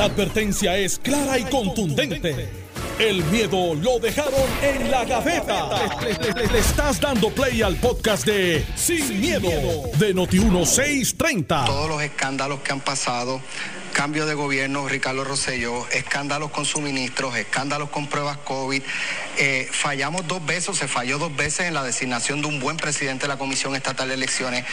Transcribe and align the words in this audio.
La 0.00 0.06
advertencia 0.06 0.78
es 0.78 0.98
clara 0.98 1.38
y 1.38 1.44
contundente. 1.44 2.48
El 2.98 3.22
miedo 3.24 3.74
lo 3.74 3.98
dejaron 3.98 4.48
en 4.62 4.90
la 4.90 5.04
gaveta. 5.04 5.68
Le, 6.00 6.58
estás 6.58 6.98
dando 6.98 7.28
play 7.28 7.60
al 7.60 7.76
podcast 7.76 8.24
de 8.24 8.64
Sin, 8.76 9.20
miedo, 9.20 9.50
de 9.98 10.14
Noti1630. 10.14 11.66
todos 11.66 11.90
los 11.90 12.00
escándalos 12.00 12.60
que 12.60 12.72
han 12.72 12.80
pasado, 12.80 13.42
cambio 13.92 14.26
de 14.26 14.34
gobierno, 14.34 14.88
Ricardo 14.88 15.24
Rosselló, 15.24 15.86
escándalos 15.90 16.50
con 16.50 16.64
suministros, 16.64 17.36
escándalos 17.36 17.90
con 17.90 18.06
pruebas 18.08 18.38
COVID. 18.38 18.82
Eh, 19.36 19.68
fallamos 19.72 20.26
dos 20.26 20.44
veces, 20.44 20.76
se 20.76 20.88
falló 20.88 21.18
dos 21.18 21.34
veces 21.34 21.66
en 21.66 21.74
la 21.74 21.82
designación 21.82 22.40
de 22.40 22.48
un 22.48 22.60
buen 22.60 22.76
presidente 22.76 23.22
de 23.22 23.28
la 23.28 23.38
Comisión 23.38 23.74
Estatal 23.76 24.08
de 24.08 24.14
Elecciones. 24.14 24.64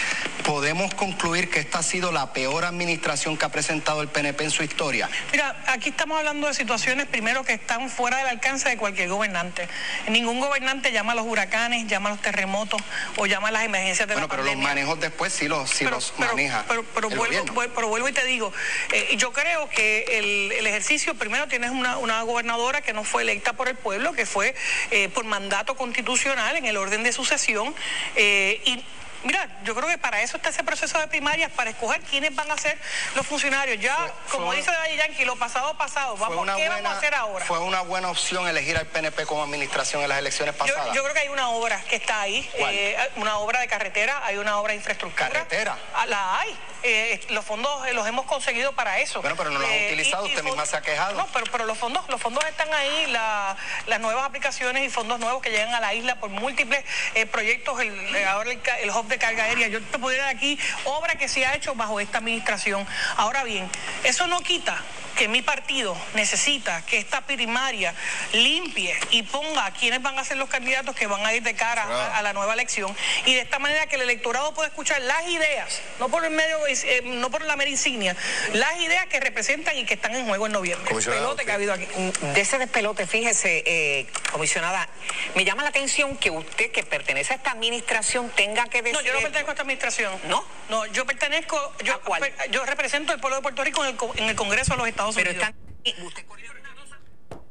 Podemos 0.43 0.93
concluir 0.93 1.49
que 1.49 1.59
esta 1.59 1.79
ha 1.79 1.83
sido 1.83 2.11
la 2.11 2.33
peor 2.33 2.65
administración 2.65 3.37
que 3.37 3.45
ha 3.45 3.49
presentado 3.49 4.01
el 4.01 4.07
PNP 4.07 4.45
en 4.45 4.51
su 4.51 4.63
historia. 4.63 5.09
Mira, 5.31 5.63
aquí 5.67 5.89
estamos 5.89 6.17
hablando 6.17 6.47
de 6.47 6.53
situaciones 6.53 7.07
primero 7.07 7.43
que 7.43 7.53
están 7.53 7.89
fuera 7.89 8.17
del 8.17 8.27
alcance 8.27 8.69
de 8.69 8.77
cualquier 8.77 9.09
gobernante. 9.09 9.67
Ningún 10.09 10.39
gobernante 10.39 10.91
llama 10.91 11.13
a 11.13 11.15
los 11.15 11.25
huracanes, 11.25 11.87
llama 11.87 12.09
a 12.09 12.11
los 12.13 12.21
terremotos 12.21 12.81
o 13.17 13.25
llama 13.25 13.49
a 13.49 13.51
las 13.51 13.63
emergencias 13.65 14.07
de 14.07 14.13
Bueno, 14.13 14.27
la 14.27 14.35
pero 14.35 14.43
los 14.43 14.57
manejos 14.57 14.99
después 14.99 15.33
sí 15.33 15.47
los, 15.47 15.69
sí 15.69 15.85
los 15.85 16.13
pero, 16.17 16.29
maneja 16.31 16.63
pero- 16.67 16.83
pero 16.93 17.09
el 17.09 17.17
vuelvo, 17.17 17.45
pero 17.75 17.87
vuelvo 17.87 18.09
y 18.09 18.13
te 18.13 18.25
digo, 18.25 18.51
eh, 18.93 19.06
yo 19.15 19.31
creo 19.31 19.69
que 19.69 20.03
el, 20.19 20.51
el 20.51 20.67
ejercicio, 20.67 21.15
primero 21.15 21.47
tienes 21.47 21.71
una, 21.71 21.97
una 21.97 22.21
gobernadora 22.23 22.81
que 22.81 22.93
no 22.93 23.03
fue 23.03 23.21
electa 23.21 23.53
por 23.53 23.67
el 23.69 23.75
pueblo, 23.75 24.13
que 24.13 24.25
fue 24.25 24.53
eh, 24.91 25.09
por 25.09 25.23
mandato 25.25 25.75
constitucional 25.75 26.55
en 26.57 26.65
el 26.65 26.77
orden 26.77 27.03
de 27.03 27.11
sucesión, 27.13 27.73
eh, 28.15 28.61
y 28.65 28.83
Mira, 29.23 29.49
yo 29.63 29.73
creo 29.73 29.89
que 29.89 29.97
para 29.97 30.21
eso 30.21 30.37
está 30.37 30.49
ese 30.49 30.63
proceso 30.63 30.99
de 30.99 31.07
primarias, 31.07 31.51
para 31.51 31.71
escoger 31.71 31.99
quiénes 32.01 32.33
van 32.35 32.49
a 32.51 32.55
ser 32.57 32.77
los 33.15 33.25
funcionarios. 33.25 33.81
Ya, 33.81 33.95
Fue- 33.95 34.11
como 34.37 34.47
fue- 34.47 34.57
dice 34.57 34.69
Daddy 34.71 34.95
Yankee, 34.95 35.25
lo 35.25 35.35
pasado, 35.35 35.75
pasado. 35.75 36.15
Vamos, 36.17 36.45
¿Qué 36.55 36.67
buena- 36.67 36.75
vamos 36.75 36.91
a 36.93 36.97
hacer 36.97 37.15
ahora? 37.15 37.43
Fue 37.43 37.57
una 37.59 37.81
buena 37.81 38.11
opción 38.11 38.47
elegir 38.47 38.77
al 38.77 38.85
PNP 38.85 39.25
como 39.25 39.41
administración 39.43 40.03
en 40.03 40.09
las 40.09 40.19
elecciones 40.19 40.53
Yo, 40.55 40.59
pasadas. 40.59 40.93
yo 40.95 41.01
creo 41.01 41.13
que 41.15 41.21
hay 41.21 41.29
una 41.29 41.49
obra 41.49 41.81
que 41.89 41.95
está 41.95 42.21
ahí, 42.21 42.47
eh, 42.59 42.95
una 43.15 43.39
obra 43.39 43.59
de 43.59 43.67
carretera, 43.67 44.21
hay 44.23 44.37
una 44.37 44.59
obra 44.59 44.73
de 44.73 44.77
infraestructura. 44.77 45.27
¿Carretera? 45.29 45.77
Ah, 45.95 46.05
La 46.05 46.39
hay. 46.39 46.55
Eh, 46.83 47.19
los 47.29 47.43
fondos 47.43 47.85
eh, 47.87 47.93
los 47.93 48.07
hemos 48.07 48.25
conseguido 48.25 48.73
para 48.73 48.99
eso. 48.99 49.21
Bueno, 49.21 49.35
pero 49.35 49.49
no 49.49 49.59
los 49.59 49.67
han 49.67 49.73
Eh, 49.75 49.87
utilizado, 49.87 50.25
usted 50.25 50.43
misma 50.43 50.65
se 50.65 50.77
ha 50.77 50.81
quejado. 50.81 51.13
No, 51.17 51.27
pero, 51.33 51.45
pero 51.51 51.65
los 51.65 51.77
fondos 51.77 52.07
los 52.09 52.21
fondos 52.21 52.43
están 52.45 52.71
ahí, 52.73 53.07
la- 53.07 53.55
las 53.87 53.99
nuevas 53.99 54.25
aplicaciones 54.25 54.83
y 54.85 54.89
fondos 54.89 55.19
nuevos 55.19 55.41
que 55.41 55.49
llegan 55.49 55.73
a 55.73 55.79
la 55.79 55.93
isla 55.93 56.15
por 56.19 56.29
múltiples 56.29 56.83
proyectos, 57.31 57.79
el, 57.81 58.25
ahora 58.25 58.51
el, 58.51 58.61
el 58.81 58.89
hub 58.91 59.07
de 59.07 59.17
carga 59.17 59.45
aérea. 59.45 59.67
Yo 59.67 59.81
te 59.81 59.97
pudiera 59.99 60.25
dar 60.25 60.35
aquí 60.35 60.59
obra 60.85 61.15
que 61.15 61.27
se 61.27 61.45
ha 61.45 61.55
hecho 61.55 61.73
bajo 61.75 61.99
esta 61.99 62.19
administración. 62.19 62.85
Ahora 63.17 63.43
bien, 63.43 63.69
eso 64.03 64.27
no 64.27 64.39
quita 64.41 64.81
que 65.15 65.27
mi 65.27 65.41
partido 65.41 65.97
necesita 66.13 66.85
que 66.85 66.99
esta 66.99 67.21
primaria 67.21 67.95
limpie 68.33 68.95
y 69.09 69.23
ponga 69.23 69.65
a 69.65 69.71
quienes 69.71 69.99
van 70.03 70.19
a 70.19 70.23
ser 70.23 70.37
los 70.37 70.47
candidatos 70.47 70.95
que 70.95 71.07
van 71.07 71.25
a 71.25 71.33
ir 71.33 71.41
de 71.41 71.55
cara 71.55 71.83
a, 71.83 72.17
a 72.17 72.21
la 72.21 72.33
nueva 72.33 72.53
elección 72.53 72.95
y 73.25 73.33
de 73.33 73.41
esta 73.41 73.57
manera 73.57 73.87
que 73.87 73.95
el 73.95 74.03
electorado 74.03 74.53
pueda 74.53 74.67
escuchar 74.67 75.01
las 75.01 75.27
ideas, 75.27 75.81
no 75.99 76.09
por 76.09 76.23
el 76.23 76.29
medio, 76.29 76.66
eh, 76.67 77.01
no 77.03 77.29
por 77.31 77.41
la 77.43 77.55
mera 77.55 77.69
insignia, 77.69 78.15
las 78.53 78.79
ideas 78.79 79.05
que 79.07 79.19
representan 79.19 79.77
y 79.77 79.85
que 79.85 79.93
están 79.95 80.13
en 80.15 80.25
juego 80.27 80.45
en 80.47 80.51
noviembre. 80.51 80.93
Pelote 80.93 81.45
que 81.45 81.51
ha 81.51 81.55
habido 81.55 81.73
aquí. 81.73 81.85
De 82.33 82.41
ese 82.41 82.57
despelote, 82.57 83.07
fíjese, 83.07 83.63
eh, 83.65 84.07
comisionada, 84.31 84.87
me 85.35 85.45
llama 85.45 85.63
la 85.63 85.69
atención 85.69 86.17
que 86.17 86.29
usted, 86.29 86.71
que 86.71 86.83
pertenece 86.83 87.33
a 87.33 87.37
esta 87.37 87.51
administración, 87.51 88.29
tenga 88.35 88.65
que 88.67 88.81
decir... 88.81 88.93
No, 88.97 89.01
yo 89.01 89.13
no 89.13 89.19
pertenezco 89.21 89.49
a 89.49 89.53
esta 89.53 89.61
administración. 89.63 90.13
¿No? 90.27 90.45
No, 90.69 90.85
yo 90.87 91.05
pertenezco, 91.05 91.73
yo, 91.83 91.93
¿A 91.93 92.01
cuál? 92.01 92.21
per- 92.21 92.51
yo 92.51 92.65
represento 92.65 93.13
al 93.13 93.19
pueblo 93.19 93.37
de 93.37 93.41
Puerto 93.43 93.63
Rico 93.63 93.83
en 93.85 93.95
el, 93.95 93.97
en 94.23 94.29
el 94.29 94.35
Congreso 94.35 94.73
de 94.73 94.77
los 94.77 94.87
Estados 94.87 95.15
Pero 95.15 95.31
Unidos. 95.31 95.47
está... 95.49 96.03
Usted 96.03 96.25
corrió 96.25 96.51
una 96.51 96.59
cosa... 96.61 96.66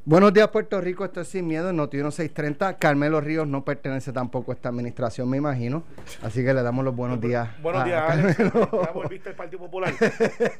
Buenos 0.09 0.31
días, 0.33 0.47
Puerto 0.47 0.79
Rico. 0.79 1.03
Esto 1.03 1.19
es 1.19 1.27
Sin 1.27 1.45
Miedo 1.47 1.69
en 1.69 1.75
Noti 1.75 1.97
1630. 1.97 2.77
Carmelo 2.77 3.19
Ríos 3.19 3.45
no 3.45 3.65
pertenece 3.65 4.13
tampoco 4.13 4.53
a 4.53 4.55
esta 4.55 4.69
administración, 4.69 5.29
me 5.29 5.35
imagino. 5.35 5.83
Así 6.23 6.45
que 6.45 6.53
le 6.53 6.63
damos 6.63 6.85
los 6.85 6.95
buenos 6.95 7.19
días. 7.19 7.49
Buenos 7.61 7.81
a 7.81 7.85
días, 7.85 8.03
Alex. 8.07 8.37
Carmelo. 8.37 8.69
Ya 8.85 8.91
volviste 8.93 9.29
al 9.29 9.35
Partido 9.35 9.59
Popular. 9.59 9.93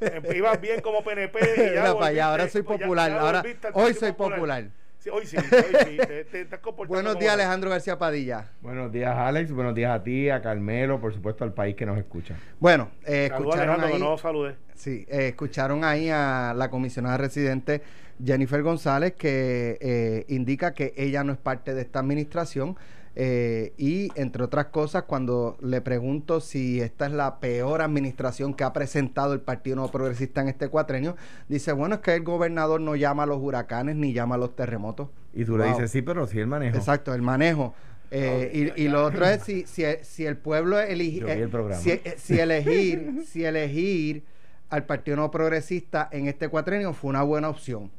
Eh, 0.01 0.35
Ibas 0.35 0.59
bien 0.59 0.81
como 0.81 1.01
PNP. 1.01 1.39
Y 1.39 1.59
ya 1.75 1.81
Mira 1.81 1.93
para 1.93 2.07
allá, 2.07 2.07
volviste- 2.07 2.21
ahora 2.23 2.49
soy 2.49 2.61
pues 2.63 2.79
ya- 2.79 2.85
popular. 2.85 3.09
ya 3.11 3.19
ahora, 3.21 3.41
volviste 3.41 3.67
hoy 3.73 3.93
soy 3.93 4.11
popular. 4.11 4.63
Sí, 4.99 5.09
hoy 5.09 5.25
sí, 5.25 5.37
hoy 5.37 5.43
sí. 5.85 5.97
Te, 6.07 6.25
te 6.25 6.41
estás 6.41 6.59
comportando 6.59 6.95
Buenos 7.01 7.17
días. 7.19 7.33
Alejandro 7.33 7.69
García 7.69 7.97
Padilla. 7.97 8.49
Buenos 8.61 8.91
días, 8.91 9.15
Alex. 9.15 9.49
Buenos 9.53 9.73
días 9.75 9.97
a 9.97 10.03
ti, 10.03 10.29
a 10.29 10.41
Carmelo, 10.41 10.99
por 10.99 11.13
supuesto, 11.13 11.45
al 11.45 11.53
país 11.53 11.75
que 11.77 11.85
nos 11.85 11.97
escucha. 11.97 12.35
Bueno, 12.59 12.89
eh, 13.05 13.29
a 13.31 13.37
escucharon 13.37 13.59
Alejandro, 13.69 13.87
que 13.87 13.93
ahí, 13.93 13.99
no 14.01 14.09
lo 14.09 14.17
saludé. 14.17 14.55
sí, 14.75 15.05
eh, 15.07 15.29
escucharon 15.29 15.85
ahí 15.85 16.09
a 16.09 16.53
la 16.55 16.69
comisionada 16.69 17.15
residente 17.17 17.81
Jennifer 18.23 18.61
González 18.63 19.13
que 19.13 19.77
eh, 19.81 20.25
indica 20.27 20.73
que 20.73 20.93
ella 20.97 21.23
no 21.23 21.31
es 21.33 21.37
parte 21.37 21.73
de 21.73 21.81
esta 21.81 21.99
administración 21.99 22.75
eh, 23.19 23.73
y 23.77 24.09
entre 24.15 24.43
otras 24.43 24.67
cosas 24.67 25.03
cuando 25.03 25.57
le 25.61 25.81
pregunto 25.81 26.39
si 26.39 26.81
esta 26.81 27.07
es 27.07 27.11
la 27.13 27.39
peor 27.39 27.81
administración 27.81 28.53
que 28.53 28.63
ha 28.63 28.73
presentado 28.73 29.33
el 29.33 29.39
Partido 29.41 29.77
Nuevo 29.77 29.91
Progresista 29.91 30.41
en 30.41 30.49
este 30.49 30.67
cuatrenio, 30.69 31.15
dice 31.49 31.71
bueno 31.71 31.95
es 31.95 32.01
que 32.01 32.13
el 32.13 32.23
gobernador 32.23 32.79
no 32.79 32.95
llama 32.95 33.23
a 33.23 33.25
los 33.25 33.39
huracanes 33.41 33.95
ni 33.95 34.13
llama 34.13 34.35
a 34.35 34.37
los 34.37 34.55
terremotos. 34.55 35.09
Y 35.33 35.45
tú 35.45 35.57
le 35.57 35.63
Wow. 35.65 35.73
dices, 35.73 35.91
sí, 35.91 36.01
pero 36.03 36.27
sí 36.27 36.39
el 36.39 36.47
manejo. 36.47 36.77
Exacto, 36.77 37.13
el 37.15 37.21
manejo. 37.23 37.73
Eh, 38.11 38.71
y, 38.77 38.83
y 38.83 38.87
lo 38.87 39.03
otro 39.03 39.25
es 39.25 39.41
si, 39.43 39.65
si, 39.65 39.83
si 40.03 40.25
el 40.25 40.37
pueblo 40.37 40.79
elige, 40.79 41.31
el 41.41 41.49
programa. 41.49 41.81
si, 41.81 41.91
eh, 41.91 42.15
si 42.17 42.39
elegir, 42.39 43.23
si 43.27 43.43
elegir 43.45 44.23
al 44.69 44.85
Partido 44.85 45.17
No 45.17 45.29
Progresista 45.31 46.07
en 46.11 46.27
este 46.27 46.49
cuatrenio 46.49 46.93
fue 46.93 47.09
una 47.09 47.23
buena 47.23 47.49
opción. 47.49 47.89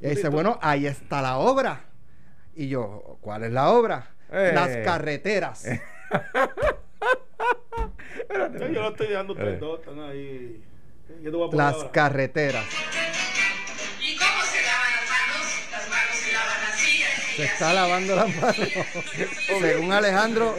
Y 0.00 0.08
dice, 0.08 0.28
bueno, 0.28 0.58
ahí 0.62 0.86
está 0.86 1.20
la 1.22 1.38
obra. 1.38 1.84
Y 2.54 2.68
yo, 2.68 3.18
¿cuál 3.20 3.44
es 3.44 3.52
la 3.52 3.70
obra? 3.70 4.10
Eh. 4.32 4.52
Las 4.54 4.68
carreteras. 4.84 5.64
Yo, 8.30 8.68
yo 8.68 8.82
lo 8.82 8.88
estoy 8.90 9.08
ustedes 9.32 9.54
Eh. 9.56 9.58
dos. 9.58 9.80
Están 9.80 10.00
ahí. 10.00 10.62
Yo 11.22 11.30
te 11.30 11.36
voy 11.36 11.48
a 11.48 11.50
poner 11.50 11.66
Las 11.66 11.74
ahora. 11.76 11.90
carreteras. 11.92 12.64
¿Y 14.00 14.16
cómo 14.16 14.42
se 14.44 14.62
lavan 14.62 14.92
las 14.94 15.10
manos? 15.10 15.70
Las 15.72 15.88
manos 15.88 16.16
se 16.16 16.32
lavan 16.32 16.62
así. 16.72 17.02
así, 17.02 17.36
Se 17.36 17.42
así. 17.44 17.52
está 17.52 17.72
lavando 17.72 18.16
las 18.16 18.36
manos. 18.36 18.56
Según 19.60 19.92
Alejandro, 19.92 20.54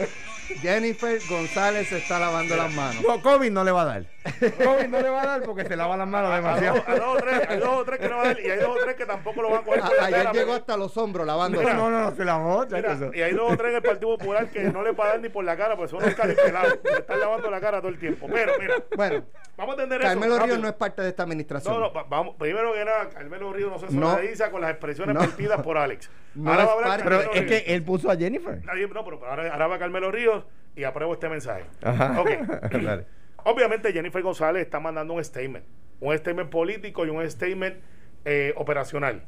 Jennifer 0.60 1.18
González 1.28 1.88
se 1.88 1.98
está 1.98 2.18
lavando 2.18 2.56
las 2.56 2.72
manos. 2.72 3.02
No, 3.06 3.20
COVID 3.22 3.50
no 3.50 3.64
le 3.64 3.70
va 3.72 3.82
a 3.82 3.84
dar. 3.84 4.04
COVID 4.22 4.86
no 4.88 5.00
le 5.00 5.08
va 5.10 5.22
a 5.22 5.26
dar 5.26 5.42
porque 5.42 5.64
se 5.64 5.74
lava 5.76 5.96
las 5.96 6.06
manos 6.06 6.34
demasiado. 6.34 6.82
hay 6.86 6.98
dos 6.98 7.08
o 7.08 7.16
tres, 7.16 7.40
hay 7.48 7.58
dos 7.58 7.68
o 7.68 7.84
tres 7.84 7.98
que 8.00 8.08
no 8.08 8.16
van 8.18 8.24
a 8.26 8.28
dar 8.28 8.40
y 8.40 8.50
hay 8.50 8.58
dos 8.60 8.68
o 8.68 8.74
tres 8.84 8.96
que 8.96 9.06
tampoco 9.06 9.42
lo 9.42 9.50
van 9.50 9.60
a 9.60 9.64
coger 9.64 9.80
por 9.82 9.96
la 9.96 10.04
ayer 10.06 10.18
llegó 10.32 10.34
porque- 10.46 10.52
hasta 10.52 10.76
los 10.76 10.96
hombros 10.96 11.26
lavando. 11.26 11.62
No, 11.62 11.74
no, 11.74 11.90
no, 11.90 12.14
se 12.16 12.24
lavó. 12.24 12.64
Mira, 12.70 12.98
y 13.14 13.20
hay 13.22 13.32
dos 13.34 13.52
o 13.52 13.56
tres 13.56 13.70
en 13.70 13.76
el 13.76 13.82
Partido 13.82 14.16
Popular 14.18 14.48
que 14.50 14.62
no 14.64 14.82
le 14.82 14.92
va 14.92 15.04
a 15.04 15.08
dar 15.08 15.20
ni 15.20 15.28
por 15.28 15.44
la 15.44 15.56
cara, 15.56 15.76
pues 15.76 15.90
son 15.90 16.02
unos 16.02 16.14
caripelados. 16.14 16.78
Se 16.84 16.98
están 16.98 17.20
lavando 17.20 17.50
la 17.50 17.60
cara 17.60 17.78
todo 17.80 17.88
el 17.88 17.98
tiempo. 17.98 18.28
Pero, 18.32 18.52
mira, 18.60 18.74
Bueno, 18.96 19.24
vamos 19.56 19.70
a 19.78 19.82
entender 19.82 20.00
eso. 20.02 20.08
Carmelo 20.08 20.38
Ríos 20.38 20.58
no 20.60 20.68
es 20.68 20.74
parte 20.74 21.02
de 21.02 21.08
esta 21.08 21.22
administración. 21.24 21.74
No, 21.74 21.80
no, 21.80 21.92
va- 21.92 22.04
vamos, 22.04 22.36
primero 22.38 22.72
que 22.74 22.84
nada, 22.84 23.08
Carmelo 23.08 23.52
Ríos 23.52 23.70
no 23.70 23.78
se 23.78 23.94
No. 23.94 24.10
solidariza 24.12 24.50
con 24.50 24.60
las 24.60 24.70
expresiones 24.70 25.14
No. 25.14 25.20
vertidas 25.20 25.60
por 25.62 25.76
Alex. 25.78 26.08
No 26.34 26.50
ahora 26.50 26.64
va 26.64 26.70
a 26.70 26.74
hablar 26.74 27.00
Pero 27.04 27.20
es 27.32 27.42
que 27.42 27.74
él 27.74 27.82
puso 27.82 28.10
a 28.10 28.16
Jennifer. 28.16 28.60
No, 28.64 29.04
pero 29.04 29.26
ahora, 29.26 29.52
ahora 29.52 29.66
va 29.66 29.78
Carmelo 29.78 30.10
Ríos 30.10 30.44
y 30.74 30.84
apruebo 30.84 31.12
este 31.14 31.28
mensaje. 31.28 31.64
Ajá. 31.82 32.22
Obviamente 33.44 33.92
Jennifer 33.92 34.22
González 34.22 34.62
está 34.62 34.80
mandando 34.80 35.14
un 35.14 35.24
statement. 35.24 35.64
Un 36.00 36.16
statement 36.16 36.50
político 36.50 37.04
y 37.06 37.10
un 37.10 37.28
statement 37.30 37.76
eh, 38.24 38.52
operacional. 38.56 39.22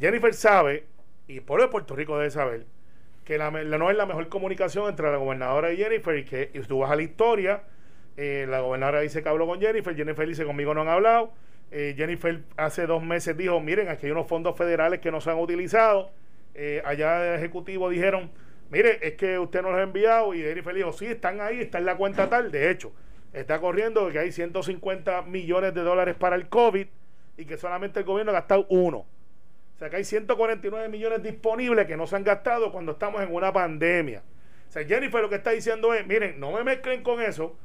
Jennifer 0.00 0.32
sabe, 0.34 0.84
y 1.26 1.36
el 1.36 1.42
pueblo 1.42 1.64
de 1.64 1.70
Puerto 1.70 1.94
Rico 1.94 2.16
debe 2.16 2.30
saber, 2.30 2.66
que 3.24 3.36
la, 3.36 3.50
la- 3.50 3.78
no 3.78 3.90
es 3.90 3.96
la 3.96 4.06
mejor 4.06 4.28
comunicación 4.28 4.88
entre 4.88 5.10
la 5.10 5.18
gobernadora 5.18 5.72
y 5.72 5.76
Jennifer 5.76 6.16
y 6.16 6.24
que 6.24 6.50
y 6.54 6.60
tú 6.60 6.78
vas 6.78 6.90
a 6.90 6.96
la 6.96 7.02
historia, 7.02 7.62
eh, 8.16 8.46
la 8.48 8.60
gobernadora 8.60 9.00
dice 9.00 9.22
que 9.22 9.28
habló 9.28 9.46
con 9.46 9.60
Jennifer, 9.60 9.94
Jennifer 9.94 10.26
dice 10.26 10.44
conmigo 10.44 10.72
no 10.72 10.80
han 10.82 10.88
hablado, 10.88 11.32
eh, 11.70 11.94
Jennifer 11.96 12.42
hace 12.56 12.86
dos 12.86 13.02
meses 13.02 13.36
dijo, 13.36 13.60
miren, 13.60 13.88
aquí 13.88 14.06
hay 14.06 14.12
unos 14.12 14.26
fondos 14.26 14.56
federales 14.56 15.00
que 15.00 15.10
no 15.10 15.20
se 15.20 15.30
han 15.30 15.38
utilizado, 15.38 16.10
eh, 16.54 16.82
allá 16.84 17.20
del 17.20 17.36
Ejecutivo 17.36 17.90
dijeron, 17.90 18.30
mire, 18.70 18.98
es 19.06 19.14
que 19.14 19.38
usted 19.38 19.62
no 19.62 19.70
los 19.70 19.78
ha 19.78 19.82
enviado 19.82 20.34
y 20.34 20.40
Jennifer 20.40 20.74
dijo, 20.74 20.92
sí, 20.92 21.06
están 21.06 21.40
ahí, 21.40 21.60
está 21.60 21.78
en 21.78 21.84
la 21.84 21.96
cuenta 21.96 22.28
tal, 22.28 22.50
de 22.50 22.70
hecho, 22.70 22.92
está 23.32 23.60
corriendo 23.60 24.10
que 24.10 24.18
hay 24.18 24.32
150 24.32 25.22
millones 25.22 25.74
de 25.74 25.82
dólares 25.82 26.16
para 26.16 26.36
el 26.36 26.48
COVID 26.48 26.86
y 27.36 27.44
que 27.44 27.56
solamente 27.56 28.00
el 28.00 28.06
gobierno 28.06 28.32
ha 28.32 28.34
gastado 28.34 28.66
uno. 28.70 28.98
O 28.98 29.78
sea 29.78 29.90
que 29.90 29.96
hay 29.96 30.04
149 30.04 30.88
millones 30.88 31.22
disponibles 31.22 31.86
que 31.86 31.96
no 31.96 32.06
se 32.08 32.16
han 32.16 32.24
gastado 32.24 32.72
cuando 32.72 32.92
estamos 32.92 33.22
en 33.22 33.32
una 33.32 33.52
pandemia. 33.52 34.24
O 34.68 34.72
sea, 34.72 34.84
Jennifer 34.84 35.22
lo 35.22 35.28
que 35.28 35.36
está 35.36 35.50
diciendo 35.50 35.94
es, 35.94 36.04
miren, 36.04 36.40
no 36.40 36.50
me 36.52 36.64
mezclen 36.64 37.02
con 37.04 37.22
eso, 37.22 37.56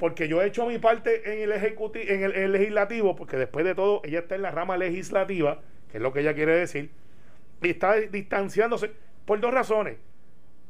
porque 0.00 0.26
yo 0.26 0.42
he 0.42 0.46
hecho 0.46 0.66
mi 0.66 0.78
parte 0.78 1.32
en 1.32 1.38
el 1.42 1.52
ejecutivo, 1.52 2.04
en 2.08 2.24
el, 2.24 2.32
el 2.34 2.50
legislativo, 2.52 3.14
porque 3.14 3.36
después 3.36 3.64
de 3.64 3.76
todo, 3.76 4.00
ella 4.02 4.18
está 4.20 4.34
en 4.34 4.42
la 4.42 4.50
rama 4.50 4.76
legislativa, 4.76 5.60
que 5.92 5.98
es 5.98 6.02
lo 6.02 6.12
que 6.12 6.20
ella 6.20 6.34
quiere 6.34 6.56
decir, 6.56 6.90
y 7.62 7.68
está 7.70 7.94
distanciándose 7.94 8.90
por 9.24 9.38
dos 9.40 9.52
razones. 9.54 9.98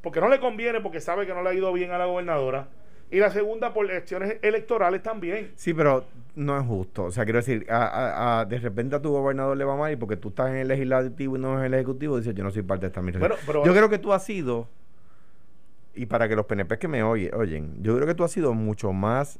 Porque 0.02 0.20
no 0.20 0.28
le 0.28 0.40
conviene, 0.40 0.80
porque 0.80 1.00
sabe 1.00 1.26
que 1.26 1.32
no 1.34 1.42
le 1.42 1.50
ha 1.50 1.54
ido 1.54 1.72
bien 1.72 1.90
a 1.92 1.98
la 1.98 2.06
gobernadora. 2.06 2.68
Y 3.10 3.18
la 3.18 3.30
segunda, 3.30 3.72
por 3.74 3.90
elecciones 3.90 4.36
electorales 4.42 5.02
también. 5.02 5.50
Sí, 5.56 5.74
pero 5.74 6.04
no 6.36 6.58
es 6.58 6.64
justo. 6.66 7.04
O 7.04 7.10
sea, 7.10 7.24
quiero 7.24 7.38
decir, 7.40 7.66
a, 7.68 7.84
a- 7.86 8.40
a- 8.40 8.44
de 8.44 8.58
repente 8.58 8.96
a 8.96 9.02
tu 9.02 9.10
gobernador 9.10 9.56
le 9.56 9.64
va 9.64 9.76
mal 9.76 9.92
y 9.92 9.96
porque 9.96 10.16
tú 10.16 10.28
estás 10.28 10.50
en 10.50 10.56
el 10.56 10.68
legislativo 10.68 11.36
y 11.36 11.40
no 11.40 11.58
en 11.58 11.64
el 11.66 11.74
ejecutivo, 11.74 12.16
dices, 12.18 12.34
yo 12.34 12.44
no 12.44 12.50
soy 12.50 12.62
parte 12.62 12.82
de 12.82 12.86
esta 12.88 13.00
administración. 13.00 13.38
Bueno, 13.46 13.64
yo 13.66 13.72
creo 13.74 13.88
que 13.90 13.98
tú 13.98 14.12
has 14.12 14.24
sido, 14.24 14.68
y 15.94 16.06
para 16.06 16.28
que 16.28 16.36
los 16.36 16.46
PNP 16.46 16.78
que 16.78 16.88
me 16.88 17.02
oye, 17.02 17.30
oyen, 17.34 17.82
yo 17.82 17.94
creo 17.96 18.06
que 18.06 18.14
tú 18.14 18.24
has 18.24 18.30
sido 18.30 18.54
mucho 18.54 18.92
más 18.92 19.38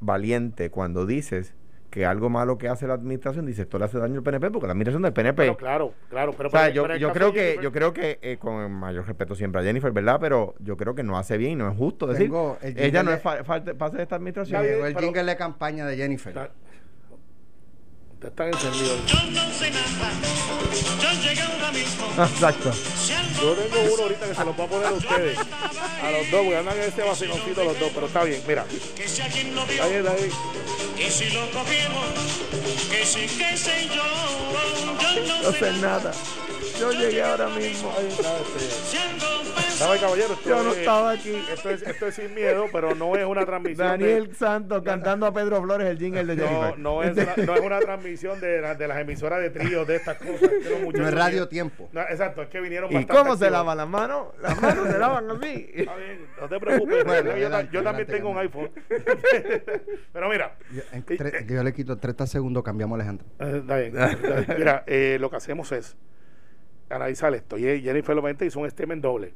valiente 0.00 0.70
cuando 0.70 1.06
dices 1.06 1.54
que 1.90 2.04
algo 2.04 2.28
malo 2.28 2.58
que 2.58 2.68
hace 2.68 2.86
la 2.86 2.92
administración, 2.94 3.46
dices, 3.46 3.60
esto 3.60 3.78
le 3.78 3.86
hace 3.86 3.98
daño 3.98 4.16
al 4.18 4.22
PNP 4.22 4.50
porque 4.50 4.66
la 4.66 4.72
administración 4.72 5.02
del 5.02 5.14
PNP... 5.14 5.36
Pero 5.42 5.56
claro, 5.56 5.94
claro. 6.10 6.34
Pero, 6.36 6.48
O 6.48 6.52
sea, 6.52 6.68
yo, 6.68 6.86
yo 6.96 7.12
creo 7.14 7.32
que, 7.32 7.40
Jennifer- 7.54 7.62
yo 7.62 7.72
creo 7.72 7.92
que 7.94 8.18
eh, 8.20 8.36
con 8.38 8.62
el 8.62 8.68
mayor 8.68 9.06
respeto 9.06 9.34
siempre 9.34 9.62
a 9.62 9.64
Jennifer, 9.64 9.90
¿verdad? 9.90 10.18
Pero 10.20 10.54
yo 10.58 10.76
creo 10.76 10.94
que 10.94 11.02
no 11.02 11.16
hace 11.16 11.38
bien 11.38 11.52
y 11.52 11.56
no 11.56 11.70
es 11.70 11.76
justo 11.78 12.06
decir, 12.06 12.26
Tengo 12.26 12.58
el 12.60 12.78
ella 12.78 13.02
no 13.02 13.10
es 13.10 13.22
fa- 13.22 13.42
parte, 13.42 13.74
parte 13.74 13.96
de 13.96 14.02
esta 14.02 14.16
administración. 14.16 14.62
Llegó 14.62 14.84
el 14.84 14.92
pero- 14.94 15.06
jingle 15.06 15.24
de 15.24 15.36
campaña 15.38 15.86
de 15.86 15.96
Jennifer. 15.96 16.50
Ustedes 18.18 18.32
están 18.32 18.48
encendidos. 18.48 18.98
Exacto. 22.18 22.72
Yo 23.40 23.54
tengo 23.54 23.94
uno 23.94 24.02
ahorita 24.02 24.26
que 24.26 24.34
se 24.34 24.44
los 24.44 24.56
voy 24.56 24.66
a 24.66 24.68
poner 24.68 24.86
a 24.88 24.92
ustedes. 24.92 25.38
A 25.38 26.10
los 26.10 26.30
dos, 26.32 26.44
voy 26.44 26.54
a 26.54 26.58
andar 26.58 26.76
en 26.76 26.82
este 26.82 27.02
vaciloncito 27.02 27.62
los 27.62 27.78
dos, 27.78 27.92
pero 27.94 28.06
está 28.08 28.24
bien, 28.24 28.42
mira. 28.48 28.66
Ahí 29.84 29.92
está 29.92 30.10
ahí. 30.10 30.32
No 35.44 35.52
sé 35.52 35.72
nada. 35.74 36.12
Yo 36.80 36.90
llegué 36.90 37.22
ahora 37.22 37.48
mismo. 37.50 37.94
Ahí 37.96 38.08
está, 38.08 38.36
este. 38.40 39.67
Dame 39.78 40.00
caballero, 40.00 40.32
esto 40.34 40.48
Yo 40.48 40.62
no 40.62 40.70
es- 40.72 40.78
estaba 40.78 41.10
aquí. 41.12 41.34
Esto 41.52 41.70
es, 41.70 41.82
esto 41.82 42.06
es 42.08 42.14
sin 42.14 42.34
miedo, 42.34 42.66
pero 42.72 42.94
no 42.94 43.14
es 43.16 43.24
una 43.24 43.44
transmisión. 43.46 43.98
de- 43.98 44.06
Daniel 44.06 44.34
Santos 44.34 44.82
cantando 44.82 45.26
a 45.26 45.32
Pedro 45.32 45.62
Flores 45.62 45.86
el 45.88 45.98
jingle 45.98 46.24
de 46.24 46.36
no, 46.36 46.46
Jennifer. 46.48 46.78
no, 46.78 47.02
es 47.02 47.16
una, 47.16 47.36
no 47.46 47.54
es 47.54 47.60
una 47.60 47.78
transmisión 47.80 48.40
de, 48.40 48.60
la- 48.60 48.74
de 48.74 48.88
las 48.88 48.98
emisoras 48.98 49.40
de 49.40 49.50
tríos, 49.50 49.86
de 49.86 49.96
estas 49.96 50.16
cosas. 50.18 50.40
que 50.40 50.92
No 50.98 51.08
es 51.08 51.14
radio 51.14 51.46
tiempo. 51.48 51.88
No, 51.92 52.00
exacto, 52.02 52.42
es 52.42 52.48
que 52.48 52.60
vinieron 52.60 52.92
¿Y 52.92 53.06
cómo 53.06 53.36
se 53.36 53.50
lavan 53.50 53.76
las 53.76 53.88
manos? 53.88 54.28
Las 54.42 54.60
manos 54.60 54.88
se 54.88 54.98
lavan 54.98 55.30
así. 55.30 55.70
Está 55.74 55.94
bien, 55.96 56.26
no 56.40 56.48
te 56.48 56.58
preocupes. 56.60 57.04
Bueno, 57.04 57.22
yo, 57.22 57.48
ta- 57.50 57.58
adelante, 57.58 57.70
yo 57.72 57.82
también 57.82 58.06
adelante, 58.08 58.12
tengo 58.12 58.30
un 58.30 58.38
iPhone. 58.38 58.70
Pero 60.12 60.28
mira, 60.28 60.56
Yo, 60.72 60.82
en 60.92 61.04
tre- 61.06 61.46
yo 61.46 61.62
le 61.62 61.72
quito 61.72 61.96
30 61.98 62.26
segundos, 62.26 62.62
cambiamos 62.62 62.96
a 62.98 63.02
Alejandro. 63.02 63.26
eh, 63.38 63.58
está 63.60 63.76
bien, 63.76 63.96
está 63.96 64.06
bien. 64.40 64.46
Mira, 64.58 64.84
eh, 64.86 65.18
lo 65.20 65.30
que 65.30 65.36
hacemos 65.36 65.70
es 65.72 65.96
analizar 66.90 67.32
esto. 67.34 67.58
Y 67.58 67.82
Jennifer 67.82 68.14
Lomente 68.16 68.44
hizo 68.46 68.60
un 68.60 68.68
statement 68.70 69.02
doble. 69.02 69.34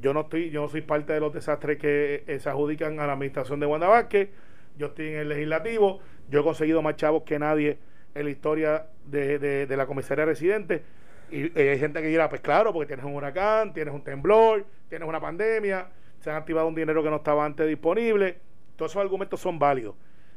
Yo 0.00 0.12
no 0.12 0.22
estoy, 0.22 0.50
yo 0.50 0.60
no 0.62 0.68
soy 0.68 0.80
parte 0.82 1.12
de 1.12 1.20
los 1.20 1.32
desastres 1.32 1.78
que 1.78 2.24
eh, 2.26 2.38
se 2.40 2.48
adjudican 2.48 2.98
a 3.00 3.06
la 3.06 3.12
administración 3.12 3.60
de 3.60 3.66
Wanda 3.66 3.86
Vázquez. 3.88 4.30
Yo 4.76 4.88
estoy 4.88 5.08
en 5.08 5.16
el 5.18 5.28
legislativo. 5.28 6.00
Yo 6.30 6.40
he 6.40 6.42
conseguido 6.42 6.82
más 6.82 6.96
chavos 6.96 7.22
que 7.24 7.38
nadie 7.38 7.78
en 8.14 8.24
la 8.24 8.30
historia 8.30 8.86
de, 9.06 9.38
de- 9.38 9.76
la 9.76 9.86
comisaría 9.86 10.24
residente. 10.24 10.82
Y 11.30 11.56
hay 11.58 11.78
gente 11.78 12.00
que 12.00 12.08
dirá, 12.08 12.28
pues 12.28 12.40
claro, 12.40 12.72
porque 12.72 12.86
tienes 12.86 13.04
un 13.04 13.14
huracán, 13.14 13.72
tienes 13.72 13.94
un 13.94 14.02
temblor, 14.02 14.64
tienes 14.88 15.08
una 15.08 15.20
pandemia, 15.20 15.88
se 16.20 16.30
han 16.30 16.36
activado 16.36 16.68
un 16.68 16.74
dinero 16.74 17.02
que 17.02 17.10
no 17.10 17.16
estaba 17.16 17.44
antes 17.44 17.66
disponible. 17.66 18.38
Todos 18.76 18.92
esos 18.92 19.02
argumentos 19.02 19.40
son 19.40 19.58
válidos. 19.58 19.94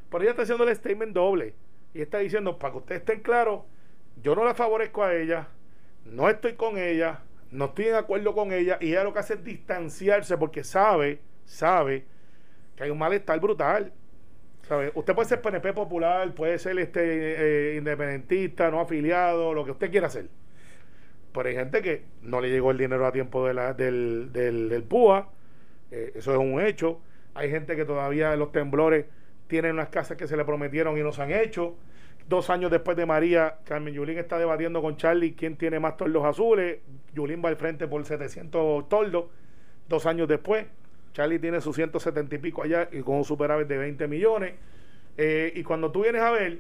Pero 0.10 0.22
ella 0.22 0.32
está 0.32 0.44
haciendo 0.44 0.64
el 0.68 0.76
statement 0.76 1.14
doble. 1.14 1.54
Y 1.94 2.02
está 2.02 2.20
diciendo, 2.20 2.58
para 2.60 2.74
que 2.74 2.78
ustedes 2.80 3.02
estén 3.02 3.22
claros, 3.22 3.62
yo 4.22 4.36
no 4.36 4.44
la 4.46 4.54
favorezco 4.54 5.04
a 5.04 5.16
ella, 5.16 5.48
no 6.06 6.30
estoy 6.30 6.54
con 6.54 6.78
ella, 6.78 7.22
no 7.52 7.66
estoy 7.66 7.88
en 7.88 7.96
acuerdo 7.96 8.34
con 8.34 8.52
ella, 8.52 8.78
y 8.82 8.90
ella 8.90 9.04
lo 9.04 9.14
que 9.14 9.20
hace 9.20 9.36
es 9.36 9.44
distanciarse 9.44 10.38
porque 10.38 10.64
sabe, 10.64 11.20
sabe 11.46 12.06
que 12.76 12.84
hay 12.84 12.90
un 12.90 12.98
malestar 12.98 13.40
brutal. 13.40 13.92
¿Sabe? 14.64 14.92
Usted 14.96 15.16
puede 15.16 15.30
ser 15.30 15.42
PNP 15.42 15.72
popular, 15.74 16.34
puede 16.34 16.60
ser 16.60 16.78
este 16.80 17.02
eh, 17.02 17.78
independentista, 17.78 18.70
no 18.70 18.82
afiliado, 18.82 19.54
lo 19.54 19.64
que 19.64 19.72
usted 19.72 19.90
quiera 19.90 20.08
hacer. 20.08 20.28
Pero 21.34 21.50
hay 21.50 21.56
gente 21.56 21.82
que 21.82 22.04
no 22.22 22.42
le 22.42 22.50
llegó 22.50 22.72
el 22.72 22.78
dinero 22.78 23.06
a 23.06 23.12
tiempo 23.12 23.48
de 23.48 23.54
la, 23.54 23.74
del, 23.74 24.32
del, 24.34 24.84
PUA, 24.84 25.30
eh, 25.92 26.12
eso 26.16 26.34
es 26.34 26.38
un 26.38 26.60
hecho. 26.60 27.00
Hay 27.34 27.50
gente 27.50 27.76
que 27.76 27.86
todavía 27.86 28.36
los 28.36 28.52
temblores 28.52 29.06
tienen 29.48 29.74
unas 29.74 29.90
casas 29.90 30.18
que 30.18 30.28
se 30.28 30.36
le 30.36 30.44
prometieron 30.44 30.98
y 30.98 31.02
no 31.02 31.12
se 31.12 31.22
han 31.22 31.32
hecho. 31.32 31.76
Dos 32.28 32.50
años 32.50 32.70
después 32.70 32.98
de 32.98 33.06
María, 33.06 33.60
Carmen 33.64 33.94
Yulín 33.94 34.18
está 34.18 34.38
debatiendo 34.38 34.82
con 34.82 34.98
Charlie 34.98 35.34
quién 35.34 35.56
tiene 35.56 35.80
más 35.80 35.96
tordos 35.96 36.26
azules. 36.26 36.80
Yulín 37.18 37.42
va 37.44 37.50
al 37.50 37.58
frente 37.58 37.88
por 37.88 38.06
700 38.06 38.88
tordos. 38.90 39.26
Dos 39.90 40.06
años 40.06 40.28
después, 40.28 40.66
Charlie 41.14 41.40
tiene 41.40 41.60
sus 41.62 41.76
170 41.76 42.36
y 42.36 42.38
pico 42.38 42.64
allá 42.64 42.88
y 42.92 43.02
con 43.02 43.16
un 43.16 43.24
superávit 43.24 43.68
de 43.68 43.78
20 43.78 44.08
millones. 44.08 44.54
Eh, 45.18 45.52
y 45.56 45.64
cuando 45.64 45.92
tú 45.92 46.04
vienes 46.04 46.22
a 46.22 46.32
ver, 46.32 46.60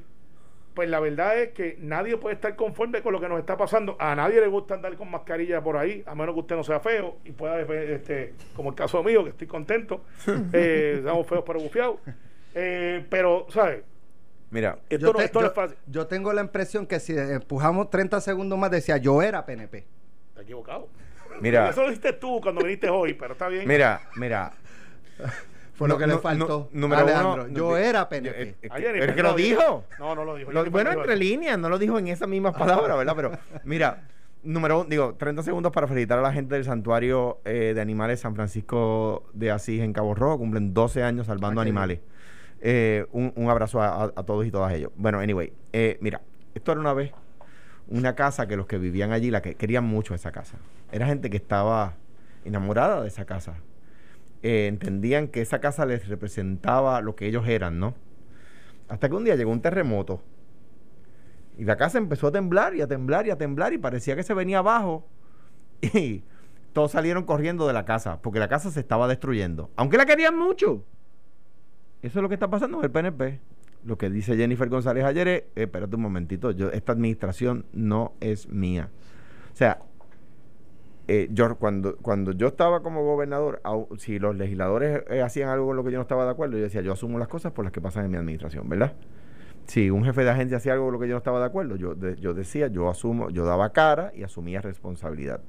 pues 0.73 0.89
la 0.89 0.99
verdad 0.99 1.37
es 1.39 1.49
que 1.53 1.75
nadie 1.79 2.17
puede 2.17 2.35
estar 2.35 2.55
conforme 2.55 3.01
con 3.01 3.11
lo 3.13 3.19
que 3.19 3.27
nos 3.27 3.39
está 3.39 3.57
pasando. 3.57 3.95
A 3.99 4.15
nadie 4.15 4.39
le 4.39 4.47
gusta 4.47 4.75
andar 4.75 4.95
con 4.95 5.09
mascarilla 5.11 5.61
por 5.61 5.75
ahí, 5.77 6.03
a 6.05 6.13
menos 6.15 6.33
que 6.35 6.41
usted 6.41 6.55
no 6.55 6.63
sea 6.63 6.79
feo 6.79 7.17
y 7.25 7.31
pueda, 7.31 7.59
este, 7.61 8.33
como 8.55 8.69
el 8.69 8.75
caso 8.75 9.03
mío, 9.03 9.23
que 9.23 9.31
estoy 9.31 9.47
contento. 9.47 10.01
Eh, 10.53 10.95
estamos 10.99 11.25
feos 11.27 11.43
pero 11.45 11.59
bufiados. 11.59 11.97
Eh, 12.55 13.05
pero, 13.09 13.45
¿sabes? 13.49 13.83
Mira, 14.49 14.79
Esto, 14.89 15.07
yo, 15.07 15.13
no, 15.13 15.19
te- 15.19 15.25
esto 15.25 15.39
no 15.39 15.45
yo- 15.45 15.49
es 15.49 15.55
fácil. 15.55 15.77
yo 15.87 16.07
tengo 16.07 16.31
la 16.31 16.41
impresión 16.41 16.87
que 16.87 16.99
si 16.99 17.17
empujamos 17.17 17.89
30 17.89 18.21
segundos 18.21 18.57
más, 18.57 18.71
decía 18.71 18.97
yo 18.97 19.21
era 19.21 19.45
PNP. 19.45 19.85
Está 20.37 20.43
equivocado. 20.43 20.87
Mira. 21.41 21.69
Eso 21.69 21.81
lo 21.81 21.87
dijiste 21.87 22.13
tú 22.13 22.39
cuando 22.41 22.61
viniste 22.61 22.89
hoy, 22.91 23.15
pero 23.15 23.33
está 23.33 23.47
bien. 23.47 23.67
mira, 23.67 24.01
mira. 24.17 24.51
Fue 25.73 25.87
No, 25.87 25.95
lo 25.95 25.99
que 25.99 26.05
no, 26.07 26.15
le 26.15 26.19
faltó. 26.21 26.69
no, 26.71 26.79
número 26.79 27.01
Alejandro, 27.01 27.43
uno, 27.45 27.57
yo 27.57 27.75
era 27.77 28.07
PNP. 28.07 28.41
eh, 28.41 28.55
eh, 28.61 28.67
Ah, 28.69 28.77
el 28.77 29.15
que 29.15 29.23
lo 29.23 29.33
dijo. 29.33 29.85
No, 29.97 30.13
no 30.13 30.23
lo 30.23 30.35
dijo. 30.35 30.51
Lo- 30.51 30.69
bueno, 30.69 30.91
entre 30.91 31.15
líneas, 31.15 31.57
no 31.57 31.69
lo 31.69 31.79
dijo 31.79 31.97
en 31.97 32.07
esas 32.09 32.27
mismas 32.27 32.53
palabras, 32.55 32.97
¿verdad? 32.97 33.15
Pero 33.15 33.31
mira, 33.63 34.03
número 34.43 34.81
uno, 34.81 34.89
digo, 34.89 35.15
30 35.15 35.41
segundos 35.41 35.71
para 35.71 35.87
felicitar 35.87 36.19
a 36.19 36.21
la 36.21 36.31
gente 36.31 36.53
del 36.53 36.65
Santuario 36.65 37.39
eh, 37.45 37.71
de 37.73 37.81
Animales 37.81 38.19
San 38.19 38.35
Francisco 38.35 39.23
de 39.33 39.49
Asís 39.49 39.81
en 39.81 39.91
Cabo 39.93 40.13
Rojo. 40.13 40.37
Cumplen 40.37 40.71
12 40.75 41.01
años 41.01 41.25
salvando 41.25 41.61
animales. 41.61 41.99
Eh, 42.61 43.05
un, 43.11 43.33
un 43.35 43.49
abrazo 43.49 43.81
a, 43.81 44.03
a- 44.05 44.13
a 44.15 44.23
todos 44.23 44.45
y 44.45 44.51
todas 44.51 44.71
ellos. 44.73 44.91
Bueno, 44.95 45.19
anyway, 45.19 45.51
eh, 45.73 45.97
mira, 46.01 46.21
esto 46.53 46.71
era 46.73 46.81
una 46.81 46.93
vez 46.93 47.11
una 47.89 48.15
casa 48.15 48.47
que 48.47 48.57
los 48.57 48.67
que 48.67 48.77
vivían 48.77 49.11
allí, 49.11 49.31
la 49.31 49.41
que 49.41 49.55
querían 49.55 49.85
mucho 49.85 50.13
esa 50.13 50.31
casa. 50.31 50.57
Era 50.91 51.07
gente 51.07 51.29
que 51.29 51.37
estaba 51.37 51.95
enamorada 52.45 53.01
de 53.01 53.07
esa 53.07 53.25
casa. 53.25 53.55
Eh, 54.43 54.67
entendían 54.67 55.27
que 55.27 55.41
esa 55.41 55.59
casa 55.59 55.85
les 55.85 56.07
representaba 56.07 57.01
lo 57.01 57.15
que 57.15 57.27
ellos 57.27 57.47
eran, 57.47 57.79
¿no? 57.79 57.95
Hasta 58.87 59.09
que 59.09 59.15
un 59.15 59.23
día 59.23 59.35
llegó 59.35 59.51
un 59.51 59.61
terremoto 59.61 60.21
y 61.57 61.63
la 61.65 61.75
casa 61.75 61.97
empezó 61.97 62.27
a 62.27 62.31
temblar 62.31 62.75
y 62.75 62.81
a 62.81 62.87
temblar 62.87 63.25
y 63.27 63.31
a 63.31 63.37
temblar 63.37 63.73
y 63.73 63.77
parecía 63.77 64.15
que 64.15 64.23
se 64.23 64.33
venía 64.33 64.59
abajo 64.59 65.07
y 65.81 66.23
todos 66.71 66.91
salieron 66.91 67.23
corriendo 67.23 67.67
de 67.67 67.73
la 67.73 67.83
casa 67.83 68.21
porque 68.21 68.39
la 68.39 68.47
casa 68.47 68.69
se 68.69 68.79
estaba 68.79 69.07
destruyendo, 69.07 69.71
aunque 69.75 69.97
la 69.97 70.05
querían 70.05 70.37
mucho. 70.37 70.85
Eso 72.03 72.19
es 72.19 72.23
lo 72.23 72.29
que 72.29 72.35
está 72.35 72.49
pasando 72.49 72.77
en 72.77 72.83
el 72.83 72.91
PNP. 72.91 73.39
Lo 73.87 73.97
que 73.97 74.09
dice 74.09 74.35
Jennifer 74.35 74.67
González 74.67 75.05
ayer 75.05 75.27
es, 75.29 75.39
eh, 75.55 75.63
espérate 75.63 75.95
un 75.95 76.01
momentito, 76.01 76.51
yo, 76.51 76.69
esta 76.71 76.91
administración 76.91 77.65
no 77.71 78.11
es 78.19 78.49
mía. 78.49 78.89
O 79.53 79.55
sea, 79.55 79.79
eh, 81.07 81.29
yo 81.31 81.55
cuando, 81.55 81.95
cuando 81.95 82.33
yo 82.33 82.47
estaba 82.47 82.83
como 82.83 83.05
gobernador, 83.05 83.61
si 83.97 84.19
los 84.19 84.35
legisladores 84.35 85.03
eh, 85.09 85.21
hacían 85.21 85.47
algo 85.47 85.67
con 85.67 85.77
lo 85.77 85.85
que 85.85 85.91
yo 85.91 85.99
no 85.99 86.01
estaba 86.01 86.25
de 86.25 86.31
acuerdo, 86.31 86.57
yo 86.57 86.63
decía, 86.63 86.81
yo 86.81 86.91
asumo 86.91 87.17
las 87.17 87.29
cosas 87.29 87.53
por 87.53 87.63
las 87.63 87.71
que 87.71 87.79
pasan 87.79 88.03
en 88.03 88.11
mi 88.11 88.17
administración, 88.17 88.67
¿verdad? 88.67 88.91
Si 89.67 89.89
un 89.89 90.03
jefe 90.03 90.25
de 90.25 90.31
agencia 90.31 90.57
hacía 90.57 90.73
algo 90.73 90.87
con 90.87 90.95
lo 90.95 90.99
que 90.99 91.07
yo 91.07 91.13
no 91.13 91.19
estaba 91.19 91.39
de 91.39 91.45
acuerdo, 91.45 91.77
yo, 91.77 91.95
yo 92.15 92.33
decía, 92.33 92.67
yo 92.67 92.89
asumo, 92.89 93.29
yo 93.29 93.45
daba 93.45 93.71
cara 93.71 94.11
y 94.13 94.23
asumía 94.23 94.59
responsabilidad. 94.59 95.39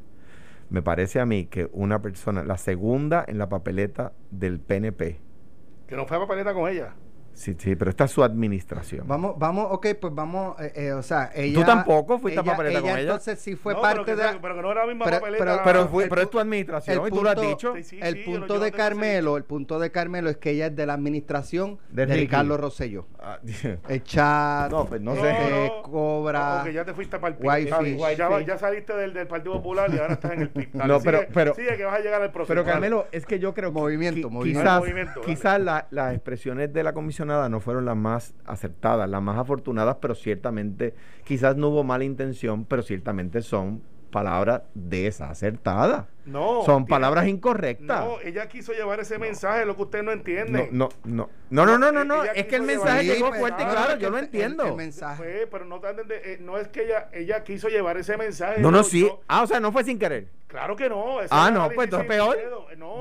Me 0.70 0.80
parece 0.80 1.18
a 1.18 1.26
mí 1.26 1.46
que 1.46 1.68
una 1.72 2.02
persona, 2.02 2.44
la 2.44 2.56
segunda 2.56 3.24
en 3.26 3.38
la 3.38 3.48
papeleta 3.48 4.12
del 4.30 4.60
PNP, 4.60 5.18
Que 5.88 5.96
no 5.96 6.06
fue 6.06 6.18
a 6.18 6.20
papeleta 6.20 6.54
con 6.54 6.70
ella. 6.70 6.94
Sí, 7.38 7.54
sí, 7.58 7.76
pero 7.76 7.90
esta 7.90 8.04
es 8.04 8.10
su 8.10 8.22
administración. 8.24 9.06
Vamos, 9.06 9.34
vamos, 9.38 9.68
ok, 9.70 9.86
pues 10.00 10.14
vamos, 10.14 10.60
eh, 10.60 10.72
eh, 10.74 10.92
o 10.92 11.02
sea, 11.02 11.30
ella... 11.34 11.64
tampoco 11.64 12.18
fuiste 12.18 12.40
a 12.40 12.42
papeleta 12.44 12.80
con 12.80 12.90
ella? 12.90 13.00
entonces 13.00 13.38
sí 13.38 13.54
fue 13.56 13.74
No, 13.74 13.80
parte 13.80 14.02
pero 14.04 14.04
que, 14.04 14.16
de... 14.16 14.32
la- 14.34 14.40
pero 14.40 14.54
que 14.56 14.62
no 14.62 14.72
era 14.72 14.80
la 14.82 14.86
misma 14.88 15.04
pero- 15.04 15.20
papeleta. 15.20 15.44
pero- 15.44 15.62
Pero, 15.64 15.88
fue- 15.88 16.04
el 16.04 16.10
pero 16.10 16.22
es 16.22 16.30
tu 16.30 16.38
administración 16.40 17.00
el 17.00 17.06
y 17.06 17.10
tú 17.10 17.22
lo 17.22 17.28
has 17.30 17.34
punto- 17.36 17.48
dicho. 17.50 17.74
Sí, 17.76 17.82
sí, 17.84 17.98
el 18.02 18.14
sí, 18.16 18.22
punto 18.24 18.58
de 18.58 18.72
Carmelo, 18.72 19.36
el 19.36 19.44
punto 19.44 19.78
de 19.78 19.90
Carmelo 19.90 20.30
es 20.30 20.36
que 20.36 20.50
ella 20.50 20.66
es 20.66 20.76
de 20.76 20.86
la 20.86 20.94
administración 20.94 21.78
De 21.90 22.06
de. 22.06 22.14
Ricardo 22.16 22.56
Rosselló. 22.56 23.06
Ah, 23.20 23.38
El 23.88 24.02
chat, 24.04 24.70
No, 24.70 24.86
pues 24.86 25.00
no 25.00 25.14
sé. 25.14 25.32
no. 25.50 25.82
cobra. 25.82 26.62
Ok, 26.62 26.70
ya 26.70 26.84
te 26.84 26.94
fuiste 26.94 27.18
para 27.18 27.34
el 27.36 27.40
bien, 27.40 27.98
Ya, 28.16 28.40
ya 28.40 28.58
saliste 28.58 28.94
del, 28.94 29.12
del 29.14 29.26
Partido 29.26 29.54
Popular 29.54 29.90
y 29.92 29.98
ahora 29.98 30.14
estás 30.14 30.32
en 30.32 30.42
el 30.42 30.50
PIB. 30.50 30.70
Dale, 30.72 30.92
No, 30.92 31.00
pero- 31.00 31.18
sigue, 31.20 31.30
pero- 31.32 31.54
sigue 31.54 31.76
que 31.76 31.84
vas 31.84 31.94
a 31.94 32.00
llegar 32.00 32.22
al 32.22 32.32
próximo. 32.32 32.48
Pero. 32.54 32.64
Carmelo, 32.64 33.06
es 33.12 33.24
que 33.26 33.38
yo 33.38 33.54
creo 33.54 33.72
que 33.72 33.78
Movimiento, 33.78 34.28
movimiento. 34.30 35.20
quizás, 35.24 35.60
las 35.90 36.14
expresiones 36.14 36.72
de 36.72 36.82
la 36.82 36.92
no 37.28 37.60
fueron 37.60 37.84
las 37.84 37.96
más 37.96 38.34
acertadas, 38.44 39.08
las 39.08 39.22
más 39.22 39.38
afortunadas, 39.38 39.98
pero 40.00 40.14
ciertamente, 40.14 40.94
quizás 41.24 41.56
no 41.56 41.68
hubo 41.68 41.84
mala 41.84 42.04
intención, 42.04 42.64
pero 42.64 42.82
ciertamente 42.82 43.42
son 43.42 43.82
palabras 44.08 44.62
desacertadas. 44.74 46.06
No. 46.24 46.62
Son 46.64 46.86
palabras 46.86 47.26
incorrectas. 47.26 48.04
No, 48.04 48.20
ella 48.22 48.48
quiso 48.48 48.72
llevar 48.72 49.00
ese 49.00 49.18
mensaje, 49.18 49.64
lo 49.64 49.76
que 49.76 49.82
usted 49.82 50.02
no 50.02 50.12
entiende. 50.12 50.68
No, 50.72 50.88
no, 51.04 51.28
no, 51.50 51.64
no, 51.66 51.78
no, 51.78 51.92
no, 51.92 52.04
no, 52.04 52.24
es 52.24 52.46
que 52.46 52.56
el 52.56 52.62
mensaje 52.62 53.04
llegó 53.04 53.32
fuerte 53.32 53.62
y 53.62 53.66
claro, 53.66 53.96
yo 53.98 54.10
lo 54.10 54.18
entiendo. 54.18 54.64
el 54.66 54.74
mensaje. 54.74 55.46
Pero 55.50 55.64
no, 55.64 55.80
eh, 56.10 56.38
no 56.40 56.58
es 56.58 56.68
que 56.68 56.84
ella, 56.84 57.08
ella 57.12 57.42
quiso 57.44 57.68
llevar 57.68 57.96
ese 57.96 58.16
mensaje. 58.16 58.60
No, 58.60 58.70
no, 58.70 58.82
sí. 58.82 59.00
yo- 59.02 59.20
Ah, 59.26 59.42
o 59.42 59.46
sea, 59.46 59.58
no 59.60 59.72
fue 59.72 59.84
sin 59.84 59.98
querer. 59.98 60.28
claro 60.46 60.76
que 60.76 60.88
no. 60.88 61.18
Ah, 61.30 61.50
no, 61.50 61.70
pues 61.70 61.86
entonces 61.86 62.08
peor. 62.08 62.36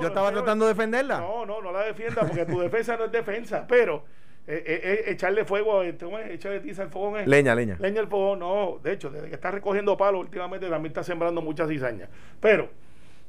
Yo 0.02 0.08
estaba 0.08 0.32
tratando 0.32 0.66
de 0.66 0.74
defenderla. 0.74 1.20
No, 1.20 1.46
no, 1.46 1.62
no 1.62 1.72
la 1.72 1.82
defienda 1.82 2.22
porque 2.22 2.46
tu 2.46 2.60
defensa 2.60 2.96
no 2.98 3.06
es 3.06 3.12
defensa. 3.12 3.66
Pero 3.68 4.04
eh, 4.48 4.64
eh, 4.66 4.82
eh, 4.84 5.12
echarle 5.12 5.44
fuego, 5.46 5.84
eh, 5.84 5.96
echarle 6.32 6.60
tiza 6.62 6.84
al 6.84 6.90
fogón. 6.90 7.20
es- 7.20 7.28
Leña, 7.28 7.54
leña. 7.54 7.76
Leña 7.80 8.00
al 8.00 8.08
fogón, 8.08 8.40
no. 8.40 8.80
De 8.82 8.94
hecho, 8.94 9.10
desde 9.10 9.28
que 9.30 9.36
está 9.36 9.52
recogiendo 9.52 9.98
palos, 9.98 10.22
últimamente 10.22 10.70
también 10.70 10.92
está 10.92 11.04
sembrando 11.04 11.42
muchas 11.42 11.68
cizañas. 11.70 12.10
Pero, 12.40 12.70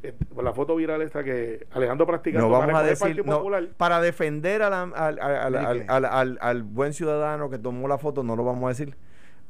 eh, 0.03 0.13
por 0.33 0.45
la 0.45 0.53
foto 0.53 0.77
viral 0.77 1.03
esta 1.03 1.25
que 1.25 1.67
Alejandro 1.73 2.07
practicando 2.07 2.47
No 2.47 2.53
vamos 2.53 2.67
para 2.73 2.79
a 2.79 2.83
decir, 2.89 3.07
Partido 3.09 3.25
no, 3.25 3.39
Popular. 3.39 3.67
para 3.77 4.01
defender 4.01 4.63
a 4.63 4.71
la- 4.71 4.83
al, 4.83 5.19
al- 5.19 5.21
al- 5.21 5.55
al- 5.57 5.79
que- 5.81 5.85
al- 5.89 6.05
al- 6.05 6.39
al 6.41 6.63
buen 6.63 6.93
ciudadano 6.93 7.51
que 7.51 7.59
tomó 7.59 7.89
la 7.89 7.99
foto, 7.99 8.23
no 8.23 8.37
lo 8.37 8.45
vamos 8.45 8.65
a 8.67 8.69
decir, 8.69 8.95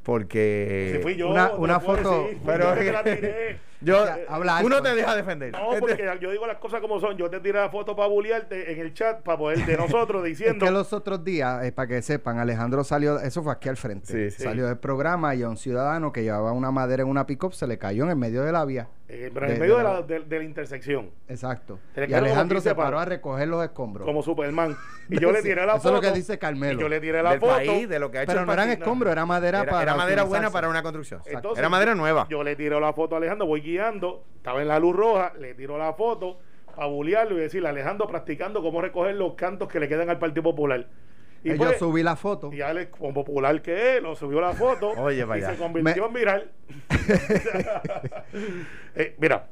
porque 0.02 0.92
Si 0.96 1.02
fui 1.02 1.16
yo, 1.16 1.28
una- 1.28 1.52
una 1.52 1.80
foto- 1.80 2.22
decir, 2.24 2.38
fui 2.38 2.46
pero- 2.46 2.74
yo 3.80 4.04
Ya, 4.04 4.18
habla 4.28 4.60
uno 4.64 4.76
alto. 4.76 4.88
te 4.88 4.94
deja 4.96 5.14
defender. 5.16 5.52
No, 5.52 5.70
porque 5.78 6.10
yo 6.20 6.30
digo 6.30 6.46
las 6.46 6.58
cosas 6.58 6.80
como 6.80 6.98
son. 7.00 7.16
Yo 7.16 7.30
te 7.30 7.40
tiré 7.40 7.58
la 7.58 7.70
foto 7.70 7.94
para 7.94 8.08
bullearte 8.08 8.72
en 8.72 8.80
el 8.80 8.92
chat, 8.94 9.22
para 9.22 9.38
poder 9.38 9.64
de 9.64 9.76
nosotros 9.76 10.22
Es 10.24 10.38
diciendo. 10.38 10.64
que 10.64 10.70
los 10.72 10.92
otros 10.92 11.22
días, 11.24 11.64
eh, 11.64 11.72
para 11.72 11.86
que 11.88 12.02
sepan, 12.02 12.38
Alejandro 12.38 12.82
salió, 12.84 13.18
eso 13.20 13.42
fue 13.42 13.52
aquí 13.52 13.68
al 13.68 13.76
frente, 13.76 14.30
Sí, 14.30 14.36
sí. 14.36 14.42
salió 14.42 14.66
del 14.66 14.78
programa 14.78 15.34
y 15.34 15.42
a 15.42 15.48
un 15.48 15.56
ciudadano 15.56 16.12
que 16.12 16.22
llevaba 16.22 16.52
una 16.52 16.70
madera 16.70 17.02
en 17.02 17.08
una 17.08 17.26
pick-up 17.26 17.52
se 17.54 17.66
le 17.66 17.78
cayó 17.78 18.04
en 18.04 18.10
el 18.10 18.16
medio 18.16 18.42
de 18.42 18.52
la 18.52 18.64
vía. 18.64 18.88
Eh, 19.10 19.30
pero 19.32 19.46
en 19.48 19.58
medio 19.58 19.76
de 19.78 19.78
de 19.78 19.84
la- 19.84 20.02
de- 20.02 20.20
de 20.20 20.38
la 20.38 20.44
intersección, 20.44 21.10
Exacto. 21.28 21.78
Y 21.96 22.12
Alejandro 22.12 22.56
15 22.58 22.68
se 22.70 22.74
paró 22.74 22.98
a 22.98 23.04
recoger 23.06 23.48
los 23.48 23.64
escombros. 23.64 24.04
como 24.06 24.22
Superman. 24.22 24.76
Y 25.08 25.18
yo 25.18 25.32
le 25.32 25.40
tiré 25.42 25.64
la 25.64 25.72
Eso 25.74 25.82
foto. 25.82 25.88
es 25.88 25.94
lo 25.94 26.00
que 26.12 26.16
dice 26.16 26.38
Carmelo. 26.38 26.78
Y 26.78 26.82
yo 26.82 26.88
le 26.88 27.00
tiré 27.00 27.22
la 27.22 27.30
del 27.30 27.40
foto. 27.40 27.54
país, 27.54 27.88
de 27.88 27.98
lo 27.98 28.10
que 28.10 28.18
ha 28.18 28.22
hecho 28.24 28.32
Pero 28.32 28.44
no 28.44 28.52
eran 28.52 28.68
escombros, 28.70 29.10
era 29.10 29.24
madera 29.24 29.62
Era, 29.62 29.70
para 29.70 29.82
era 29.84 29.94
madera 29.94 30.22
buena 30.24 30.50
para 30.50 30.68
una 30.68 30.82
construcción. 30.82 31.22
Entonces, 31.24 31.58
era 31.58 31.68
madera 31.70 31.94
nueva. 31.94 32.26
Yo 32.28 32.42
le 32.42 32.54
tiré 32.56 32.78
la 32.78 32.92
foto 32.92 33.14
a 33.14 33.18
Alejandro, 33.18 33.46
voy 33.46 33.62
guiando, 33.62 34.22
estaba 34.36 34.60
en 34.60 34.68
la 34.68 34.78
luz 34.78 34.94
roja, 34.94 35.32
le 35.40 35.54
tiro 35.54 35.78
la 35.78 35.94
foto 35.94 36.38
para 36.76 36.86
bullearlo 36.88 37.36
y 37.38 37.40
decirle, 37.40 37.70
Alejandro 37.70 38.06
practicando 38.06 38.60
cómo 38.62 38.80
recoger 38.82 39.14
los 39.16 39.32
cantos 39.34 39.68
que 39.68 39.80
le 39.80 39.88
quedan 39.88 40.10
al 40.10 40.18
Partido 40.18 40.42
Popular. 40.42 40.86
Y 41.44 41.52
Y 41.52 41.54
pues, 41.56 41.72
yo 41.72 41.78
subí 41.78 42.02
la 42.02 42.16
foto. 42.16 42.52
y 42.52 42.60
Alex, 42.60 42.90
como 42.90 43.14
popular 43.14 43.62
que 43.62 43.96
es, 43.96 44.02
lo 44.02 44.14
subió 44.16 44.40
la 44.40 44.52
foto 44.54 44.88
Oye, 44.90 45.20
y 45.20 45.24
vaya. 45.24 45.50
se 45.52 45.56
convirtió 45.56 46.02
Me- 46.02 46.08
en 46.08 46.14
viral. 46.14 46.50
Eh, 48.94 49.14
mira, 49.18 49.46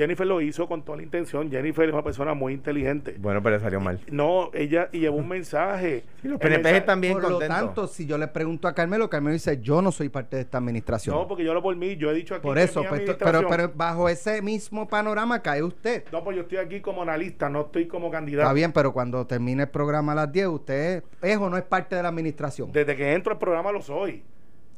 Jennifer 0.00 0.26
lo 0.26 0.40
hizo 0.40 0.66
con 0.66 0.82
toda 0.82 0.96
la 0.96 1.02
intención. 1.02 1.50
Jennifer 1.50 1.86
es 1.86 1.92
una 1.92 2.02
persona 2.02 2.32
muy 2.32 2.54
inteligente. 2.54 3.16
Bueno, 3.18 3.42
pero 3.42 3.56
le 3.56 3.62
salió 3.62 3.80
mal. 3.80 4.00
No, 4.10 4.50
ella 4.54 4.88
y 4.92 5.00
llevó 5.00 5.18
un 5.18 5.28
mensaje. 5.28 6.04
Sí, 6.22 6.28
los 6.28 6.38
PNP 6.38 6.56
mensaje- 6.62 6.76
están 6.78 7.00
bien 7.02 7.12
Por 7.12 7.30
lo 7.30 7.38
tanto, 7.38 7.86
si 7.86 8.06
yo 8.06 8.16
le 8.16 8.26
pregunto 8.28 8.66
a 8.66 8.74
Carmelo, 8.74 9.10
Carmelo 9.10 9.34
dice, 9.34 9.60
yo 9.60 9.82
no 9.82 9.92
soy 9.92 10.08
parte 10.08 10.36
de 10.36 10.42
esta 10.42 10.56
administración. 10.56 11.14
No, 11.14 11.28
porque 11.28 11.44
yo 11.44 11.52
lo 11.52 11.62
por 11.62 11.76
mí, 11.76 11.96
yo 11.96 12.10
he 12.10 12.14
dicho 12.14 12.34
aquí 12.34 12.42
por 12.42 12.56
que 12.56 12.62
eso, 12.62 12.82
mi 12.82 12.88
pues, 12.88 13.16
pero, 13.18 13.46
pero 13.46 13.72
bajo 13.74 14.08
ese 14.08 14.40
mismo 14.40 14.88
panorama 14.88 15.42
cae 15.42 15.62
usted. 15.62 16.04
No, 16.10 16.24
pues 16.24 16.36
yo 16.36 16.42
estoy 16.44 16.58
aquí 16.58 16.80
como 16.80 17.02
analista, 17.02 17.50
no 17.50 17.62
estoy 17.66 17.86
como 17.86 18.10
candidato. 18.10 18.44
Está 18.44 18.54
bien, 18.54 18.72
pero 18.72 18.92
cuando 18.94 19.26
termine 19.26 19.64
el 19.64 19.68
programa 19.68 20.12
a 20.12 20.14
las 20.14 20.32
10, 20.32 20.46
usted 20.48 21.04
es 21.20 21.36
o 21.36 21.50
no 21.50 21.58
es 21.58 21.64
parte 21.64 21.94
de 21.96 22.02
la 22.02 22.08
administración. 22.08 22.72
Desde 22.72 22.96
que 22.96 23.12
entro 23.12 23.32
al 23.32 23.38
programa 23.38 23.70
lo 23.70 23.82
soy. 23.82 24.22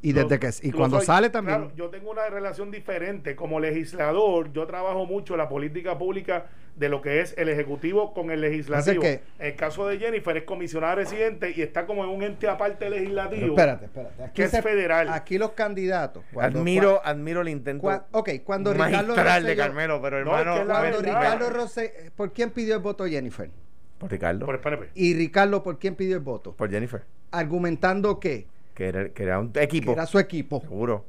Y 0.03 0.13
desde 0.13 0.39
que 0.41 0.51
y 0.63 0.73
cuando 0.73 0.99
soy. 0.99 1.07
sale 1.07 1.31
también. 1.31 1.59
Claro, 1.59 1.73
yo 1.77 1.89
tengo 1.89 2.11
una 2.11 2.29
relación 2.29 2.71
diferente. 2.71 3.37
Como 3.37 3.61
legislador, 3.61 4.53
yo 4.53 4.67
trabajo 4.67 5.07
mucho 5.07 5.37
la 5.37 5.49
política 5.49 5.97
pública 5.97 6.47
de 6.75 6.89
lo 6.89 7.03
que 7.03 7.21
es 7.21 7.35
el 7.37 7.49
ejecutivo 7.51 8.13
con 8.15 8.31
el 8.31 8.41
legislativo. 8.41 9.01
Así 9.03 9.19
que- 9.19 9.21
el 9.39 9.55
caso 9.57 9.87
de 9.87 9.99
Jennifer 9.99 10.37
es 10.37 10.45
comisionada 10.45 10.95
residente 10.97 11.53
y 11.55 11.61
está 11.63 11.87
como 11.87 12.03
en 12.03 12.11
un 12.11 12.23
ente 12.23 12.49
aparte 12.49 12.89
legislativo. 12.91 13.49
espérate, 13.49 13.85
espérate. 13.85 14.23
Aquí 14.25 14.33
que 14.35 14.43
es 14.45 14.61
federal. 14.61 15.09
Aquí 15.11 15.39
los 15.39 15.53
candidatos. 15.53 16.25
cuando- 16.33 16.61
admiro, 16.61 17.01
admiro 17.05 17.43
el 17.43 17.49
intento 17.51 17.87
cua- 17.87 18.05
ok, 18.11 18.31
cuando 18.43 18.73
Ricardo 18.73 19.15
de 19.15 19.23
Rosselló- 19.23 19.57
Carmelo, 19.57 20.01
pero 20.03 20.25
No, 20.25 20.35
es 20.35 20.41
hermano, 20.41 20.61
que 20.61 20.65
la 20.67 20.79
Cuando 20.81 20.97
verdad. 21.03 21.21
Ricardo 21.21 21.51
Rose, 21.51 22.11
¿por 22.17 22.33
quién 22.33 22.51
pidió 22.51 22.75
el 22.75 22.81
voto 22.81 23.07
Jennifer? 23.07 23.51
por 23.99 24.11
Ricardo, 24.11 24.47
Por 24.47 24.55
el 24.57 24.61
PNP. 24.61 24.89
Y 24.95 25.15
Ricardo, 25.15 25.63
¿por 25.63 25.79
quién 25.79 25.95
pidió 25.95 26.17
el 26.17 26.23
voto? 26.23 26.55
por 26.57 26.69
Jennifer, 26.71 27.03
Argumentando 27.31 28.19
que, 28.19 28.47
que 28.83 28.89
era, 28.89 29.09
que 29.11 29.23
era 29.23 29.39
un 29.39 29.53
que 29.53 29.63
equipo. 29.63 29.93
era 29.93 30.07
su 30.07 30.19
equipo. 30.19 30.61
Seguro. 30.61 31.05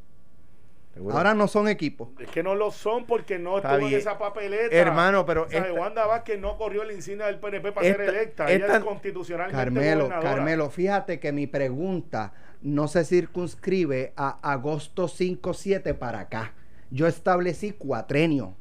Seguro. 0.93 1.17
Ahora 1.17 1.33
no 1.33 1.47
son 1.47 1.67
equipos. 1.67 2.09
Es 2.19 2.29
que 2.29 2.43
no 2.43 2.53
lo 2.53 2.69
son 2.69 3.07
porque 3.07 3.39
no 3.39 3.57
Está 3.57 3.73
estuvo 3.73 3.87
en 3.89 3.95
esa 3.95 4.19
papeleta. 4.19 4.75
Hermano, 4.75 5.25
pero 5.25 5.43
O 5.45 5.49
sea, 5.49 5.61
esta- 5.61 5.73
Wanda 5.73 6.05
Vázquez 6.05 6.39
no 6.39 6.55
corrió 6.55 6.83
la 6.83 6.93
insignia 6.93 7.25
del 7.25 7.39
PNP 7.39 7.71
para 7.71 7.87
Esta- 7.87 8.05
ser 8.05 8.13
electa. 8.15 8.51
Ella 8.51 8.77
es 8.77 8.83
constitucionalmente 8.83 9.57
Carmelo, 9.57 10.03
gobernadora. 10.03 10.35
Carmelo, 10.35 10.69
fíjate 10.69 11.19
que 11.19 11.31
mi 11.31 11.47
pregunta 11.47 12.33
no 12.61 12.87
se 12.87 13.03
circunscribe 13.05 14.13
a 14.15 14.37
agosto 14.51 15.07
5-7 15.07 15.95
para 15.95 16.19
acá. 16.19 16.53
Yo 16.91 17.07
establecí 17.07 17.71
cuatrenio. 17.71 18.53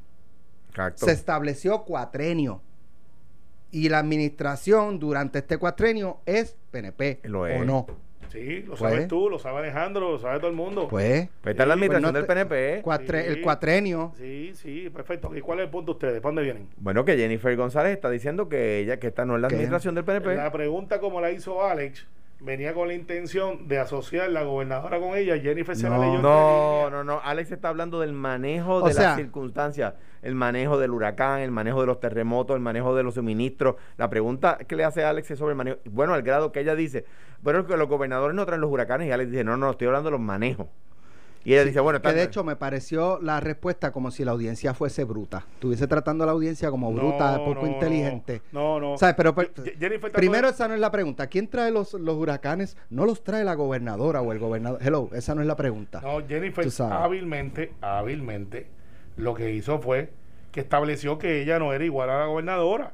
Exacto. 0.69 1.05
Se 1.05 1.11
estableció 1.11 1.83
cuatrenio. 1.83 2.61
Y 3.69 3.89
la 3.89 3.99
administración 3.99 4.97
durante 4.97 5.37
este 5.39 5.57
cuatrenio 5.57 6.17
es 6.25 6.55
PNP. 6.71 7.19
Lo 7.25 7.41
¿O 7.41 7.45
es. 7.47 7.63
no? 7.63 7.85
Sí, 8.29 8.61
lo 8.63 8.75
Pues. 8.75 8.79
sabes 8.79 9.07
tú, 9.07 9.29
lo 9.29 9.37
sabe 9.39 9.59
Alejandro, 9.59 10.11
lo 10.11 10.19
sabe 10.19 10.39
todo 10.39 10.49
el 10.49 10.55
mundo. 10.55 10.87
Pues. 10.89 11.29
Pues 11.41 11.53
está 11.53 11.65
la 11.65 11.73
Sí, 11.73 11.77
administración 11.79 12.11
pues 12.13 12.27
no 12.27 12.35
del 12.35 12.47
PNP. 12.47 12.81
cuatre- 12.83 13.21
Sí. 13.23 13.27
El 13.29 13.41
cuatrenio. 13.41 14.11
Sí, 14.17 14.51
sí, 14.55 14.89
perfecto. 14.89 15.35
¿Y 15.35 15.41
cuál 15.41 15.59
es 15.59 15.65
el 15.65 15.71
punto 15.71 15.91
de 15.91 15.95
ustedes? 15.97 16.21
¿Para 16.21 16.29
dónde 16.29 16.43
vienen? 16.43 16.67
Bueno, 16.77 17.05
que 17.05 17.15
Jennifer 17.17 17.55
González 17.55 17.93
está 17.93 18.09
diciendo 18.09 18.49
que 18.49 18.79
ella, 18.79 18.97
que 18.97 19.07
esta 19.07 19.25
no 19.25 19.35
es 19.35 19.41
la 19.41 19.47
¿Qué? 19.47 19.55
administración 19.55 19.95
del 19.95 20.03
PNP. 20.03 20.35
La 20.35 20.51
pregunta 20.51 20.99
como 20.99 21.21
la 21.21 21.31
hizo 21.31 21.63
Alex 21.63 22.07
venía 22.39 22.73
con 22.73 22.89
la 22.89 22.93
intención 22.93 23.67
de 23.69 23.79
asociar 23.79 24.29
la 24.29 24.43
gobernadora 24.43 24.99
con 24.99 25.15
ella. 25.17 25.37
Jennifer 25.39 25.75
se 25.75 25.83
la 25.89 25.95
No. 25.97 26.01
leyó. 26.01 26.15
entre 26.15 26.29
No, 26.29 26.89
no, 26.89 27.03
no. 27.03 27.21
Alex 27.23 27.51
está 27.51 27.69
hablando 27.69 27.99
del 28.01 28.11
manejo 28.13 28.75
O 28.75 28.87
de 28.87 28.93
sea- 28.93 29.09
las 29.09 29.15
circunstancias, 29.17 29.93
el 30.23 30.35
manejo 30.35 30.79
del 30.79 30.91
huracán, 30.91 31.41
el 31.41 31.51
manejo 31.51 31.81
de 31.81 31.87
los 31.87 31.99
terremotos, 31.99 32.55
el 32.55 32.61
manejo 32.61 32.95
de 32.95 33.03
los 33.03 33.15
suministros. 33.15 33.75
La 33.97 34.09
pregunta 34.09 34.57
que 34.67 34.75
le 34.75 34.83
hace 34.83 35.03
Alex 35.03 35.31
es 35.31 35.39
sobre 35.39 35.51
el 35.51 35.57
manejo. 35.57 35.77
Bueno, 35.85 36.13
al 36.13 36.23
grado 36.23 36.51
que 36.51 36.61
ella 36.61 36.75
dice, 36.75 37.05
bueno, 37.41 37.65
que 37.67 37.77
los 37.77 37.87
gobernadores 37.87 38.35
no 38.35 38.45
traen 38.45 38.61
los 38.61 38.71
huracanes 38.71 39.07
y 39.07 39.11
Alex 39.11 39.31
dice, 39.31 39.43
no, 39.43 39.57
no, 39.57 39.71
estoy 39.71 39.87
hablando 39.87 40.07
de 40.07 40.11
los 40.11 40.21
manejos. 40.21 40.67
Y 41.45 41.53
ella 41.53 41.65
dice, 41.65 41.79
bueno, 41.81 42.01
Que 42.01 42.13
de 42.13 42.23
hecho 42.23 42.43
me 42.43 42.55
pareció 42.55 43.19
la 43.21 43.39
respuesta 43.41 43.91
como 43.91 44.11
si 44.11 44.23
la 44.23 44.31
audiencia 44.31 44.73
fuese 44.73 45.03
bruta. 45.03 45.45
Estuviese 45.55 45.87
tratando 45.87 46.23
a 46.23 46.27
la 46.27 46.31
audiencia 46.31 46.71
como 46.71 46.93
bruta, 46.93 47.37
No, 47.37 47.45
poco 47.45 47.65
no, 47.65 47.67
inteligente. 47.67 48.41
No, 48.53 48.79
no. 48.79 48.97
¿Sabes? 48.97 49.15
Pero, 49.15 49.35
Jennifer 49.77 50.11
primero 50.13 50.47
esa 50.47 50.69
no 50.69 50.73
es 50.73 50.79
la 50.79 50.91
pregunta. 50.91 51.27
¿Quién 51.27 51.49
trae 51.49 51.71
los, 51.71 51.93
los 51.95 52.15
huracanes? 52.15 52.77
No 52.89 53.05
los 53.05 53.23
trae 53.23 53.43
la 53.43 53.55
gobernadora 53.55 54.21
o 54.21 54.31
el 54.31 54.39
gobernador. 54.39 54.79
Hello, 54.81 55.09
esa 55.13 55.35
no 55.35 55.41
es 55.41 55.47
la 55.47 55.57
pregunta. 55.57 55.99
No, 56.01 56.25
Jennifer 56.25 56.65
hábilmente, 56.89 57.73
hábilmente, 57.81 58.67
lo 59.17 59.33
que 59.33 59.51
hizo 59.51 59.79
fue 59.79 60.09
que 60.51 60.59
estableció 60.59 61.17
que 61.17 61.41
ella 61.41 61.59
no 61.59 61.73
era 61.73 61.83
igual 61.83 62.09
a 62.09 62.19
la 62.19 62.25
gobernadora. 62.27 62.93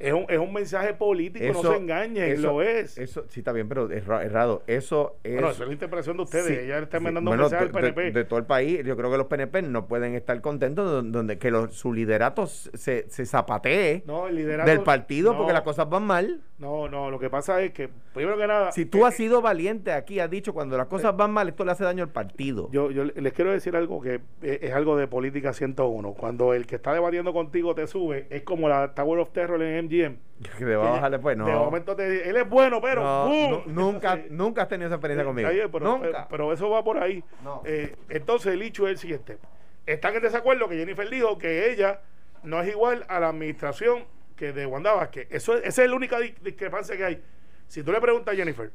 Es 0.00 0.12
un, 0.12 0.26
es 0.28 0.38
un 0.38 0.52
mensaje 0.52 0.92
político, 0.92 1.44
no 1.52 1.62
se 1.70 1.76
engañen, 1.76 2.42
lo 2.42 2.62
es. 2.62 2.98
Eso 2.98 3.24
sí 3.28 3.40
está 3.40 3.52
bien, 3.52 3.68
pero 3.68 3.88
es 3.92 4.04
ra- 4.04 4.24
errado. 4.24 4.64
Eso 4.66 5.18
es. 5.22 5.34
bueno, 5.34 5.50
eso 5.50 5.62
es 5.62 5.68
la 5.68 5.72
interpretación 5.72 6.16
de 6.16 6.22
ustedes. 6.24 6.46
Sí, 6.46 6.52
ella 6.64 6.80
está 6.80 6.98
sí. 6.98 7.04
mandando 7.04 7.30
Bueno, 7.30 7.44
un 7.44 7.50
mensaje 7.50 7.62
al 7.66 7.72
de- 7.84 7.92
PNP. 7.92 8.10
De, 8.18 8.24
todo 8.24 8.40
el 8.40 8.44
país, 8.44 8.84
yo 8.84 8.96
creo 8.96 9.10
que 9.12 9.16
los 9.18 9.28
PNP 9.28 9.62
no 9.62 9.86
pueden 9.86 10.14
estar 10.16 10.40
contentos 10.40 10.90
don- 10.90 11.12
donde 11.12 11.38
que 11.38 11.50
los, 11.52 11.74
su 11.74 11.92
liderato 11.92 12.46
se, 12.48 13.08
se 13.08 13.24
zapatee 13.24 14.02
no, 14.04 14.26
el 14.26 14.34
liderato. 14.34 14.68
del 14.68 14.80
partido 14.80 15.30
no, 15.32 15.38
porque 15.38 15.52
las 15.52 15.62
cosas 15.62 15.88
van 15.88 16.02
mal. 16.02 16.40
No, 16.56 16.88
no, 16.88 17.10
lo 17.10 17.18
que 17.18 17.28
pasa 17.28 17.60
es 17.62 17.72
que, 17.72 17.88
primero 18.14 18.38
que 18.38 18.46
nada. 18.46 18.70
Si 18.70 18.86
tú 18.86 18.98
eh, 19.04 19.08
has 19.08 19.14
sido 19.16 19.42
valiente 19.42 19.90
aquí, 19.92 20.20
has 20.20 20.30
dicho 20.30 20.54
cuando 20.54 20.76
las 20.76 20.86
cosas 20.86 21.16
van 21.16 21.32
mal, 21.32 21.48
esto 21.48 21.64
le 21.64 21.72
hace 21.72 21.82
daño 21.82 22.04
al 22.04 22.10
partido. 22.10 22.68
Yo, 22.70 22.92
yo 22.92 23.04
les 23.04 23.32
quiero 23.32 23.50
decir 23.50 23.74
algo 23.74 24.00
que 24.00 24.20
es, 24.40 24.62
es 24.62 24.72
algo 24.72 24.96
de 24.96 25.08
política 25.08 25.52
101. 25.52 26.12
Cuando 26.14 26.54
el 26.54 26.66
que 26.66 26.76
está 26.76 26.92
debatiendo 26.94 27.32
contigo 27.32 27.74
te 27.74 27.88
sube, 27.88 28.28
es 28.30 28.42
como 28.42 28.68
la 28.68 28.94
Tower 28.94 29.18
of 29.18 29.30
Terror 29.32 29.60
en 29.62 29.86
MGM. 29.86 30.16
que 30.58 30.64
te 30.64 30.76
va 30.76 30.88
a 30.88 30.90
bajar 30.92 31.10
después, 31.10 31.36
no. 31.36 31.44
De 31.46 31.54
momento 31.54 31.96
te 31.96 32.08
dice, 32.08 32.30
él 32.30 32.36
es 32.36 32.48
bueno, 32.48 32.80
pero 32.80 33.02
No, 33.02 33.26
¡boom! 33.26 33.50
nu- 33.50 33.62
nunca, 33.92 34.12
Entonces, 34.12 34.30
nunca 34.32 34.62
has 34.62 34.68
tenido 34.68 34.86
esa 34.86 34.94
experiencia 34.94 35.24
conmigo. 35.24 35.48
Pero, 35.72 35.84
nunca. 35.84 36.06
pero, 36.08 36.26
pero 36.30 36.52
eso 36.52 36.70
va 36.70 36.84
por 36.84 36.98
ahí. 36.98 37.24
No. 37.42 37.62
Eh, 37.64 37.96
entonces 38.10 38.54
el 38.54 38.62
hecho 38.62 38.86
es 38.86 38.92
el 38.92 38.98
siguiente. 38.98 39.38
Están 39.86 40.14
en 40.14 40.22
desacuerdo 40.22 40.68
que 40.68 40.76
Jennifer 40.76 41.10
dijo 41.10 41.36
que 41.36 41.72
ella 41.72 42.00
no 42.44 42.60
es 42.62 42.68
igual 42.68 43.04
a 43.08 43.18
la 43.18 43.28
administración 43.30 44.04
que 44.44 44.52
de 44.52 44.66
Wanda 44.66 44.92
Vázquez. 44.92 45.26
Eso, 45.30 45.56
es- 45.56 45.64
esa 45.64 45.82
es 45.84 45.90
la 45.90 45.96
única 45.96 46.18
di- 46.20 46.34
discrepancia 46.42 46.96
que 46.96 47.04
hay. 47.04 47.22
Si 47.68 47.82
tú 47.82 47.92
le 47.92 48.00
preguntas 48.00 48.34
a 48.34 48.36
Jennifer, 48.36 48.70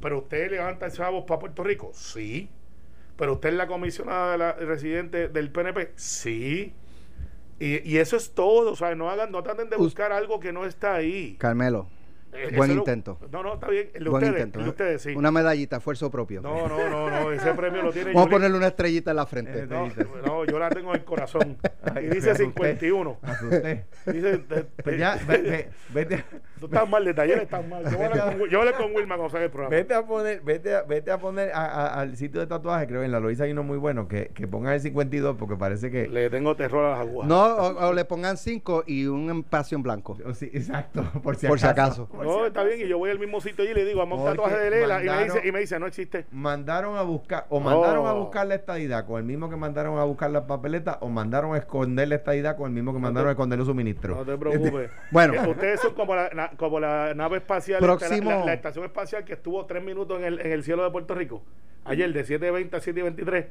¿pero 0.00 0.18
usted 0.18 0.50
levanta 0.50 0.90
chavos 0.90 1.24
para 1.26 1.40
Puerto 1.40 1.62
Rico? 1.64 1.90
Sí. 1.94 2.50
¿Pero 3.16 3.34
usted 3.34 3.50
es 3.50 3.54
la 3.54 3.66
comisionada 3.66 4.32
de 4.32 4.38
la 4.38 4.52
residente 4.52 5.28
del 5.28 5.50
PNP? 5.50 5.92
Sí. 5.96 6.74
Y, 7.60 7.88
y 7.88 7.98
eso 7.98 8.16
es 8.16 8.34
todo. 8.34 8.72
O 8.72 8.76
sea, 8.76 8.94
no 8.96 9.08
hagan, 9.08 9.30
no 9.30 9.42
traten 9.42 9.70
de 9.70 9.76
Us- 9.76 9.82
buscar 9.82 10.12
algo 10.12 10.40
que 10.40 10.52
no 10.52 10.66
está 10.66 10.94
ahí. 10.94 11.36
Carmelo, 11.38 11.88
Eh, 12.34 12.52
Buen 12.56 12.70
lo- 12.70 12.76
intento. 12.78 13.18
No, 13.30 13.42
no, 13.42 13.54
está 13.54 13.68
bien. 13.68 13.90
El 13.94 14.04
de 14.04 14.10
Buen 14.10 14.24
ustedes, 14.24 14.40
intento. 14.40 14.58
el 14.58 14.64
de 14.64 14.70
ustedes, 14.70 15.02
sí. 15.02 15.14
Una 15.14 15.30
medallita, 15.30 15.76
esfuerzo 15.76 16.10
propio. 16.10 16.40
No, 16.42 16.68
no, 16.68 16.88
no, 16.90 17.10
no, 17.10 17.32
ese 17.32 17.54
premio 17.54 17.82
lo 17.82 17.92
tiene 17.92 18.12
Vamos 18.12 18.26
a 18.26 18.30
ponerle 18.30 18.56
una 18.56 18.66
estrellita 18.68 19.10
en 19.10 19.16
la 19.16 19.26
frente. 19.26 19.60
Eh, 19.60 19.66
No, 19.68 19.88
no, 20.26 20.44
yo 20.44 20.58
la 20.58 20.68
tengo 20.70 20.90
en 20.90 21.00
el 21.00 21.04
corazón. 21.04 21.56
Ay, 21.94 22.06
y 22.06 22.08
dice 22.08 22.30
asusté. 22.30 22.44
51. 22.44 23.18
Me 23.22 23.30
asusté. 23.30 23.86
Dice, 24.06 24.38
te- 24.38 24.64
Pues 24.64 24.84
te- 24.84 24.98
ya, 24.98 25.18
ve- 25.26 25.38
ve- 25.42 25.68
vete, 25.92 26.24
Tú 26.58 26.66
estás 26.66 26.88
mal 26.88 27.04
de 27.04 27.14
taller, 27.14 27.38
estás 27.42 27.66
mal. 27.66 27.84
Yo 27.84 28.02
hablar 28.04 28.38
con, 28.38 28.48
yo 28.48 28.58
hablar 28.60 28.74
con 28.76 28.94
Wilma 28.94 29.16
cuando 29.16 29.30
salga 29.30 29.44
el 29.46 29.50
programa. 29.50 29.70
vete 29.76 29.94
a 29.94 30.02
poner, 30.06 30.40
vete 30.42 30.74
a, 30.74 30.82
vete 30.82 31.10
a 31.10 31.18
poner 31.18 31.50
a- 31.52 31.64
a- 31.66 32.00
al 32.00 32.16
sitio 32.16 32.40
de 32.40 32.46
tatuaje, 32.46 32.86
creo 32.86 33.02
en 33.02 33.12
la 33.12 33.20
Loiza 33.20 33.44
hay 33.44 33.52
uno 33.52 33.62
muy 33.62 33.78
bueno, 33.78 34.08
que, 34.08 34.28
que 34.28 34.46
pongan 34.48 34.72
el 34.74 34.80
52 34.80 35.36
porque 35.36 35.56
parece 35.56 35.90
que... 35.90 36.08
Le 36.08 36.30
tengo 36.30 36.56
terror 36.56 36.84
a 36.86 36.90
las 36.92 37.00
aguas. 37.00 37.28
No, 37.28 37.44
o, 37.44 37.88
o 37.88 37.92
le 37.92 38.04
pongan 38.04 38.36
cinco 38.36 38.82
y 38.86 39.06
un 39.06 39.30
espacio 39.38 39.76
en 39.76 39.82
blanco. 39.82 40.16
o 40.24 40.34
sí, 40.34 40.50
exacto, 40.52 41.02
por 41.22 41.36
si 41.36 41.46
Por 41.46 41.60
si 41.60 41.66
acaso. 41.66 42.08
Por 42.24 42.34
No, 42.36 42.40
si 42.40 42.46
está 42.48 42.64
bien, 42.64 42.80
y 42.80 42.88
yo 42.88 42.98
voy 42.98 43.10
al 43.10 43.18
mismo 43.18 43.40
sitio 43.40 43.62
allí 43.62 43.72
y 43.72 43.74
le 43.74 43.84
digo, 43.84 43.98
vamos 44.00 44.18
a 44.20 44.22
un 44.22 44.28
tatuaje 44.30 44.56
de 44.58 44.70
Lela. 44.70 45.02
Y 45.04 45.08
me, 45.08 45.24
dice, 45.24 45.40
y 45.48 45.52
me 45.52 45.60
dice, 45.60 45.78
no 45.78 45.86
existe. 45.86 46.26
Mandaron 46.32 46.96
a 46.96 47.02
buscar, 47.02 47.46
o 47.48 47.60
mandaron 47.60 48.06
a 48.06 48.14
Oh. 48.14 48.20
buscar 48.20 48.46
la 48.46 48.54
estadidad 48.54 49.06
con 49.06 49.18
el 49.18 49.24
mismo 49.24 49.48
que 49.50 49.56
mandaron 49.56 49.98
a 49.98 50.04
buscar 50.04 50.30
la 50.30 50.46
papeleta, 50.46 50.98
o 51.00 51.08
mandaron 51.08 51.54
a 51.54 51.58
esconder 51.58 52.08
la 52.08 52.16
estadidad 52.16 52.56
con 52.56 52.66
el 52.68 52.72
mismo 52.72 52.92
que 52.92 52.98
mandaron 52.98 53.28
a 53.28 53.32
esconder 53.32 53.58
los 53.58 53.68
suministros. 53.68 54.16
No 54.16 54.24
te 54.24 54.36
preocupes. 54.38 54.90
Bueno. 55.10 55.34
Eh, 55.34 55.48
ustedes 55.50 55.80
son 55.80 55.94
como 55.94 56.14
la, 56.16 56.28
na- 56.30 56.50
como 56.56 56.80
la 56.80 57.14
nave 57.14 57.36
espacial, 57.38 57.80
Próximo. 57.80 58.30
la, 58.30 58.38
la- 58.40 58.44
la 58.46 58.54
estación 58.54 58.84
espacial 58.84 59.24
que 59.24 59.34
estuvo 59.34 59.64
tres 59.66 59.82
minutos 59.84 60.18
en 60.18 60.24
el, 60.24 60.40
en 60.40 60.52
el 60.52 60.62
cielo 60.64 60.82
de 60.84 60.90
Puerto 60.90 61.14
Rico. 61.14 61.42
Ayer, 61.84 62.12
de 62.12 62.24
7.20 62.24 62.74
a 62.74 62.80
7.23. 62.80 63.46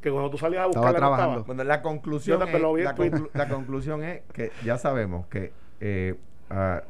Que 0.00 0.10
cuando 0.10 0.28
tú 0.28 0.36
salías 0.36 0.64
a 0.64 0.66
Estaba 0.66 0.86
buscarla 0.90 1.00
no 1.08 1.16
trabajando. 1.16 1.44
Bueno, 1.44 1.64
la 1.64 1.80
conclusión, 1.80 2.42
es, 2.42 3.22
la 3.32 3.48
conclusión 3.48 4.02
es 4.04 4.20
que 4.34 4.50
ya 4.62 4.76
sabemos 4.76 5.26
que 5.28 5.52
eh, 5.80 6.14
ah, 6.50 6.82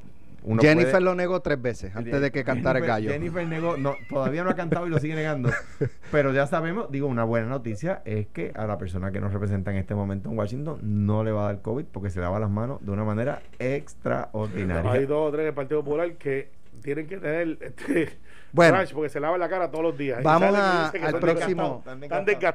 uno 0.45 0.63
Jennifer 0.63 0.91
puede- 0.93 1.05
lo 1.05 1.15
negó 1.15 1.41
tres 1.41 1.61
veces 1.61 1.97
antes 1.97 2.21
de 2.21 2.31
que 2.31 2.45
cantara 2.45 2.79
el 2.79 2.87
gallo. 2.87 3.11
Jennifer 3.11 3.47
negó, 3.47 3.77
no, 3.77 3.95
todavía 4.09 4.45
no 4.45 4.51
ha 4.51 4.55
cantado 4.55 4.87
y 4.87 4.91
lo 4.91 4.99
sigue 4.99 5.15
negando. 5.15 5.51
Pero 6.13 6.33
ya 6.33 6.47
sabemos, 6.47 6.91
digo, 6.91 7.07
una 7.09 7.25
buena 7.25 7.49
noticia 7.49 8.03
es 8.05 8.27
que 8.29 8.53
a 8.55 8.67
la 8.67 8.79
persona 8.79 9.11
que 9.11 9.21
nos 9.21 9.33
representa 9.33 9.71
en 9.71 9.79
este 9.79 9.95
momento 9.95 10.31
en 10.31 10.39
Washington 10.39 10.79
no 10.83 11.25
le 11.25 11.33
va 11.33 11.45
a 11.49 11.53
dar 11.53 11.63
COVID 11.63 11.87
porque 11.87 12.11
se 12.11 12.21
lava 12.21 12.39
las 12.39 12.51
manos 12.51 12.85
de 12.85 12.91
una 12.93 13.05
manera 13.05 13.41
extraordinaria. 13.59 14.91
Hay 14.93 15.07
dos 15.07 15.29
o 15.29 15.33
tres 15.33 15.45
del 15.47 15.55
Partido 15.55 15.83
Popular 15.83 16.13
que 16.15 16.49
tienen 16.83 17.07
que 17.07 17.17
tener 17.19 17.57
este 17.61 18.11
Bueno. 18.53 18.77
porque 18.93 19.09
se 19.09 19.21
lavan 19.21 19.41
la 19.41 19.49
cara 19.49 19.71
todos 19.71 19.83
los 19.85 19.97
días. 19.99 20.23
Vamos 20.23 20.55
a- 20.55 20.89
al 20.91 21.19
próximo-. 21.21 21.83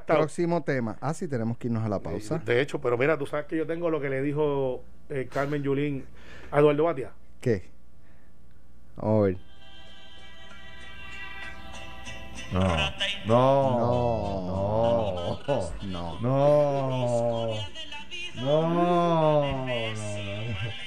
Próximo 0.06 0.64
tema. 0.64 0.98
Ah, 1.02 1.14
sí, 1.14 1.28
tenemos 1.28 1.58
que 1.58 1.68
irnos 1.68 1.84
a 1.84 1.90
la 1.90 2.00
pausa. 2.00 2.38
De 2.46 2.62
hecho, 2.62 2.80
pero 2.80 2.98
mira, 2.98 3.18
tú 3.18 3.26
sabes 3.26 3.46
que 3.48 3.58
yo 3.58 3.66
tengo 3.66 3.90
lo 3.90 4.00
que 4.00 4.10
le 4.10 4.22
dijo 4.22 4.84
eh, 5.10 5.28
Carmen 5.32 5.64
Yulín 5.64 6.06
a 6.52 6.60
Eduardo 6.60 6.84
Batia. 6.84 7.12
¿Qué? 7.42 7.64
Vamos 9.02 9.22
a 9.22 9.26
ver. 9.26 9.38
No, 12.52 12.60
no, 13.28 13.78
No. 13.78 15.40
no, 15.84 16.20
No. 16.20 16.20
no, 16.22 17.58
no, 18.36 18.62
no, 18.66 19.66
no. 19.66 19.96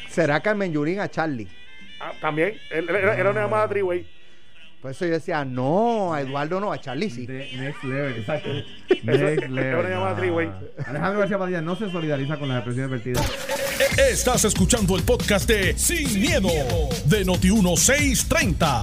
¿Será 0.08 0.40
Carmen 0.40 0.72
Yurín 0.72 1.00
a 1.00 1.08
Charlie? 1.08 1.48
Ah, 2.00 2.12
también, 2.20 2.58
era, 2.70 3.16
era 3.16 3.30
una 3.30 3.42
llamada 3.42 3.68
three-way. 3.68 4.06
Por 4.82 4.90
eso 4.90 5.06
yo 5.06 5.12
decía, 5.12 5.44
no, 5.44 6.12
a 6.12 6.22
Eduardo 6.22 6.58
no, 6.58 6.72
a 6.72 6.80
Charlie 6.80 7.08
sí. 7.08 7.24
De- 7.24 7.48
next 7.56 7.84
level, 7.84 8.16
exacto. 8.18 8.48
Next 9.04 9.48
level. 9.48 10.16
three-way. 10.16 10.50
Alejandro 10.86 11.20
García 11.20 11.38
Padilla 11.38 11.62
no 11.62 11.76
se 11.76 11.88
solidariza 11.88 12.36
con 12.36 12.48
las 12.48 12.58
expresiones 12.58 12.90
vertidas. 12.90 13.30
Estás 13.96 14.44
escuchando 14.44 14.96
el 14.96 15.04
podcast 15.04 15.48
de 15.48 15.78
Sin, 15.78 16.20
miedo, 16.20 16.48
de 17.06 17.24
Noti1630. 17.24 18.82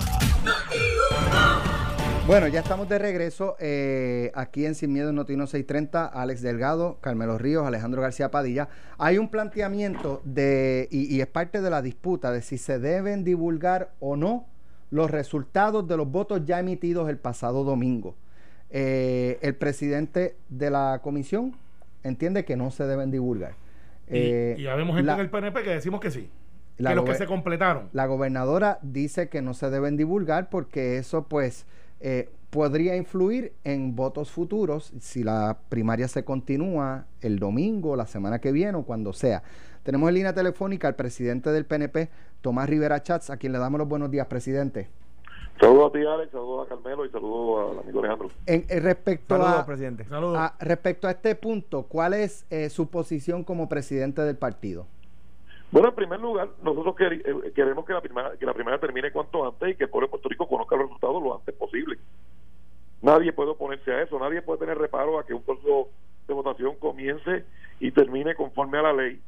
Bueno, 2.26 2.48
ya 2.48 2.62
estamos 2.62 2.88
de 2.88 2.98
regreso 2.98 3.58
eh, 3.60 4.32
aquí 4.36 4.66
en 4.66 4.76
Sin 4.76 4.94
Miedo 4.94 5.10
en 5.10 5.16
Notino 5.16 5.48
630. 5.48 6.06
Alex 6.06 6.42
Delgado, 6.42 7.00
Carmelo 7.02 7.38
Ríos, 7.38 7.68
Alejandro 7.68 8.02
García 8.02 8.32
Padilla. 8.32 8.70
Hay 8.98 9.18
un 9.18 9.30
planteamiento 9.30 10.22
de, 10.24 10.88
y, 10.92 11.14
y 11.14 11.20
es 11.22 11.28
parte 11.28 11.60
de 11.60 11.70
la 11.70 11.82
disputa 11.82 12.32
de 12.32 12.42
si 12.42 12.58
se 12.58 12.80
deben 12.80 13.26
divulgar 13.26 13.96
o 14.00 14.16
no 14.16 14.49
los 14.92 15.12
resultados 15.12 15.88
de 15.88 15.98
los 15.98 16.10
votos 16.10 16.46
ya 16.46 16.60
emitidos 16.60 17.10
el 17.10 17.18
pasado 17.18 17.64
domingo. 17.64 18.16
Eh, 18.70 19.40
el 19.42 19.56
presidente 19.56 20.36
de 20.50 20.70
la 20.70 21.00
comisión 21.04 21.56
entiende 22.04 22.46
que 22.46 22.56
no 22.56 22.72
se 22.72 22.86
deben 22.86 23.12
divulgar. 23.12 23.54
Y, 24.08 24.18
Eh, 24.18 24.56
y 24.58 24.64
ya 24.64 24.76
vemos 24.76 24.96
gente 24.96 25.12
en 25.12 25.20
el 25.20 25.30
PNP 25.30 25.64
que 25.64 25.70
decimos 25.72 26.00
que 26.00 26.12
sí. 26.12 26.30
La 26.78 26.92
que 26.92 26.96
los 26.96 27.06
que 27.06 27.16
se 27.16 27.26
completaron. 27.26 27.90
la 27.92 28.06
gobernadora 28.06 28.80
dice 28.82 29.28
que 29.28 29.42
no 29.42 29.54
se 29.54 29.70
deben 29.70 29.98
divulgar 29.98 30.50
porque 30.50 30.98
eso 30.98 31.28
pues 31.28 31.66
eh, 32.00 32.30
podría 32.50 32.96
influir 32.96 33.54
en 33.64 33.96
votos 33.96 34.32
futuros 34.32 34.94
si 35.02 35.24
la 35.24 35.60
primaria 35.68 36.08
se 36.08 36.24
continúa 36.24 37.06
el 37.22 37.38
domingo, 37.38 37.96
la 37.96 38.08
semana 38.08 38.40
que 38.40 38.52
viene 38.52 38.78
o 38.78 38.84
cuando 38.84 39.14
sea. 39.14 39.44
Tenemos 39.84 40.10
en 40.10 40.16
línea 40.16 40.34
telefónica 40.34 40.88
al 40.88 40.96
presidente 40.96 41.52
del 41.52 41.66
PNP, 41.66 42.10
Tomás 42.42 42.70
Rivera 42.70 43.02
Chats, 43.04 43.30
a 43.30 43.38
quien 43.38 43.52
le 43.52 43.60
damos 43.60 43.80
los 43.80 43.88
buenos 43.88 44.10
días, 44.12 44.28
presidente. 44.28 44.90
Saludos 45.60 45.90
a 45.90 45.92
ti, 45.92 46.06
Alex, 46.06 46.32
saludos 46.32 46.66
a 46.68 46.70
Carmelo 46.70 47.06
y 47.06 47.10
saludos 47.10 47.72
al 47.74 47.80
amigo 47.80 48.00
Alejandro. 48.00 48.30
En, 48.46 48.66
en 48.70 48.84
respecto, 48.84 49.36
Saludos, 49.36 49.60
a, 49.60 49.66
presidente. 49.66 50.04
Saludos. 50.06 50.38
a- 50.38 50.56
respecto 50.62 51.08
a 51.08 51.12
este 51.12 51.36
punto, 51.36 51.84
¿cuál 51.84 52.14
es 52.14 52.46
eh, 52.50 52.70
su 52.70 52.90
posición 52.90 53.44
como 53.44 53.68
presidente 53.68 54.22
del 54.22 54.38
partido? 54.38 54.88
Bueno, 55.72 55.90
en 55.90 55.96
primer 55.96 56.20
lugar, 56.22 56.50
nosotros 56.64 56.96
eh, 57.02 57.52
queremos 57.54 57.86
que 57.86 57.92
la, 57.94 58.02
primera, 58.02 58.32
que 58.38 58.46
la 58.46 58.54
primera 58.54 58.80
termine 58.80 59.12
cuanto 59.12 59.46
antes 59.46 59.70
y 59.72 59.76
que 59.76 59.84
el 59.84 59.90
pueblo 59.90 60.08
de 60.08 60.12
Puerto 60.12 60.30
Rico 60.30 60.48
conozca 60.48 60.78
los 60.78 60.86
resultados 60.86 61.22
lo 61.22 61.36
antes 61.38 61.54
posible. 61.56 61.98
Nadie 63.02 63.34
puede 63.34 63.50
oponerse 63.52 63.92
a 63.92 64.02
eso, 64.02 64.18
nadie 64.18 64.42
puede 64.42 64.60
tener 64.60 64.78
reparo 64.78 65.20
a 65.20 65.26
que 65.26 65.34
un 65.34 65.44
proceso 65.44 65.90
de 66.28 66.34
votación 66.34 66.76
comience 66.78 67.44
y 67.82 67.92
termine 67.92 68.34
conforme 68.36 68.78
a 68.78 68.84
la 68.84 68.94
ley 68.94 69.22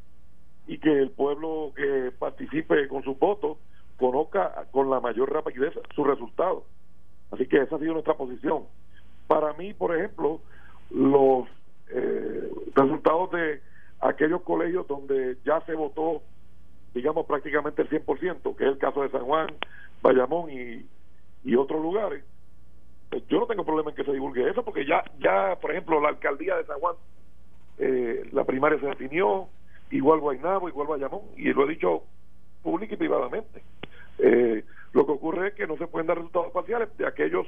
y 0.68 0.78
que 0.78 0.92
el 0.92 1.12
pueblo 1.12 1.72
que 1.76 2.12
participe 2.18 2.88
con 2.88 3.04
sus 3.04 3.18
votos 3.18 3.58
conozca 3.98 4.66
con 4.72 4.90
la 4.90 5.00
mayor 5.00 5.32
rapidez 5.32 5.74
sus 5.96 6.08
resultados. 6.08 6.64
Así 7.32 7.48
que 7.48 7.58
esa 7.62 7.76
ha 7.76 7.80
sido 7.80 7.94
nuestra 7.94 8.16
posición. 8.16 8.64
Para 9.28 9.54
mí, 9.54 9.74
por 9.74 9.96
ejemplo, 9.96 10.42
los 10.90 11.48
eh, 11.90 12.52
resultados 12.76 13.32
de 13.32 13.62
aquellos 14.00 14.42
colegios 14.42 14.88
donde 14.88 15.38
ya 15.46 15.62
se 15.62 15.74
votó, 15.74 16.22
digamos, 16.94 17.26
prácticamente 17.26 17.82
el 17.84 17.90
100%, 17.90 18.56
que 18.56 18.64
es 18.64 18.72
el 18.72 18.78
caso 18.78 19.02
de 19.04 19.10
San 19.10 19.24
Juan, 19.26 19.48
Bayamón 20.02 20.50
y, 20.52 20.86
y 21.44 21.56
otros 21.56 21.82
lugares, 21.82 22.24
pues 23.10 23.28
yo 23.28 23.40
no 23.40 23.46
tengo 23.46 23.66
problema 23.66 23.90
en 23.92 23.96
que 23.96 24.06
se 24.06 24.14
divulgue 24.14 24.50
eso, 24.50 24.64
porque 24.64 24.86
ya, 24.86 25.04
ya 25.20 25.58
por 25.60 25.72
ejemplo, 25.72 26.00
la 26.00 26.10
alcaldía 26.10 26.56
de 26.56 26.66
San 26.66 26.80
Juan, 26.80 26.96
eh, 27.78 28.28
la 28.32 28.46
primaria 28.46 28.80
se 28.80 28.88
definió, 28.88 29.50
igual 29.92 30.20
Guaynabo, 30.20 30.70
igual 30.70 30.88
Bayamón, 30.88 31.22
y 31.38 31.54
lo 31.54 31.66
he 31.66 31.70
dicho 31.70 32.04
pública 32.64 32.94
y 32.94 32.98
privadamente. 32.98 33.64
Eh, 34.20 34.64
lo 34.94 35.06
que 35.06 35.12
ocurre 35.12 35.50
es 35.50 35.54
que 35.54 35.68
no 35.68 35.78
se 35.78 35.88
pueden 35.88 36.08
dar 36.08 36.18
resultados 36.18 36.52
parciales 36.52 36.90
de 36.98 37.08
aquellos 37.08 37.48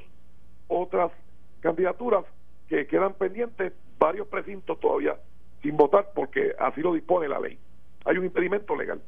otras 0.68 1.12
candidaturas 1.60 2.24
que 2.68 2.86
quedan 2.86 3.14
pendientes 3.14 3.72
varios 3.98 4.26
precintos 4.28 4.78
todavía 4.80 5.16
sin 5.62 5.76
votar 5.76 6.10
porque 6.14 6.52
así 6.58 6.80
lo 6.80 6.92
dispone 6.92 7.28
la 7.28 7.40
ley. 7.40 7.58
Hay 8.04 8.18
un 8.18 8.24
impedimento 8.24 8.76
legal. 8.76 9.00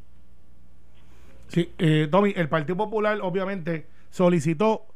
Sí, 1.48 1.70
eh, 1.78 2.08
Tommy, 2.10 2.32
el 2.34 2.48
Partido 2.48 2.76
Popular 2.76 3.18
obviamente 3.22 3.86
solicitó 4.10 4.86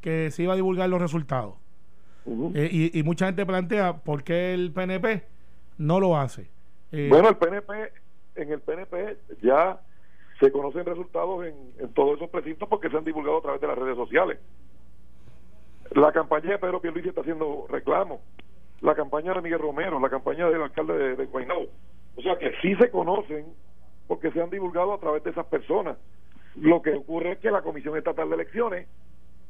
que 0.00 0.30
se 0.30 0.42
iba 0.42 0.54
a 0.54 0.56
divulgar 0.56 0.88
los 0.88 1.00
resultados. 1.00 1.54
Eh, 2.54 2.68
y, 2.70 2.98
y 2.98 3.02
mucha 3.02 3.26
gente 3.26 3.44
plantea 3.44 3.98
por 3.98 4.22
qué 4.22 4.54
el 4.54 4.72
PNP 4.72 5.24
no 5.78 6.00
lo 6.00 6.18
hace. 6.18 6.48
Eh, 6.92 7.08
Bueno, 7.08 7.28
el 7.28 7.36
PNP, 7.36 7.92
en 8.36 8.52
el 8.52 8.60
PNP 8.60 9.16
ya 9.42 9.80
se 10.38 10.50
conocen 10.50 10.86
resultados 10.86 11.44
en, 11.46 11.54
en 11.78 11.92
todos 11.92 12.16
esos 12.16 12.30
precintos 12.30 12.68
porque 12.68 12.88
se 12.88 12.96
han 12.96 13.04
divulgado 13.04 13.38
a 13.38 13.42
través 13.42 13.60
de 13.60 13.66
las 13.66 13.78
redes 13.78 13.96
sociales. 13.96 14.38
La 15.92 16.12
campaña 16.12 16.50
de 16.50 16.58
Pedro 16.58 16.80
Pierluisi 16.80 17.08
está 17.08 17.20
haciendo 17.20 17.66
reclamos. 17.68 18.20
La 18.80 18.94
campaña 18.94 19.34
de 19.34 19.42
Miguel 19.42 19.58
Romero, 19.58 20.00
la 20.00 20.08
campaña 20.08 20.48
del 20.48 20.62
alcalde 20.62 20.96
de, 20.96 21.16
de 21.16 21.26
Guaynabo. 21.26 21.66
O 22.16 22.22
sea 22.22 22.38
que 22.38 22.52
sí 22.62 22.74
se 22.76 22.90
conocen 22.90 23.46
porque 24.06 24.30
se 24.32 24.40
han 24.40 24.50
divulgado 24.50 24.94
a 24.94 24.98
través 25.00 25.22
de 25.24 25.30
esas 25.30 25.46
personas. 25.46 25.96
Lo 26.56 26.80
que 26.82 26.94
ocurre 26.94 27.32
es 27.32 27.38
que 27.38 27.50
la 27.50 27.62
Comisión 27.62 27.96
Estatal 27.96 28.28
de 28.28 28.34
Elecciones 28.36 28.88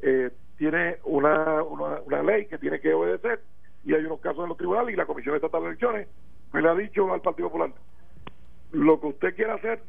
eh, 0.02 0.30
tiene 0.58 0.96
una, 1.04 1.62
una, 1.62 2.00
una 2.00 2.22
ley 2.22 2.46
que 2.46 2.58
tiene 2.58 2.80
que 2.80 2.92
obedecer 2.92 3.40
y 3.84 3.94
hay 3.94 4.04
unos 4.04 4.20
casos 4.20 4.42
en 4.42 4.48
los 4.48 4.58
tribunales 4.58 4.92
y 4.92 4.96
la 4.96 5.06
Comisión 5.06 5.36
Estatal 5.36 5.62
de 5.62 5.68
Elecciones 5.68 6.08
me 6.52 6.62
le 6.62 6.68
ha 6.68 6.74
dicho 6.74 7.12
al 7.12 7.20
Partido 7.20 7.48
Popular 7.48 7.72
lo 8.72 9.00
que 9.00 9.06
usted 9.08 9.34
quiera 9.34 9.54
hacer 9.54 9.82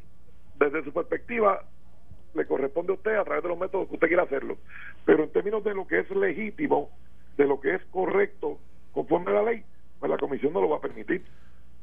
desde 0.58 0.84
su 0.84 0.92
perspectiva 0.92 1.62
le 2.34 2.46
corresponde 2.46 2.92
a 2.92 2.96
usted 2.96 3.16
a 3.16 3.24
través 3.24 3.42
de 3.42 3.48
los 3.48 3.58
métodos 3.58 3.88
que 3.88 3.94
usted 3.94 4.08
quiera 4.08 4.24
hacerlo 4.24 4.56
pero 5.04 5.24
en 5.24 5.30
términos 5.30 5.62
de 5.64 5.74
lo 5.74 5.86
que 5.86 6.00
es 6.00 6.10
legítimo 6.10 6.90
de 7.36 7.46
lo 7.46 7.60
que 7.60 7.74
es 7.74 7.82
correcto 7.90 8.58
conforme 8.92 9.30
a 9.30 9.34
la 9.34 9.42
ley 9.42 9.64
pues 10.00 10.10
la 10.10 10.18
comisión 10.18 10.52
no 10.52 10.60
lo 10.60 10.70
va 10.70 10.76
a 10.78 10.80
permitir 10.80 11.24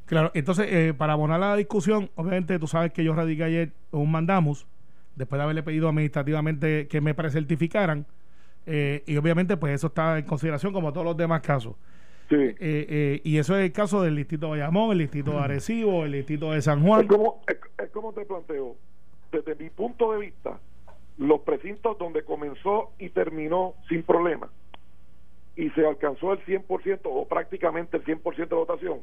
Claro, 0.09 0.31
entonces, 0.33 0.65
eh, 0.71 0.95
para 0.97 1.13
abonar 1.13 1.39
la 1.39 1.55
discusión, 1.55 2.09
obviamente 2.15 2.57
tú 2.57 2.65
sabes 2.65 2.91
que 2.91 3.03
yo 3.03 3.13
radiqué 3.13 3.43
ayer 3.43 3.73
un 3.91 4.09
mandamos 4.09 4.65
después 5.15 5.37
de 5.37 5.43
haberle 5.43 5.61
pedido 5.61 5.87
administrativamente 5.87 6.87
que 6.87 6.99
me 6.99 7.13
precertificaran. 7.13 8.07
Eh, 8.65 9.03
y 9.05 9.17
obviamente, 9.17 9.55
pues 9.55 9.75
eso 9.75 9.85
está 9.85 10.17
en 10.17 10.25
consideración 10.25 10.73
como 10.73 10.91
todos 10.93 11.05
los 11.05 11.15
demás 11.15 11.41
casos. 11.41 11.75
Sí. 12.29 12.35
Eh, 12.35 12.55
eh, 12.59 13.21
y 13.23 13.37
eso 13.39 13.57
es 13.57 13.65
el 13.65 13.71
caso 13.71 14.01
del 14.03 14.15
distrito 14.15 14.45
de 14.45 14.51
Bayamón, 14.59 14.91
el 14.91 14.99
distrito 14.99 15.31
de 15.31 15.39
Arecibo, 15.39 16.05
el 16.05 16.11
distrito 16.11 16.51
de 16.51 16.61
San 16.61 16.83
Juan. 16.85 17.01
Es 17.01 17.07
como, 17.07 17.41
es, 17.47 17.57
es 17.83 17.89
como 17.89 18.13
te 18.13 18.23
planteo, 18.25 18.75
desde 19.31 19.55
mi 19.55 19.69
punto 19.71 20.11
de 20.13 20.19
vista, 20.19 20.59
los 21.17 21.41
precintos 21.41 21.97
donde 21.97 22.23
comenzó 22.23 22.91
y 22.99 23.09
terminó 23.09 23.73
sin 23.89 24.03
problema 24.03 24.49
y 25.55 25.69
se 25.71 25.85
alcanzó 25.85 26.31
el 26.33 26.39
100% 26.45 26.99
o 27.05 27.27
prácticamente 27.27 27.97
el 27.97 28.05
100% 28.05 28.47
de 28.47 28.55
votación, 28.55 28.99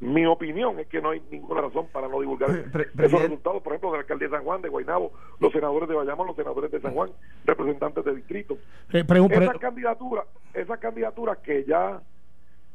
mi 0.00 0.24
opinión 0.24 0.80
es 0.80 0.86
que 0.86 1.02
no 1.02 1.10
hay 1.10 1.20
ninguna 1.30 1.60
razón 1.60 1.86
para 1.92 2.08
no 2.08 2.20
divulgar 2.20 2.48
Pre- 2.48 2.62
esos 2.62 2.72
presidente- 2.94 3.18
resultados, 3.28 3.62
por 3.62 3.72
ejemplo, 3.74 3.90
de 3.92 3.98
la 3.98 4.00
alcaldía 4.00 4.28
de 4.28 4.34
San 4.36 4.44
Juan, 4.44 4.62
de 4.62 4.68
Guaynabo, 4.70 5.12
los 5.40 5.52
senadores 5.52 5.88
de 5.90 5.94
Bayamón, 5.94 6.26
los 6.26 6.36
senadores 6.36 6.70
de 6.72 6.80
San 6.80 6.94
Juan, 6.94 7.10
representantes 7.44 8.02
de 8.06 8.14
distrito. 8.16 8.56
Eh, 8.94 9.04
pregun- 9.06 9.28
pre- 9.28 9.44
Esa 9.44 9.58
candidatura, 9.58 10.24
esa 10.54 10.78
candidatura 10.78 11.36
que 11.36 11.64
ya 11.68 12.00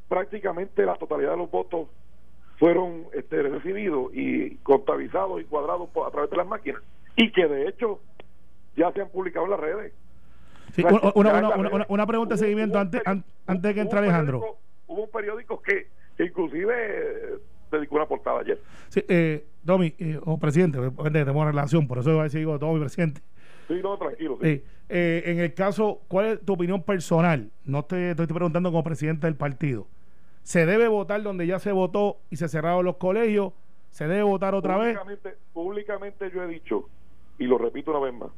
prácticamente 0.08 0.86
la 0.86 0.96
totalidad 0.96 1.32
de 1.32 1.38
los 1.38 1.52
votos 1.52 1.88
fueron 2.58 3.06
este, 3.14 3.42
recibidos 3.44 4.12
y 4.14 4.56
contabilizados 4.58 5.42
y 5.42 5.46
cuadrados 5.46 5.90
por- 5.90 6.08
a 6.08 6.12
través 6.12 6.30
de 6.30 6.38
las 6.38 6.48
máquinas 6.48 6.82
y 7.16 7.32
que 7.32 7.48
de 7.48 7.68
hecho 7.68 8.00
ya 8.76 8.92
se 8.94 9.02
han 9.02 9.10
publicado 9.10 9.46
en 9.46 9.52
las 9.52 9.60
redes. 9.60 9.94
sí, 10.74 10.84
O 10.84 10.90
sea, 10.90 11.12
una, 11.16 11.42
redes. 11.42 12.08
pregunta 12.08 12.36
de 12.36 12.40
seguimiento 12.40 12.80
antes, 12.80 13.02
antes 13.06 13.62
de 13.62 13.74
que 13.74 13.82
entre 13.82 14.00
Alejandro. 14.00 14.58
Hubo 14.88 15.04
un 15.04 15.10
periódico 15.12 15.62
que, 15.62 15.88
que 16.16 16.26
inclusive 16.26 16.74
eh, 16.78 17.38
dedicó 17.72 17.96
una 17.96 18.06
portada 18.06 18.40
ayer. 18.42 18.60
Sí, 18.90 19.04
eh, 19.08 19.46
Domi, 19.64 19.94
eh, 19.98 20.20
o 20.24 20.38
presidente, 20.38 20.78
obviamente 20.78 21.20
tenemos 21.20 21.46
relación, 21.46 21.88
por 21.88 21.98
eso 21.98 22.12
voy 22.12 22.20
a 22.20 22.24
decir 22.24 22.40
digo 22.40 22.58
Domi, 22.58 22.80
presidente. 22.80 23.22
Sí, 23.68 23.74
no, 23.82 23.98
tranquilo. 23.98 24.38
Sí, 24.42 24.64
eh, 24.90 25.24
en 25.26 25.40
el 25.40 25.54
caso, 25.56 26.02
¿cuál 26.08 26.26
es 26.28 26.46
tu 26.46 26.54
opinión 26.54 26.84
personal? 26.84 27.50
No 27.64 27.84
te, 27.84 28.14
te 28.14 28.22
estoy 28.22 28.36
preguntando 28.36 28.70
como 28.70 28.84
presidente 28.84 29.26
del 29.26 29.36
partido. 29.36 29.88
¿Se 30.46 30.68
debe 30.68 30.88
votar 30.88 31.24
donde 31.24 31.48
ya 31.48 31.58
se 31.58 31.72
votó 31.72 32.18
y 32.30 32.36
se 32.36 32.48
cerraron 32.48 32.86
los 32.86 32.98
colegios? 32.98 33.52
¿Se 33.90 34.08
debe 34.08 34.22
votar 34.22 34.54
otra 34.54 34.78
vez? 34.78 34.96
públicamente, 35.54 36.30
yo 36.32 36.44
he 36.44 36.48
dicho, 36.48 36.88
y 37.40 37.46
lo 37.46 37.58
repito 37.58 37.90
una 37.90 38.00
vez 38.02 38.14
más, 38.14 38.30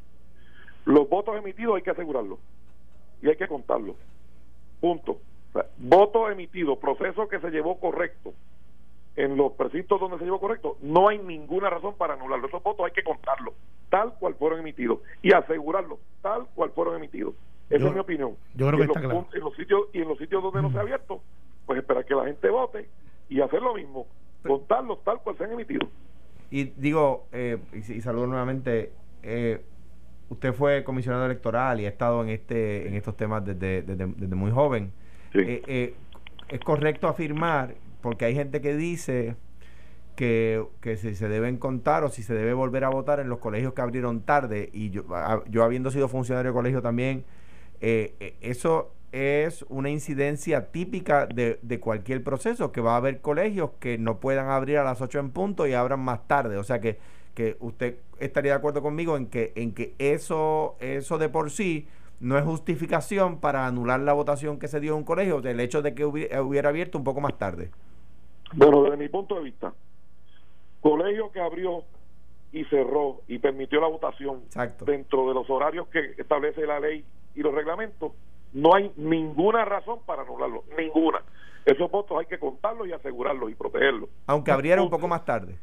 los 0.86 1.10
votos 1.10 1.36
emitidos 1.38 1.76
hay 1.76 1.82
que 1.82 1.90
asegurarlos 1.92 2.40
y 3.22 3.28
hay 3.28 3.36
que 3.36 3.50
contarlos. 3.50 3.98
Punto. 4.80 5.12
O 5.50 5.52
sea, 5.54 5.66
voto 5.80 6.32
emitido, 6.32 6.80
proceso 6.80 7.28
que 7.28 7.42
se 7.42 7.50
llevó 7.50 7.78
correcto 7.78 8.34
en 9.18 9.36
los 9.36 9.52
precintos 9.54 10.00
donde 10.00 10.18
se 10.20 10.24
llevó 10.24 10.40
correcto, 10.40 10.78
no 10.82 11.10
hay 11.10 11.18
ninguna 11.18 11.70
razón 11.70 11.96
para 11.98 12.14
anularlo. 12.14 12.48
Esos 12.48 12.64
votos 12.64 12.86
hay 12.86 12.94
que 12.94 13.04
contarlos 13.04 13.54
tal 13.90 14.14
cual 14.18 14.36
fueron 14.36 14.60
emitidos 14.62 15.00
y 15.22 15.34
asegurarlos 15.34 16.00
tal 16.22 16.46
cual 16.56 16.72
fueron 16.72 16.96
emitidos. 16.96 17.34
Esa 17.70 17.80
Yo- 17.80 17.88
es 17.88 17.94
mi 17.96 18.00
opinión. 18.00 18.38
yo 18.56 18.68
creo 18.68 18.78
que 18.78 18.84
en 18.86 18.90
está 18.92 19.02
los 19.02 19.12
claro. 19.12 19.28
En 19.34 19.40
los 19.42 19.56
sitios, 19.58 19.82
y 19.92 20.02
en 20.04 20.08
los 20.08 20.18
sitios 20.18 20.42
donde 20.42 20.62
no 20.62 20.72
se 20.72 20.78
ha 20.78 20.82
abierto, 20.82 21.20
pues 21.68 21.78
esperar 21.80 22.04
que 22.06 22.16
la 22.16 22.26
gente 22.26 22.50
vote 22.50 22.90
y 23.30 23.42
hacer 23.42 23.62
lo 23.62 23.76
mismo, 23.76 24.08
contarlos 24.46 25.04
tal 25.04 25.20
cual 25.22 25.38
se 25.38 25.44
han 25.44 25.52
emitido. 25.52 25.88
Y 26.50 26.64
digo, 26.78 27.28
eh, 27.34 27.58
y, 27.74 27.78
y 27.94 28.02
saludo 28.02 28.26
nuevamente, 28.26 28.92
eh, 29.22 29.62
usted 30.30 30.54
fue 30.54 30.84
comisionado 30.84 31.26
electoral 31.26 31.80
y 31.82 31.86
ha 31.86 31.90
estado 31.90 32.24
en 32.24 32.30
este 32.30 32.88
en 32.88 32.96
estos 32.96 33.16
temas 33.18 33.46
desde, 33.46 33.82
desde, 33.84 34.08
desde 34.08 34.36
muy 34.36 34.50
joven. 34.52 34.92
Sí. 35.34 35.40
Eh, 35.40 35.62
eh, 35.68 35.96
es 36.48 36.60
correcto 36.62 37.08
afirmar, 37.08 37.76
porque 38.02 38.24
hay 38.26 38.34
gente 38.34 38.62
que 38.62 38.74
dice 38.76 39.36
que, 40.16 40.66
que 40.82 40.96
si 40.96 41.14
se 41.16 41.28
deben 41.28 41.58
contar 41.58 42.04
o 42.06 42.10
si 42.10 42.24
se 42.24 42.34
debe 42.34 42.54
volver 42.54 42.86
a 42.86 42.90
votar 42.90 43.20
en 43.20 43.28
los 43.30 43.40
colegios 43.40 43.74
que 43.74 43.82
abrieron 43.82 44.22
tarde, 44.22 44.70
y 44.72 44.90
yo, 44.90 45.04
a- 45.14 45.44
yo 45.50 45.64
habiendo 45.64 45.92
sido 45.92 46.08
funcionario 46.08 46.52
de 46.52 46.56
colegio 46.56 46.82
también, 46.82 47.26
eh, 47.82 48.36
eso 48.42 48.94
es 49.12 49.64
una 49.70 49.90
incidencia 49.90 50.68
típica 50.72 51.26
de, 51.28 51.60
de 51.62 51.80
cualquier 51.80 52.24
proceso, 52.24 52.72
que 52.72 52.82
va 52.82 52.94
a 52.94 52.98
haber 52.98 53.22
colegios 53.22 53.72
que 53.80 53.98
no 53.98 54.20
puedan 54.20 54.50
abrir 54.50 54.78
a 54.78 54.84
las 54.84 55.02
8 55.02 55.20
en 55.20 55.32
punto 55.32 55.66
y 55.68 55.74
abran 55.74 56.00
más 56.00 56.28
tarde. 56.28 56.58
O 56.58 56.64
sea 56.64 56.80
que, 56.82 56.98
que 57.34 57.56
usted 57.60 57.98
estaría 58.20 58.52
de 58.52 58.58
acuerdo 58.58 58.82
conmigo 58.82 59.16
en 59.18 59.28
que, 59.28 59.54
en 59.56 59.74
que 59.74 59.94
eso, 60.00 60.76
eso 60.80 61.18
de 61.18 61.30
por 61.30 61.52
sí 61.52 61.88
no 62.20 62.38
es 62.38 62.44
justificación 62.44 63.40
para 63.40 63.68
anular 63.68 64.00
la 64.00 64.14
votación 64.14 64.58
que 64.60 64.68
se 64.68 64.80
dio 64.80 64.94
en 64.94 64.98
un 65.00 65.04
colegio, 65.04 65.40
el 65.40 65.60
hecho 65.60 65.82
de 65.82 65.94
que 65.94 66.06
hubi- 66.06 66.28
hubiera 66.42 66.70
abierto 66.70 66.98
un 66.98 67.04
poco 67.04 67.22
más 67.22 67.38
tarde. 67.38 67.70
Bueno, 68.54 68.84
desde 68.84 68.98
mi 68.98 69.08
punto 69.08 69.36
de 69.36 69.44
vista, 69.44 69.74
colegio 70.82 71.32
que 71.32 71.40
abrió 71.40 71.84
y 72.52 72.64
cerró 72.66 73.22
y 73.28 73.40
permitió 73.40 73.80
la 73.82 73.88
votación 73.88 74.42
Exacto. 74.46 74.86
dentro 74.86 75.28
de 75.28 75.34
los 75.34 75.50
horarios 75.50 75.88
que 75.90 76.14
establece 76.18 76.66
la 76.66 76.80
ley 76.80 77.04
y 77.36 77.42
los 77.42 77.54
reglamentos, 77.54 78.14
no 78.54 78.76
hay 78.76 78.92
ninguna 78.96 79.66
razón 79.66 80.00
para 80.06 80.24
anularlo, 80.24 80.64
ninguna. 80.78 81.22
Esos 81.66 81.92
votos 81.92 82.18
hay 82.20 82.26
que 82.26 82.40
contarlos 82.40 82.88
y 82.88 82.94
asegurarlos 82.94 83.52
y 83.52 83.56
protegerlos. 83.56 84.10
Aunque 84.26 84.52
abriera 84.52 84.82
un 84.82 84.90
poco 84.90 85.08
más 85.08 85.26
tarde. 85.26 85.60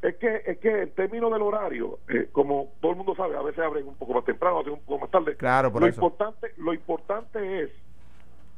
Es 0.00 0.16
que 0.16 0.42
es 0.46 0.58
que 0.58 0.82
el 0.82 0.92
término 0.92 1.30
del 1.30 1.42
horario, 1.42 1.98
eh, 2.08 2.28
como 2.32 2.72
todo 2.80 2.92
el 2.92 2.96
mundo 2.96 3.14
sabe, 3.14 3.36
a 3.36 3.42
veces 3.42 3.62
abren 3.62 3.86
un 3.86 3.94
poco 3.94 4.14
más 4.14 4.24
temprano, 4.24 4.56
a 4.56 4.58
veces 4.60 4.72
un 4.74 4.84
poco 4.84 5.00
más 5.00 5.10
tarde. 5.10 5.36
Claro, 5.36 5.70
por 5.70 5.82
lo 5.82 5.86
eso. 5.86 6.00
importante, 6.00 6.52
lo 6.56 6.74
importante 6.74 7.62
es 7.62 7.70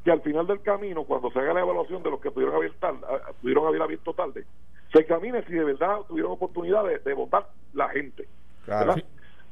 que 0.04 0.10
al 0.10 0.22
final 0.22 0.46
del 0.46 0.62
camino, 0.62 1.04
cuando 1.04 1.30
se 1.30 1.38
haga 1.40 1.54
la 1.54 1.60
evaluación 1.60 2.02
de 2.02 2.10
los 2.10 2.20
que 2.20 2.30
pudieron 2.30 2.54
haber, 2.54 2.72
tarde, 2.74 3.00
pudieron 3.42 3.66
haber 3.66 3.82
abierto 3.82 4.14
tarde, 4.14 4.44
se 4.92 5.00
examine 5.00 5.42
si 5.44 5.52
de 5.52 5.64
verdad 5.64 5.98
tuvieron 6.08 6.32
oportunidad 6.32 6.84
de, 6.84 6.98
de 6.98 7.14
votar 7.14 7.48
la 7.72 7.88
gente. 7.90 8.26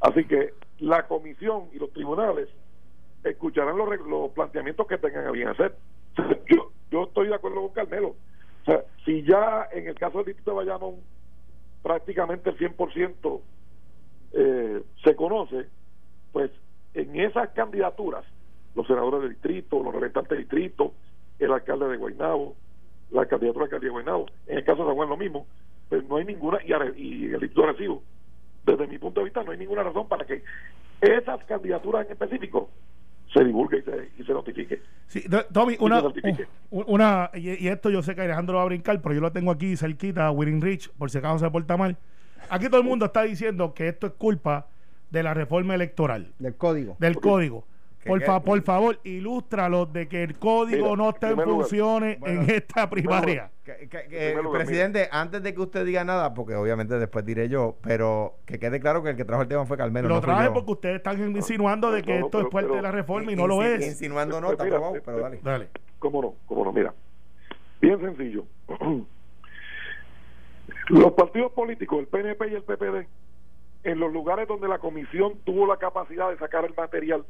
Así 0.00 0.24
que 0.24 0.54
la 0.78 1.06
comisión 1.06 1.68
y 1.72 1.78
los 1.78 1.92
tribunales 1.92 2.48
escucharán 3.24 3.76
los, 3.76 3.88
los 4.06 4.30
planteamientos 4.32 4.86
que 4.86 4.98
tengan 4.98 5.26
a 5.26 5.30
bien 5.30 5.48
hacer. 5.48 5.76
Yo, 6.48 6.70
yo 6.90 7.04
estoy 7.04 7.28
de 7.28 7.34
acuerdo 7.34 7.60
con 7.60 7.70
Carmelo. 7.70 8.08
O 8.62 8.64
sea, 8.64 8.84
si 9.04 9.22
ya 9.22 9.68
en 9.72 9.88
el 9.88 9.94
caso 9.94 10.18
del 10.18 10.26
distrito 10.26 10.50
de 10.50 10.56
Bayamón 10.58 10.96
prácticamente 11.82 12.50
el 12.50 12.58
100% 12.58 13.40
eh, 14.34 14.82
se 15.02 15.16
conoce, 15.16 15.66
pues 16.32 16.50
en 16.94 17.20
esas 17.20 17.50
candidaturas, 17.50 18.24
los 18.74 18.86
senadores 18.86 19.22
del 19.22 19.30
distrito, 19.30 19.82
los 19.82 19.92
representantes 19.92 20.30
del 20.30 20.38
distrito, 20.40 20.94
el 21.38 21.52
alcalde 21.52 21.88
de 21.88 21.96
Guaynabo, 21.96 22.54
la 23.10 23.26
candidatura 23.26 23.64
de 23.64 23.66
alcaldía 23.66 23.88
de 23.88 23.92
Guaynabo, 23.92 24.26
en 24.46 24.58
el 24.58 24.64
caso 24.64 24.82
de 24.82 24.88
San 24.88 24.96
Juan 24.96 25.08
lo 25.08 25.16
mismo, 25.16 25.46
pues 25.88 26.04
no 26.08 26.16
hay 26.16 26.24
ninguna, 26.24 26.58
y, 26.62 26.68
y 26.68 27.24
el 27.24 27.40
distrito 27.40 27.66
Recibo, 27.66 28.02
desde 28.64 28.86
mi 28.86 28.98
punto 28.98 29.20
de 29.20 29.24
vista 29.24 29.42
no 29.42 29.50
hay 29.50 29.58
ninguna 29.58 29.82
razón 29.82 30.06
para 30.08 30.24
que 30.24 30.42
esas 31.00 31.44
candidaturas 31.44 32.06
en 32.06 32.12
específico 32.12 32.70
se 33.32 33.44
divulgue 33.44 33.78
y 33.78 33.82
se, 33.82 34.10
y 34.18 34.24
se 34.24 34.32
notifique. 34.32 34.82
Sí, 35.06 35.24
Tommy, 35.52 35.76
una, 35.80 36.02
u- 36.70 36.84
una 36.86 37.30
y, 37.34 37.64
y 37.64 37.68
esto 37.68 37.90
yo 37.90 38.02
sé 38.02 38.14
que 38.14 38.22
Alejandro 38.22 38.56
va 38.56 38.62
a 38.62 38.66
brincar, 38.66 39.00
pero 39.00 39.14
yo 39.14 39.20
lo 39.20 39.32
tengo 39.32 39.50
aquí 39.50 39.76
cerquita, 39.76 40.30
Winning 40.30 40.60
Rich, 40.60 40.90
por 40.92 41.10
si 41.10 41.18
acaso 41.18 41.38
se 41.38 41.50
porta 41.50 41.76
mal. 41.76 41.96
Aquí 42.50 42.66
todo 42.68 42.80
el 42.80 42.86
mundo 42.86 43.06
está 43.06 43.22
diciendo 43.22 43.72
que 43.74 43.88
esto 43.88 44.06
es 44.08 44.12
culpa 44.14 44.66
de 45.10 45.22
la 45.22 45.34
reforma 45.34 45.74
electoral, 45.74 46.32
Del 46.38 46.56
código. 46.56 46.96
del 46.98 47.16
código. 47.20 47.64
¿Qué- 48.02 48.08
Por, 48.08 48.20
fa- 48.24 48.42
por 48.42 48.60
favor, 48.62 48.98
ilústralo 49.04 49.86
de 49.86 50.08
que 50.08 50.24
el 50.24 50.36
código 50.36 50.86
Mira, 50.86 50.96
no 50.96 51.10
está 51.10 51.30
en 51.30 51.40
funciones 51.40 52.18
bueno, 52.18 52.42
en 52.42 52.50
esta 52.50 52.90
primaria. 52.90 53.50
Que- 53.62 54.34
lugar, 54.42 54.64
presidente, 54.64 55.08
antes 55.12 55.40
de 55.40 55.54
que 55.54 55.60
usted 55.60 55.84
diga 55.86 56.02
nada, 56.02 56.34
porque 56.34 56.56
obviamente 56.56 56.98
después 56.98 57.24
diré 57.24 57.48
yo, 57.48 57.76
pero 57.80 58.34
que 58.44 58.58
quede 58.58 58.80
claro 58.80 59.04
que 59.04 59.10
el 59.10 59.16
que 59.16 59.24
trajo 59.24 59.42
el 59.42 59.48
tema 59.48 59.64
fue 59.66 59.76
Carmelo. 59.76 60.08
Lo 60.08 60.16
no 60.16 60.20
traje 60.20 60.50
porque 60.50 60.72
ustedes 60.72 60.96
están 60.96 61.20
insinuando 61.36 61.92
de 61.92 62.02
que 62.02 62.14
No, 62.14 62.20
no, 62.20 62.26
esto 62.26 62.38
es 62.40 62.44
pero- 62.46 62.50
parte 62.50 62.74
de 62.76 62.82
la 62.82 62.90
reforma 62.90 63.30
y 63.30 63.34
In- 63.34 63.38
no 63.40 63.46
lo 63.46 63.62
es. 63.62 63.86
Insinuando 63.86 64.40
no, 64.40 64.48
Pues 64.48 64.54
está 64.54 64.64
mira, 64.64 64.76
aprobado, 64.78 64.96
eh, 64.96 65.02
pero 65.04 65.18
dale. 65.20 65.40
Dale. 65.44 65.68
¿Cómo 66.00 66.22
no? 66.22 66.34
¿Cómo 66.46 66.64
no? 66.64 66.72
Mira, 66.72 66.92
bien 67.80 68.00
sencillo. 68.00 68.44
Los 70.88 71.12
partidos 71.12 71.52
políticos, 71.52 72.00
el 72.00 72.06
PNP 72.08 72.48
y 72.48 72.54
el 72.54 72.62
PPD, 72.64 73.06
en 73.84 73.98
los 74.00 74.12
lugares 74.12 74.48
donde 74.48 74.66
la 74.68 74.78
comisión 74.78 75.34
tuvo 75.44 75.66
la 75.66 75.76
capacidad 75.76 76.30
de 76.30 76.38
sacar 76.38 76.64
el 76.64 76.74
material 76.76 77.24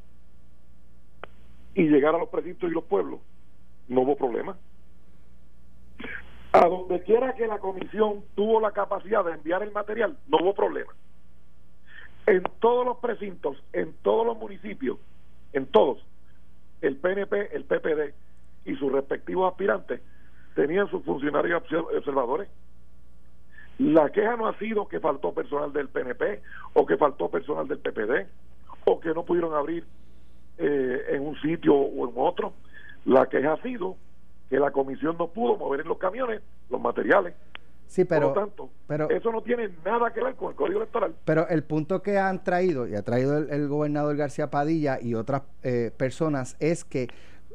y 1.74 1.84
llegar 1.88 2.14
a 2.14 2.18
los 2.18 2.28
precintos 2.28 2.70
y 2.70 2.72
los 2.74 2.84
pueblos, 2.84 3.20
no 3.88 4.02
hubo 4.02 4.16
problema. 4.16 4.56
A 6.52 6.66
donde 6.68 7.02
quiera 7.02 7.34
que 7.34 7.46
la 7.46 7.58
comisión 7.58 8.24
tuvo 8.34 8.60
la 8.60 8.72
capacidad 8.72 9.24
de 9.24 9.32
enviar 9.32 9.62
el 9.62 9.72
material, 9.72 10.18
no 10.28 10.38
hubo 10.42 10.54
problema. 10.54 10.92
En 12.26 12.42
todos 12.60 12.84
los 12.84 12.98
precintos, 12.98 13.56
en 13.72 13.94
todos 14.02 14.26
los 14.26 14.36
municipios, 14.36 14.98
en 15.52 15.66
todos, 15.66 15.98
el 16.82 16.96
PNP, 16.96 17.56
el 17.56 17.64
PPD 17.64 18.14
y 18.66 18.76
sus 18.76 18.92
respectivos 18.92 19.50
aspirantes 19.50 20.00
tenían 20.54 20.88
sus 20.90 21.02
funcionarios 21.04 21.62
obser- 21.62 21.96
observadores. 21.98 22.48
La 23.78 24.10
queja 24.10 24.36
no 24.36 24.46
ha 24.46 24.58
sido 24.58 24.86
que 24.86 25.00
faltó 25.00 25.32
personal 25.32 25.72
del 25.72 25.88
PNP 25.88 26.42
o 26.74 26.84
que 26.86 26.96
faltó 26.98 27.30
personal 27.30 27.66
del 27.66 27.78
PPD 27.78 28.26
o 28.84 29.00
que 29.00 29.14
no 29.14 29.24
pudieron 29.24 29.54
abrir 29.54 29.86
eh, 30.58 31.02
en 31.10 31.26
un 31.26 31.40
sitio 31.40 31.74
o 31.74 32.08
en 32.08 32.14
otro. 32.16 32.52
La 33.04 33.26
queja 33.26 33.54
ha 33.54 33.62
sido 33.62 33.96
que 34.48 34.58
la 34.58 34.70
comisión 34.70 35.16
no 35.18 35.28
pudo 35.28 35.56
mover 35.56 35.80
en 35.80 35.88
los 35.88 35.98
camiones 35.98 36.42
los 36.70 36.80
materiales. 36.80 37.34
Sí, 37.86 38.04
pero, 38.06 38.32
Por 38.32 38.36
lo 38.36 38.46
tanto, 38.46 38.70
pero, 38.86 39.10
eso 39.10 39.30
no 39.30 39.42
tiene 39.42 39.68
nada 39.84 40.12
que 40.14 40.22
ver 40.22 40.34
con 40.34 40.50
el 40.50 40.54
código 40.54 40.78
electoral. 40.78 41.14
pero 41.26 41.46
el 41.48 41.62
punto 41.62 42.00
que 42.00 42.16
han 42.16 42.42
traído, 42.42 42.88
y 42.88 42.94
ha 42.94 43.02
traído 43.02 43.36
el, 43.36 43.50
el 43.50 43.68
gobernador 43.68 44.16
García 44.16 44.50
Padilla 44.50 44.98
y 44.98 45.14
otras 45.14 45.42
eh, 45.62 45.90
personas, 45.94 46.56
es 46.58 46.84
que 46.84 47.08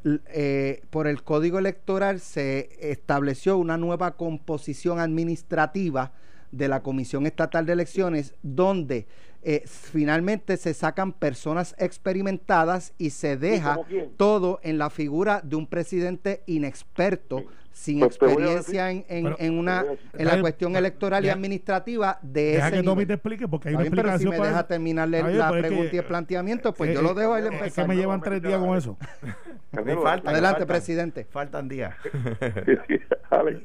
eh, 0.05 0.83
por 0.89 1.07
el 1.07 1.23
código 1.23 1.59
electoral 1.59 2.19
se 2.19 2.69
estableció 2.91 3.57
una 3.57 3.77
nueva 3.77 4.15
composición 4.15 4.99
administrativa 4.99 6.11
de 6.51 6.67
la 6.67 6.81
Comisión 6.81 7.25
Estatal 7.25 7.65
de 7.65 7.73
Elecciones, 7.73 8.35
donde 8.41 9.07
eh, 9.43 9.63
finalmente 9.65 10.57
se 10.57 10.73
sacan 10.73 11.13
personas 11.13 11.75
experimentadas 11.77 12.93
y 12.97 13.11
se 13.11 13.37
deja 13.37 13.79
todo 14.17 14.59
en 14.63 14.77
la 14.77 14.89
figura 14.89 15.41
de 15.43 15.55
un 15.55 15.67
presidente 15.67 16.43
inexperto, 16.47 17.45
sin 17.77 17.99
Pues 17.99 18.15
experiencia 18.15 18.89
en, 18.91 19.05
en- 19.07 19.23
Pero- 19.25 19.35
en 19.39 19.59
una 19.59 19.85
en 20.17 20.25
la 20.25 20.41
cuestión 20.41 20.75
electoral 20.75 21.23
y 21.23 21.29
administrativa 21.29 22.17
de 22.23 22.53
Deja 22.53 22.67
ese 22.69 22.77
que 22.77 22.83
Tommy 22.83 22.95
nivel. 23.03 23.07
te 23.07 23.13
explique 23.13 23.47
porque 23.47 23.69
hay 23.69 23.75
una 23.75 23.83
pero 23.83 23.93
si 23.93 23.99
explicación 23.99 24.31
me 24.31 24.37
para- 24.37 24.49
deja 24.49 24.67
terminarle 24.67 25.17
la 25.19 25.23
pero 25.27 25.37
es 25.37 25.61
que, 25.61 25.67
pregunta 25.67 25.95
y 25.95 25.99
el 25.99 26.05
planteamiento, 26.05 26.73
pues 26.73 26.89
eh, 26.89 26.93
yo 26.95 27.01
lo 27.03 27.11
eh, 27.11 27.15
dejo 27.15 27.33
a 27.33 27.39
él 27.39 27.45
Es 27.45 27.49
que 27.51 27.57
empezar. 27.57 27.87
me 27.87 27.95
llevan 27.95 28.21
tres 28.21 28.41
días 28.41 28.59
con 28.59 28.75
eso. 28.77 28.97
Ni 29.21 29.31
Carmelo, 29.77 30.01
falta, 30.01 30.31
Adelante, 30.31 30.59
faltan. 30.59 30.67
presidente. 30.75 31.25
Faltan 31.25 31.67
días. 31.67 31.95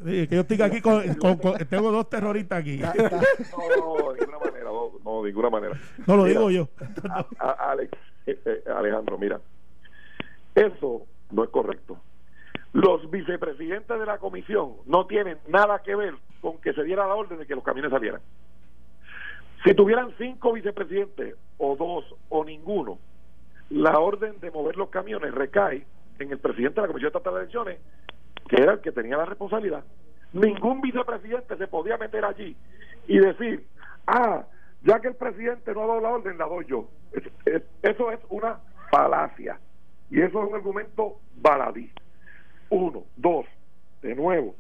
Sí, 0.05 0.27
que 0.27 0.35
yo 0.35 0.41
estoy 0.43 0.61
aquí 0.61 0.81
con, 0.81 1.15
con- 1.15 1.37
con- 1.39 1.57
tengo 1.69 1.91
dos 1.93 2.11
terroristas 2.11 2.61
aquí. 2.61 2.75
Está- 2.75 2.93
no, 3.79 4.13
de 4.13 4.21
ninguna 4.21 4.39
manera, 4.39 4.65
no, 4.65 4.91
no, 5.05 5.23
de 5.23 5.29
ninguna 5.31 5.51
manera. 5.51 5.81
No 6.07 6.17
lo 6.17 6.25
Mira, 6.25 6.39
digo 6.41 6.51
yo. 6.51 6.69
a- 7.09 7.27
a- 7.39 7.71
Alex, 7.71 7.93
eh, 8.27 8.39
eh, 8.45 8.63
Alejandro, 8.77 9.17
mira, 9.19 9.41
eso 10.55 11.07
no 11.31 11.45
es 11.45 11.51
correcto. 11.51 11.99
Los 12.73 13.11
vicepresidentes 13.11 13.99
de 13.99 14.07
la 14.07 14.19
comisión 14.19 14.75
no 14.87 15.07
tienen 15.07 15.39
nada 15.49 15.81
que 15.83 15.95
ver 15.95 16.15
con 16.41 16.59
que 16.59 16.73
se 16.73 16.83
diera 16.85 17.07
la 17.07 17.15
orden 17.15 17.39
de 17.39 17.47
que 17.47 17.55
los 17.55 17.65
camiones 17.65 17.91
salieran. 17.91 18.21
Si 19.65 19.75
tuvieran 19.75 20.13
cinco 20.19 20.53
vicepresidentes, 20.53 21.37
o 21.59 21.77
dos, 21.77 22.05
o 22.31 22.45
ninguno, 22.45 22.99
la 23.71 23.99
orden 23.99 24.41
de 24.41 24.51
mover 24.51 24.77
los 24.77 24.89
camiones 24.91 25.33
recae 25.33 25.87
en 26.19 26.33
el 26.33 26.39
presidente 26.39 26.77
de 26.81 26.83
la 26.83 26.89
Comisión 26.89 27.09
Estatal 27.09 27.35
de 27.35 27.41
Elecciones, 27.41 27.79
que 28.49 28.57
era 28.61 28.73
el 28.73 28.81
que 28.81 28.91
tenía 28.91 29.17
la 29.19 29.25
responsabilidad. 29.27 29.85
Ningún 30.33 30.81
vicepresidente 30.81 31.57
se 31.57 31.69
podía 31.69 31.97
meter 31.99 32.25
allí 32.25 32.57
y 33.07 33.19
decir, 33.19 33.67
ah, 34.07 34.45
ya 34.83 34.99
que 35.01 35.09
el 35.09 35.15
presidente 35.15 35.73
no 35.75 35.83
ha 35.85 35.87
dado 35.87 36.01
la 36.01 36.09
orden, 36.11 36.39
la 36.39 36.47
doy 36.47 36.65
yo. 36.67 36.89
Es- 37.13 37.31
es- 37.45 37.63
Eso 37.83 38.11
es 38.11 38.19
una 38.31 38.59
falacia. 38.91 39.61
Y 40.11 40.21
eso 40.21 40.43
es 40.43 40.49
un 40.49 40.55
argumento 40.55 41.19
baladí. 41.37 41.91
Uno. 42.73 43.05
Dos. 43.17 43.45
De 44.01 44.15
nuevo, 44.15 44.57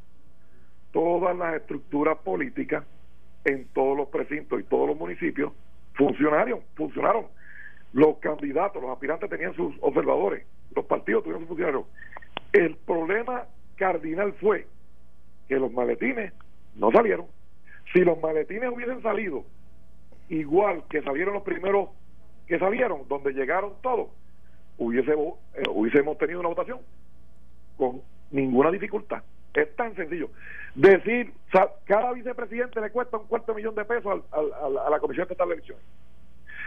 todas 0.93 1.35
las 1.35 1.55
estructuras 1.55 2.19
políticas 2.19 2.85
en 3.47 3.67
todos 3.73 3.97
los 3.97 4.09
precintos 4.09 4.61
y 4.61 4.65
todos 4.65 4.87
los 4.87 4.99
municipios 4.99 5.53
funcionaron, 5.95 6.61
funcionaron. 6.75 7.25
Los 7.95 8.19
candidatos, 8.19 8.83
los 8.83 8.91
aspirantes 8.91 9.31
tenían 9.31 9.55
sus 9.55 9.75
observadores, 9.81 10.47
los 10.77 10.85
partidos 10.85 11.23
tuvieron 11.23 11.41
sus 11.43 11.49
funcionarios. 11.49 11.87
El 12.53 12.77
problema 12.77 13.47
cardinal 13.77 14.35
fue 14.35 14.67
que 15.49 15.59
los 15.59 15.73
maletines 15.73 16.35
no 16.75 16.91
salieron. 16.93 17.27
Si 17.95 18.01
los 18.01 18.21
maletines 18.21 18.71
hubiesen 18.71 19.01
salido 19.03 19.45
igual 20.29 20.85
que 20.91 21.01
salieron 21.03 21.33
los 21.33 21.45
primeros 21.45 21.89
que 22.47 22.59
salieron, 22.59 23.09
donde 23.09 23.33
llegaron 23.33 23.73
todos, 23.81 24.09
hubiese, 24.77 25.13
eh, 25.13 25.63
hubiésemos 25.71 26.19
tenido 26.19 26.41
una 26.41 26.51
votación 26.51 26.79
con 27.91 28.03
ninguna 28.31 28.71
dificultad. 28.71 29.23
Es 29.55 29.75
tan 29.77 29.95
sencillo. 29.97 30.31
Decir, 30.75 31.33
o 31.49 31.51
sea, 31.51 31.69
cada 31.85 32.13
vicepresidente 32.13 32.81
le 32.81 32.91
cuesta 32.91 33.19
un 33.19 33.27
cuarto 33.27 33.53
de 33.53 33.57
millón 33.57 33.75
de 33.75 33.85
pesos 33.85 34.07
al- 34.07 34.23
al- 34.31 34.53
al- 34.65 34.79
a 34.87 34.91
la 34.91 34.99
Comisión 35.01 35.25
Estatal 35.25 35.49
de 35.49 35.55
Elecciones. 35.55 35.85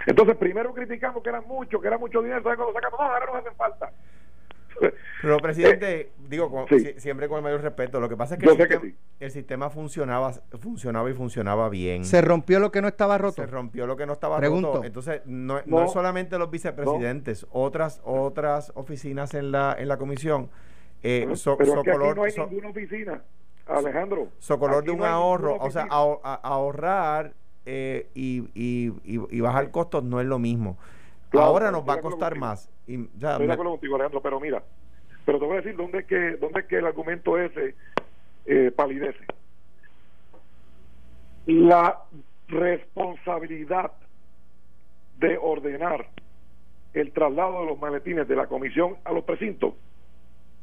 Entonces, 0.05 0.35
primero 0.37 0.71
criticamos 0.73 1.23
que 1.23 1.29
era 1.29 1.41
mucho, 1.41 1.79
que 1.81 1.87
era 1.87 1.97
mucho 1.97 2.21
dinero, 2.21 2.43
¿sabes 2.43 2.57
cuando 2.57 2.73
sacamos? 2.73 2.99
No, 2.99 3.05
ahora 3.05 3.25
nos 3.25 3.35
hacen 3.37 3.55
falta. 3.55 3.91
Pero, 5.21 5.37
presidente, 5.37 6.11
digo, 6.27 6.51
con- 6.51 6.67
sí. 6.67 6.79
si- 6.81 6.99
siempre 6.99 7.29
con 7.29 7.37
el 7.37 7.43
mayor 7.43 7.61
respeto, 7.61 7.99
lo 8.01 8.09
que 8.09 8.17
pasa 8.17 8.35
es 8.35 8.41
que, 8.41 8.49
el, 8.49 8.57
que 8.57 8.63
sistema, 8.63 8.81
sí. 8.83 8.95
el 9.21 9.31
sistema 9.31 9.69
funcionaba, 9.69 10.33
funcionaba 10.59 11.09
y 11.09 11.13
funcionaba 11.13 11.69
bien. 11.69 12.03
Se 12.03 12.21
rompió 12.21 12.59
lo 12.59 12.71
que 12.73 12.81
no 12.81 12.89
estaba 12.89 13.17
roto. 13.17 13.41
Se 13.41 13.47
rompió 13.47 13.87
lo 13.87 13.95
que 13.95 14.05
no 14.05 14.13
estaba 14.13 14.37
Pregunto. 14.37 14.73
roto. 14.73 14.83
Entonces, 14.83 15.21
no, 15.25 15.55
no 15.65 15.79
No. 15.79 15.85
es 15.85 15.93
solamente 15.93 16.37
los 16.37 16.51
vicepresidentes, 16.51 17.47
otras 17.51 18.01
otras 18.03 18.73
oficinas 18.75 19.33
en 19.33 19.51
la 19.53 19.75
en 19.79 19.87
la 19.87 19.97
comisión. 19.97 20.49
Eh, 21.07 21.35
so- 21.35 21.55
Pero 21.57 21.73
que 21.73 21.79
aquí 21.79 21.89
Socolor, 21.91 22.15
no 22.17 22.23
hay 22.23 22.31
so- 22.31 22.47
ninguna 22.47 22.69
oficina, 22.69 23.21
Alejandro. 23.67 24.29
Socolor 24.39 24.83
de 24.83 24.91
un 24.91 24.99
no 24.99 25.05
ahorro, 25.05 25.55
o 25.59 25.69
sea, 25.69 25.87
a- 25.89 26.39
ahorrar 26.43 27.33
eh, 27.65 28.07
y, 28.13 28.39
y, 28.53 28.91
y- 29.03 29.37
y 29.37 29.39
bajar 29.41 29.71
costos 29.71 30.03
no 30.03 30.19
es 30.19 30.25
lo 30.27 30.39
mismo. 30.39 30.77
Claro, 31.29 31.47
Ahora 31.47 31.71
nos 31.71 31.87
va 31.87 31.95
a 31.95 32.01
costar 32.01 32.37
más. 32.37 32.69
Y, 32.87 33.03
Estoy 33.05 33.47
de 33.47 33.53
acuerdo 33.53 33.71
contigo, 33.71 33.95
Alejandro, 33.95 34.21
pero 34.21 34.39
mira, 34.39 34.63
pero 35.25 35.39
te 35.39 35.45
voy 35.45 35.53
a 35.55 35.61
decir 35.61 35.75
dónde 35.75 35.99
es 35.99 36.05
que, 36.05 36.37
dónde 36.37 36.59
es 36.61 36.65
que 36.67 36.77
el 36.77 36.85
argumento 36.85 37.37
ese 37.39 37.75
eh, 38.45 38.71
palidece. 38.75 39.25
La 41.47 41.99
responsabilidad 42.47 43.91
de 45.19 45.37
ordenar 45.41 46.07
el 46.93 47.11
traslado 47.11 47.61
de 47.61 47.65
los 47.67 47.79
maletines 47.79 48.27
de 48.27 48.35
la 48.35 48.47
comisión 48.47 48.97
a 49.03 49.11
los 49.11 49.23
precintos 49.23 49.73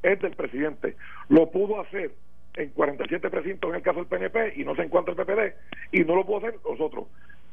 es 0.03 0.21
del 0.21 0.33
presidente. 0.35 0.97
Lo 1.29 1.51
pudo 1.51 1.81
hacer 1.81 2.13
en 2.55 2.71
47 2.71 3.31
precintos 3.31 3.71
en 3.71 3.77
el 3.77 3.83
caso 3.83 3.99
del 4.05 4.09
PNP 4.09 4.55
y 4.61 4.65
no 4.65 4.75
se 4.75 4.83
encuentra 4.83 5.15
el 5.15 5.19
PPD 5.25 5.55
y 5.93 6.05
no 6.05 6.17
lo 6.17 6.27
pudo 6.27 6.39
hacer 6.39 6.55
nosotros. 6.69 7.07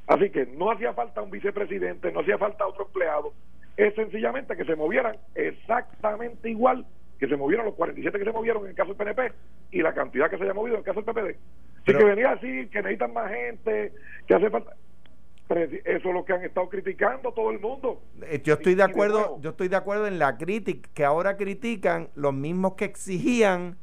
Así 0.07 0.29
que 0.31 0.45
no 0.47 0.71
hacía 0.71 0.93
falta 0.93 1.21
un 1.21 1.29
vicepresidente, 1.31 2.11
no 2.11 2.21
hacía 2.21 2.37
falta 2.37 2.65
otro 2.65 2.85
empleado, 2.87 3.33
es 3.77 3.93
sencillamente 3.95 4.57
que 4.57 4.65
se 4.65 4.75
movieran 4.75 5.15
exactamente 5.35 6.49
igual 6.49 6.85
que 7.19 7.27
se 7.27 7.35
movieron 7.35 7.65
los 7.65 7.75
47 7.75 8.17
que 8.17 8.23
se 8.25 8.31
movieron 8.31 8.63
en 8.63 8.69
el 8.69 8.75
caso 8.75 8.93
del 8.93 8.97
PNP 8.97 9.33
y 9.71 9.81
la 9.81 9.93
cantidad 9.93 10.29
que 10.29 10.37
se 10.37 10.43
haya 10.43 10.53
movido 10.53 10.75
en 10.75 10.79
el 10.79 10.85
caso 10.85 11.01
del 11.01 11.13
PPD. 11.13 11.29
Así 11.29 11.83
Pero- 11.85 11.99
que 11.99 12.05
venía 12.05 12.31
a 12.31 12.35
decir 12.35 12.69
que 12.69 12.77
necesitan 12.79 13.13
más 13.13 13.29
gente, 13.31 13.91
que 14.27 14.33
hace 14.33 14.49
falta... 14.49 14.73
Eso 15.49 16.09
es 16.09 16.13
lo 16.13 16.23
que 16.23 16.33
han 16.33 16.43
estado 16.43 16.69
criticando 16.69 17.31
todo 17.31 17.49
el 17.49 17.59
mundo. 17.59 18.01
Eh, 18.21 18.39
Yo 18.43 18.53
estoy 18.53 18.75
de 18.75 18.83
acuerdo, 18.83 19.39
yo 19.41 19.49
estoy 19.49 19.67
de 19.67 19.75
acuerdo 19.75 20.05
en 20.05 20.19
la 20.19 20.37
crítica 20.37 20.89
que 20.93 21.03
ahora 21.03 21.37
critican 21.37 22.09
los 22.13 22.33
mismos 22.33 22.73
que 22.75 22.85
exigían 22.85 23.77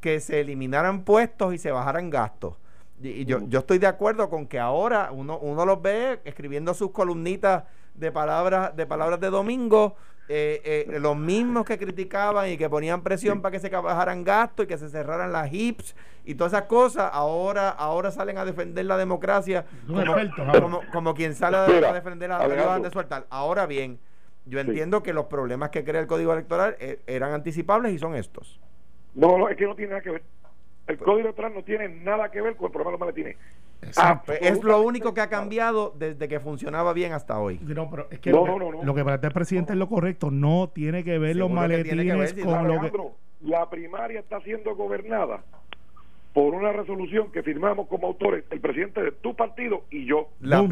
que 0.00 0.20
se 0.20 0.40
eliminaran 0.40 1.04
puestos 1.04 1.52
y 1.52 1.58
se 1.58 1.72
bajaran 1.72 2.10
gastos. 2.10 2.56
Y 3.02 3.24
yo, 3.24 3.40
yo 3.48 3.60
estoy 3.60 3.78
de 3.78 3.86
acuerdo 3.86 4.30
con 4.30 4.46
que 4.46 4.58
ahora 4.58 5.10
uno, 5.12 5.38
uno 5.38 5.66
los 5.66 5.82
ve 5.82 6.20
escribiendo 6.24 6.74
sus 6.74 6.90
columnitas 6.92 7.64
de 7.94 8.12
palabras 8.12 8.76
de 8.76 8.86
palabras 8.86 9.20
de 9.20 9.30
domingo, 9.30 9.96
eh, 10.32 10.86
eh, 10.88 10.98
los 11.00 11.16
mismos 11.16 11.64
que 11.64 11.76
criticaban 11.76 12.48
y 12.50 12.56
que 12.56 12.70
ponían 12.70 13.02
presión 13.02 13.42
para 13.42 13.50
que 13.50 13.58
se 13.58 13.68
bajaran 13.68 14.22
gastos 14.22 14.64
y 14.64 14.68
que 14.68 14.78
se 14.78 14.88
cerraran 14.88 15.32
las 15.32 15.52
hips 15.52 15.96
y 16.24 16.36
todas 16.36 16.52
esas 16.52 16.66
cosas, 16.66 17.10
ahora 17.12 17.68
ahora 17.70 18.12
salen 18.12 18.38
a 18.38 18.44
defender 18.44 18.84
la 18.84 18.96
democracia 18.96 19.64
como, 19.88 20.00
expertos 20.00 20.60
como, 20.60 20.80
como 20.92 21.14
quien 21.14 21.34
sale 21.34 21.56
a, 21.56 21.66
Mira, 21.66 21.90
a 21.90 21.92
defender 21.94 22.30
a, 22.30 22.36
a 22.36 22.40
Alejandro. 22.44 22.64
Iván 22.64 22.82
de 22.82 22.90
Sueltal. 22.90 23.26
Ahora 23.28 23.66
bien, 23.66 23.98
yo 24.46 24.60
Sí. 24.60 24.68
entiendo 24.68 25.02
que 25.02 25.12
los 25.12 25.26
problemas 25.26 25.70
que 25.70 25.82
crea 25.82 26.00
el 26.00 26.06
código 26.06 26.32
electoral 26.32 26.76
eh, 26.78 27.00
eran 27.08 27.32
anticipables 27.32 27.92
y 27.92 27.98
son 27.98 28.14
estos. 28.14 28.60
No, 29.16 29.36
no, 29.36 29.48
es 29.48 29.56
que 29.56 29.66
no 29.66 29.74
tiene 29.74 29.90
nada 29.90 30.02
que 30.02 30.10
ver. 30.10 30.22
El 30.86 30.96
código 30.98 31.20
electoral 31.20 31.54
no 31.54 31.64
tiene 31.64 31.88
nada 31.88 32.30
que 32.30 32.40
ver 32.40 32.54
con 32.56 32.66
el 32.66 32.72
problema 32.72 32.90
de 32.90 32.92
los 32.92 33.00
maletines. 33.00 33.36
Exacto. 33.82 34.32
Es 34.32 34.62
lo 34.62 34.82
único 34.82 35.14
que 35.14 35.20
ha 35.20 35.28
cambiado 35.28 35.94
desde 35.98 36.28
que 36.28 36.40
funcionaba 36.40 36.92
bien 36.92 37.12
hasta 37.12 37.38
hoy. 37.38 37.58
No, 37.62 37.88
pero 37.90 38.08
es 38.10 38.18
que 38.20 38.30
No, 38.30 38.38
lo, 38.38 38.44
que, 38.44 38.50
no, 38.50 38.58
no, 38.58 38.72
no. 38.78 38.84
lo 38.84 38.94
que 38.94 39.04
plantea 39.04 39.28
el 39.28 39.34
presidente 39.34 39.72
es 39.72 39.78
lo 39.78 39.88
correcto. 39.88 40.30
No 40.30 40.68
tiene 40.72 41.02
que 41.04 41.18
ver 41.18 41.36
los 41.36 41.48
Seguro 41.48 41.66
que 41.68 41.76
ver, 41.76 41.86
maletines 41.96 42.44
con 42.44 42.68
lo 42.68 42.80
que. 42.80 42.92
La 43.42 43.70
primaria 43.70 44.20
está 44.20 44.40
siendo 44.42 44.76
gobernada 44.76 45.42
por 46.34 46.54
una 46.54 46.72
resolución 46.72 47.32
que 47.32 47.42
firmamos 47.42 47.88
como 47.88 48.06
autores 48.06 48.44
el 48.50 48.60
presidente 48.60 49.02
de 49.02 49.10
tu 49.12 49.34
partido 49.34 49.82
y 49.90 50.06
yo. 50.06 50.28
La, 50.40 50.62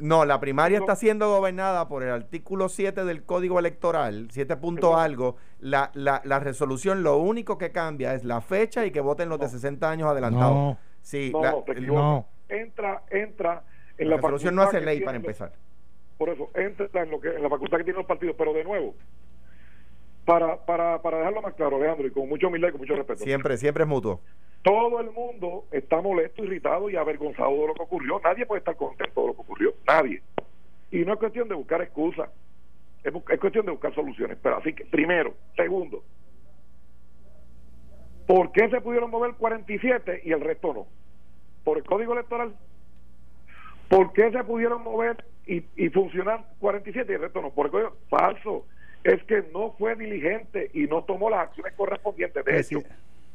no, 0.00 0.24
la 0.24 0.40
primaria 0.40 0.78
No. 0.78 0.84
está 0.84 0.96
siendo 0.96 1.28
gobernada 1.30 1.86
por 1.88 2.02
el 2.02 2.10
artículo 2.10 2.68
7 2.70 3.04
del 3.04 3.24
Código 3.24 3.58
Electoral, 3.58 4.28
7 4.30 4.56
punto 4.56 4.96
algo. 4.96 5.36
La, 5.60 5.90
la, 5.94 6.22
la 6.24 6.38
resolución 6.40 7.02
lo 7.02 7.18
único 7.18 7.58
que 7.58 7.72
cambia 7.72 8.14
es 8.14 8.24
la 8.24 8.40
fecha 8.40 8.86
y 8.86 8.90
que 8.90 9.00
voten 9.00 9.28
los 9.28 9.38
de 9.38 9.48
60 9.48 9.90
años 9.90 10.08
adelantados. 10.08 10.54
No. 10.54 10.78
Sí, 11.02 11.30
No, 11.32 11.42
la, 11.42 11.52
no, 11.80 12.26
Entra, 12.52 13.02
entra 13.10 13.62
en 13.96 14.10
la 14.10 14.16
la, 14.16 14.22
resolución 14.22 14.54
no 14.54 14.62
hace 14.62 14.80
ley 14.80 15.00
para 15.00 15.16
empezar. 15.16 15.52
Por 16.18 16.28
eso, 16.28 16.50
entra 16.54 17.02
en, 17.02 17.10
lo 17.10 17.20
que, 17.20 17.28
en 17.28 17.42
la 17.42 17.48
facultad 17.48 17.78
que 17.78 17.84
tienen 17.84 17.98
los 17.98 18.06
partidos. 18.06 18.36
Pero 18.36 18.52
de 18.52 18.62
nuevo, 18.62 18.94
para, 20.24 20.56
para, 20.64 21.00
para 21.00 21.18
dejarlo 21.18 21.42
más 21.42 21.54
claro, 21.54 21.76
Alejandro, 21.76 22.06
y 22.06 22.10
con 22.10 22.28
mucha 22.28 22.46
humildad 22.46 22.68
y 22.68 22.72
con 22.72 22.80
mucho 22.80 22.94
respeto. 22.94 23.24
Siempre, 23.24 23.56
siempre 23.56 23.84
es 23.84 23.88
mutuo. 23.88 24.20
Todo 24.62 25.00
el 25.00 25.10
mundo 25.10 25.64
está 25.72 26.00
molesto, 26.00 26.44
irritado 26.44 26.88
y 26.88 26.96
avergonzado 26.96 27.50
de 27.50 27.66
lo 27.66 27.74
que 27.74 27.82
ocurrió. 27.82 28.20
Nadie 28.22 28.46
puede 28.46 28.60
estar 28.60 28.76
contento 28.76 29.20
de 29.22 29.26
lo 29.28 29.34
que 29.34 29.40
ocurrió. 29.40 29.74
Nadie. 29.86 30.22
Y 30.90 31.04
no 31.04 31.14
es 31.14 31.18
cuestión 31.18 31.48
de 31.48 31.54
buscar 31.54 31.82
excusas. 31.82 32.30
Es, 33.02 33.12
es 33.12 33.40
cuestión 33.40 33.66
de 33.66 33.72
buscar 33.72 33.92
soluciones. 33.94 34.38
Pero 34.40 34.58
así 34.58 34.72
que, 34.72 34.84
primero. 34.84 35.34
Segundo. 35.56 36.04
¿Por 38.26 38.52
qué 38.52 38.68
se 38.70 38.80
pudieron 38.80 39.10
mover 39.10 39.34
47 39.34 40.22
y 40.24 40.32
el 40.32 40.40
resto 40.40 40.72
no? 40.72 40.86
Por 41.64 41.78
el 41.78 41.84
código 41.84 42.12
electoral. 42.12 42.54
¿Por 43.88 44.12
qué 44.12 44.30
se 44.30 44.44
pudieron 44.44 44.82
mover 44.82 45.24
y, 45.46 45.64
y 45.76 45.88
funcionar 45.90 46.44
47 46.60 47.10
y 47.10 47.14
el 47.14 47.20
resto 47.20 47.42
no? 47.42 47.50
Por 47.50 47.66
el 47.66 47.72
código 47.72 47.96
falso. 48.08 48.66
Es 49.04 49.22
que 49.24 49.44
no 49.52 49.72
fue 49.72 49.96
diligente 49.96 50.70
y 50.72 50.84
no 50.84 51.02
tomó 51.02 51.28
las 51.28 51.48
acciones 51.48 51.74
correspondientes. 51.74 52.44
De 52.44 52.60
hecho, 52.60 52.78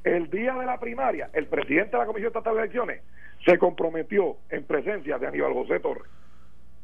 el 0.03 0.29
día 0.29 0.53
de 0.53 0.65
la 0.65 0.79
primaria, 0.79 1.29
el 1.33 1.47
presidente 1.47 1.91
de 1.91 1.97
la 1.97 2.05
Comisión 2.05 2.27
Estatal 2.27 2.55
de 2.55 2.61
Elecciones 2.61 3.01
se 3.45 3.57
comprometió 3.57 4.37
en 4.49 4.63
presencia 4.63 5.17
de 5.17 5.27
Aníbal 5.27 5.53
José 5.53 5.79
Torres, 5.79 6.09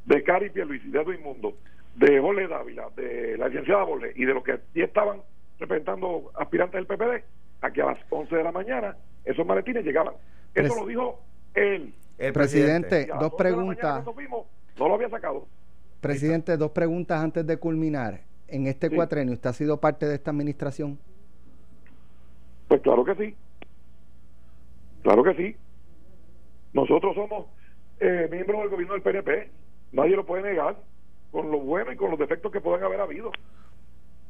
de 0.06 0.24
Cari 0.24 0.50
Pierluisi, 0.50 0.90
de 0.90 1.02
Edwin 1.02 1.24
Mundo, 1.24 1.56
de 1.96 2.20
Jorge 2.20 2.48
Dávila, 2.48 2.90
de 2.96 3.38
la 3.38 3.48
licenciada 3.48 3.84
Borges 3.84 4.14
y 4.18 4.26
de 4.26 4.34
los 4.34 4.44
que 4.44 4.54
allí 4.54 4.82
estaban 4.82 5.22
representando 5.60 6.32
aspirantes 6.36 6.74
del 6.74 6.86
PPD, 6.86 7.24
a 7.62 7.72
que 7.72 7.82
a 7.82 7.86
las 7.86 8.00
11 8.10 8.36
de 8.36 8.44
la 8.44 8.52
mañana 8.52 8.98
esos 9.24 9.46
maletines 9.46 9.86
llegaban. 9.86 10.16
Eso 10.54 10.76
lo 10.76 10.86
dijo 10.86 11.22
él. 11.56 11.94
El 12.18 12.34
Presidente, 12.34 13.08
dos 13.20 13.34
11 13.34 13.44
de 13.44 13.50
la 13.52 13.58
mañana 13.58 14.04
preguntas. 14.04 14.06
no 14.80 14.88
lo 14.88 14.94
había 14.96 15.10
sacado. 15.10 15.48
Presidente, 16.02 16.58
dos 16.58 16.72
preguntas 16.72 17.24
antes 17.24 17.46
de 17.46 17.58
culminar. 17.58 18.22
En 18.48 18.68
este 18.68 18.90
Sí. 18.90 18.96
cuatrenio, 18.96 19.34
¿usted 19.34 19.50
ha 19.50 19.54
sido 19.54 19.80
parte 19.80 20.06
de 20.06 20.16
esta 20.16 20.32
administración? 20.32 21.00
Pues 22.68 22.82
claro 22.82 23.04
que 23.04 23.16
sí. 23.16 23.36
Claro 25.02 25.24
que 25.24 25.34
sí. 25.36 25.56
Nosotros 26.74 27.16
somos 27.16 27.48
eh, 28.00 28.28
miembros 28.32 28.60
del 28.62 28.70
gobierno 28.70 28.94
del 28.94 29.02
PNP. 29.04 29.50
Nadie 29.92 30.16
lo 30.16 30.26
puede 30.26 30.44
negar, 30.44 30.76
con 31.32 31.52
lo 31.52 31.60
bueno 31.60 31.92
y 31.92 31.96
con 31.96 32.10
los 32.10 32.20
defectos 32.20 32.52
que 32.52 32.62
puedan 32.62 32.84
haber 32.84 33.00
habido. 33.00 33.32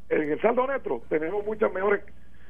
En 0.09 0.31
el 0.31 0.41
saldo 0.41 0.67
neto 0.67 1.01
tenemos 1.09 1.45
muchas 1.45 1.71
mejores 1.73 2.03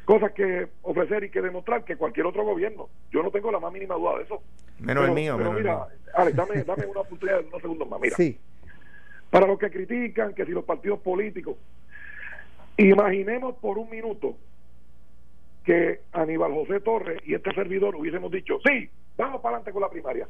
cosas 0.06 0.32
que 0.34 0.68
ofrecer 0.82 1.24
y 1.24 1.30
que 1.30 1.42
demostrar 1.42 1.84
que 1.86 1.96
cualquier 1.96 2.26
otro 2.26 2.44
gobierno. 2.44 2.90
Yo 3.12 3.24
no 3.24 3.32
tengo 3.32 3.52
la 3.52 3.60
más 3.60 3.72
mínima 3.72 3.96
duda 3.96 4.18
de 4.18 4.24
eso. 4.24 4.42
Menos 4.80 5.06
el 5.06 5.12
mío, 5.12 5.36
pero 5.38 5.52
menos 5.54 5.62
mira, 5.62 5.76
mío. 5.76 5.86
Alex, 6.16 6.36
dame, 6.36 6.64
dame 6.66 6.86
una 6.86 7.02
oportunidad 7.02 7.40
de 7.42 7.48
unos 7.48 7.62
segundos 7.62 7.90
más. 7.90 8.00
Mira, 8.02 8.16
Sí. 8.18 8.38
para 9.30 9.48
los 9.48 9.58
que 9.58 9.72
critican 9.72 10.34
que 10.34 10.46
si 10.46 10.52
los 10.52 10.66
partidos 10.66 11.00
políticos, 11.00 11.56
imaginemos 12.78 13.56
por 13.56 13.78
un 13.78 13.90
minuto 13.90 14.36
que 15.64 16.02
Aníbal 16.12 16.52
José 16.54 16.82
Torres 16.82 17.22
y 17.26 17.34
este 17.36 17.54
servidor 17.54 17.96
hubiésemos 17.96 18.32
dicho, 18.32 18.60
sí, 18.66 18.90
vamos 19.18 19.42
para 19.42 19.56
adelante 19.56 19.72
con 19.72 19.82
la 19.82 19.90
primaria. 19.90 20.28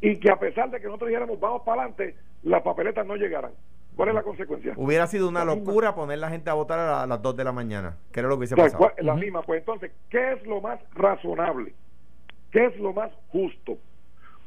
Y 0.00 0.16
que 0.18 0.30
a 0.30 0.38
pesar 0.38 0.70
de 0.70 0.78
que 0.80 0.86
nosotros 0.86 1.08
dijéramos, 1.08 1.38
vamos 1.38 1.62
para 1.64 1.82
adelante, 1.82 2.16
las 2.42 2.62
papeletas 2.62 3.06
no 3.06 3.16
llegaran. 3.16 3.52
¿Cuál 3.96 4.10
es 4.10 4.14
la 4.14 4.22
consecuencia? 4.22 4.74
Hubiera 4.76 5.06
sido 5.06 5.28
una 5.28 5.44
La 5.44 5.54
misma. 5.54 5.66
locura 5.68 5.94
poner 5.94 6.18
la 6.18 6.28
gente 6.28 6.50
a 6.50 6.54
votar 6.54 6.78
a, 6.78 6.86
la- 6.86 7.02
a 7.04 7.06
las 7.06 7.22
2 7.22 7.36
de 7.36 7.44
la 7.44 7.52
mañana, 7.52 7.96
que 8.12 8.20
era 8.20 8.28
lo 8.28 8.34
que 8.34 8.38
hubiese 8.40 8.54
O 8.54 8.56
sea, 8.58 8.64
pasado. 8.66 8.78
¿cuál- 8.94 9.06
La 9.06 9.14
misma, 9.14 9.42
pues 9.42 9.60
entonces, 9.60 9.90
¿qué 10.10 10.32
es 10.32 10.46
lo 10.46 10.60
más 10.60 10.78
razonable? 10.94 11.72
¿Qué 12.52 12.66
es 12.66 12.76
lo 12.78 12.92
más 12.92 13.10
justo? 13.28 13.78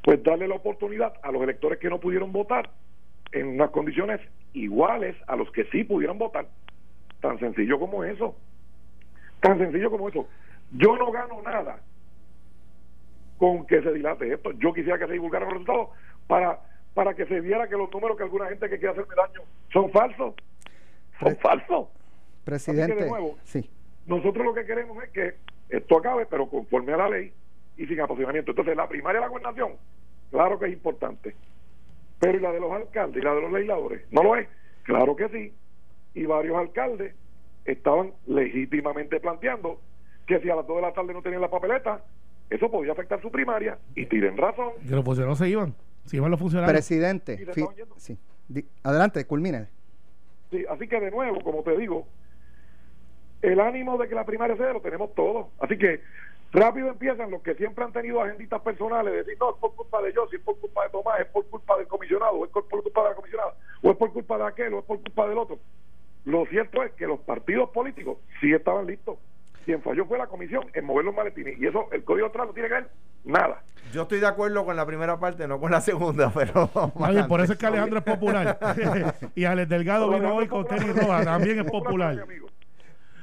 Pues 0.04 0.24
darle 0.24 0.48
la 0.48 0.56
oportunidad 0.56 1.14
a 1.24 1.32
los 1.32 1.42
electores 1.42 1.80
que 1.80 1.90
no 1.90 2.00
pudieron 2.00 2.32
votar 2.32 2.70
en 3.32 3.48
unas 3.48 3.72
condiciones 3.72 4.22
iguales 4.54 5.16
a 5.28 5.36
los 5.36 5.52
que 5.52 5.66
sí 5.66 5.84
pudieron 5.84 6.18
votar. 6.20 6.48
Tan 7.20 7.38
sencillo 7.40 7.80
como 7.80 8.04
eso. 8.04 8.36
Tan 9.42 9.58
sencillo 9.58 9.90
como 9.90 10.10
eso. 10.10 10.28
Yo 10.72 10.96
no 10.96 11.12
gano 11.12 11.42
nada 11.42 11.80
con 13.38 13.66
que 13.66 13.82
se 13.82 13.94
dilate 13.94 14.32
esto. 14.34 14.52
Yo 14.54 14.74
quisiera 14.74 15.00
que 15.00 15.08
se 15.08 15.14
divulgaran 15.14 15.48
los 15.50 15.60
resultados 15.60 15.90
para 16.28 16.60
para 17.00 17.14
que 17.14 17.26
se 17.28 17.40
viera 17.40 17.66
que 17.70 17.78
los 17.78 17.90
números 17.94 18.18
que 18.18 18.24
alguna 18.24 18.48
gente 18.50 18.68
que 18.70 18.78
quiere 18.78 18.92
hacerme 18.92 19.16
daño 19.16 19.42
son 19.72 19.90
falsos. 19.90 20.34
Son 21.18 21.30
Pre- 21.30 21.36
falsos. 21.38 21.88
Presidente. 22.44 22.94
de 22.94 23.10
nuevo, 23.10 23.38
sí. 23.46 23.70
Nosotros 24.06 24.46
lo 24.46 24.54
que 24.54 24.66
queremos 24.66 25.02
es 25.06 25.10
que 25.12 25.36
esto 25.70 25.98
acabe, 25.98 26.26
pero 26.26 26.50
conforme 26.50 26.92
a 26.92 26.98
la 26.98 27.08
ley 27.10 27.32
y 27.78 27.86
sin 27.86 28.02
apasionamiento. 28.02 28.52
Entonces, 28.52 28.76
la 28.76 28.90
primaria 28.90 29.22
de 29.22 29.28
la 29.28 29.30
gobernación, 29.30 29.72
claro 30.30 30.60
que 30.60 30.66
es 30.66 30.74
importante. 30.74 31.38
Pero 32.20 32.38
¿y 32.38 32.42
la 32.42 32.52
de 32.52 32.60
los 32.60 32.70
alcaldes 32.74 33.22
y 33.22 33.26
la 33.26 33.34
de 33.34 33.42
los 33.44 33.52
legisladores? 33.54 34.02
¿No 34.12 34.22
lo 34.22 34.36
es? 34.36 34.50
Claro 34.84 35.16
que 35.16 35.30
sí. 35.30 35.54
Y 36.16 36.26
varios 36.26 36.58
alcaldes 36.58 37.16
estaban 37.64 38.12
legítimamente 38.28 39.22
planteando 39.22 39.80
que 40.28 40.38
si 40.42 40.50
a 40.50 40.56
las 40.58 40.68
2 40.68 40.76
de 40.76 40.82
la 40.82 40.92
tarde 40.92 41.14
no 41.14 41.22
tenían 41.22 41.40
la 41.40 41.50
papeleta, 41.50 42.04
eso 42.50 42.70
podía 42.70 42.92
afectar 42.92 43.22
su 43.22 43.32
primaria 43.32 43.78
y 43.96 44.06
tienen 44.08 44.36
razón. 44.36 44.74
Que 44.86 44.96
los 44.96 45.06
funcionarios 45.06 45.38
se 45.38 45.48
iban. 45.48 45.74
Se 46.06 46.18
iban 46.18 46.32
los 46.32 46.40
funcionarios. 46.40 46.74
Presidente. 46.74 47.38
Fi- 47.54 47.68
sí. 47.98 48.18
Di- 48.48 48.66
adelante, 48.84 49.26
culmine. 49.26 49.68
Sí, 50.52 50.66
así 50.70 50.88
que 50.88 51.00
de 51.00 51.12
nuevo, 51.12 51.42
como 51.44 51.62
te 51.62 51.78
digo, 51.78 52.08
el 53.42 53.60
ánimo 53.60 53.98
de 53.98 54.08
que 54.10 54.16
la 54.16 54.26
primaria 54.26 54.58
sea 54.58 54.74
lo 54.74 54.82
tenemos 54.82 55.14
todos. 55.14 55.48
Así 55.60 55.78
que 55.78 56.02
rápido 56.52 56.90
empiezan 56.90 57.30
los 57.32 57.42
que 57.44 57.54
siempre 57.56 57.84
han 57.84 57.94
tenido 57.94 58.22
agenditas 58.22 58.62
personales, 58.62 59.14
de 59.14 59.20
decir, 59.20 59.38
no, 59.40 59.52
es 59.52 59.58
por 59.58 59.76
culpa 59.76 60.02
de 60.02 60.12
yo, 60.14 60.28
si 60.30 60.38
es 60.38 60.42
por 60.42 60.58
culpa 60.60 60.84
de 60.84 60.90
Tomás, 60.90 61.20
es 61.20 61.28
por 61.28 61.46
culpa 61.48 61.78
del 61.78 61.88
comisionado, 61.88 62.32
o 62.34 62.46
es 62.46 62.52
por 62.52 62.68
culpa 62.68 63.04
de 63.04 63.10
la 63.10 63.16
comisionada, 63.16 63.54
o 63.84 63.92
es 63.92 63.98
por 63.98 64.12
culpa 64.14 64.38
de 64.38 64.44
aquel, 64.46 64.74
o 64.74 64.80
es 64.80 64.86
por 64.86 65.00
culpa 65.02 65.28
del 65.30 65.38
otro. 65.38 65.60
Lo 66.26 66.46
cierto 66.48 66.84
es 66.84 66.92
que 66.94 67.08
los 67.08 67.20
partidos 67.22 67.70
políticos 67.70 68.18
sí 68.42 68.52
estaban 68.52 68.88
listos. 68.88 69.18
Quien 69.70 69.84
falló 69.84 70.04
fue 70.08 70.18
la 70.18 70.26
comisión 70.26 70.64
en 70.74 70.84
mover 70.84 71.06
los 71.06 71.14
maletines. 71.14 71.60
Y 71.60 71.68
eso, 71.68 71.90
el 71.92 72.04
código 72.04 72.26
atrás 72.26 72.48
no 72.48 72.54
tiene 72.54 72.70
que 72.70 72.74
ver 72.74 72.90
nada. 73.24 73.62
Yo 73.94 74.02
estoy 74.02 74.20
de 74.20 74.26
acuerdo 74.26 74.66
con 74.66 74.76
la 74.76 74.84
primera 74.84 75.20
parte, 75.20 75.48
no 75.48 75.60
con 75.60 75.70
la 75.70 75.80
segunda, 75.80 76.32
pero. 76.34 76.72
Bien, 77.12 77.28
por 77.28 77.40
eso 77.40 77.54
es 77.54 77.60
que 77.60 77.66
Alejandro 77.68 78.00
es 78.00 78.04
popular. 78.04 78.58
y 79.36 79.44
Alex 79.46 79.70
Delgado 79.70 80.10
vino 80.10 80.34
hoy 80.34 80.48
con 80.48 80.66
tenis 80.66 80.96
roja, 80.96 81.24
también 81.24 81.60
es 81.60 81.70
popular. 81.70 82.26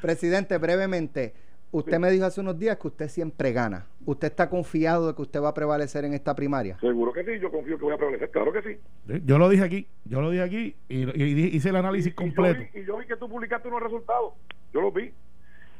Presidente, 0.00 0.56
brevemente, 0.58 1.34
usted 1.72 1.98
me 1.98 2.12
dijo 2.12 2.24
hace 2.26 2.40
unos 2.40 2.56
días 2.56 2.76
que 2.76 2.86
usted 2.86 3.08
siempre 3.08 3.50
gana. 3.50 3.86
¿Usted 4.04 4.28
está 4.28 4.48
confiado 4.48 5.08
de 5.08 5.16
que 5.16 5.22
usted 5.22 5.42
va 5.42 5.48
a 5.48 5.54
prevalecer 5.54 6.04
en 6.04 6.14
esta 6.14 6.36
primaria? 6.36 6.78
Seguro 6.78 7.12
que 7.12 7.24
sí, 7.24 7.40
yo 7.40 7.50
confío 7.50 7.76
que 7.76 7.84
voy 7.86 7.94
a 7.94 7.96
prevalecer, 7.96 8.30
claro 8.30 8.52
que 8.52 8.62
sí. 8.62 8.78
Yo 9.24 9.36
lo 9.38 9.48
dije 9.48 9.64
aquí, 9.64 9.88
yo 10.04 10.20
lo 10.20 10.30
dije 10.30 10.44
aquí 10.44 10.76
y, 10.88 11.56
hice 11.56 11.70
el 11.70 11.76
análisis 11.76 12.12
Y- 12.12 12.14
completo. 12.14 12.60
Y 12.60 12.66
yo, 12.66 12.70
vi, 12.72 12.80
y 12.82 12.84
yo 12.86 12.96
vi 12.98 13.06
que 13.06 13.16
tú 13.16 13.28
publicaste 13.28 13.66
unos 13.66 13.82
resultados. 13.82 14.34
Yo 14.72 14.80
los 14.80 14.94
vi. 14.94 15.12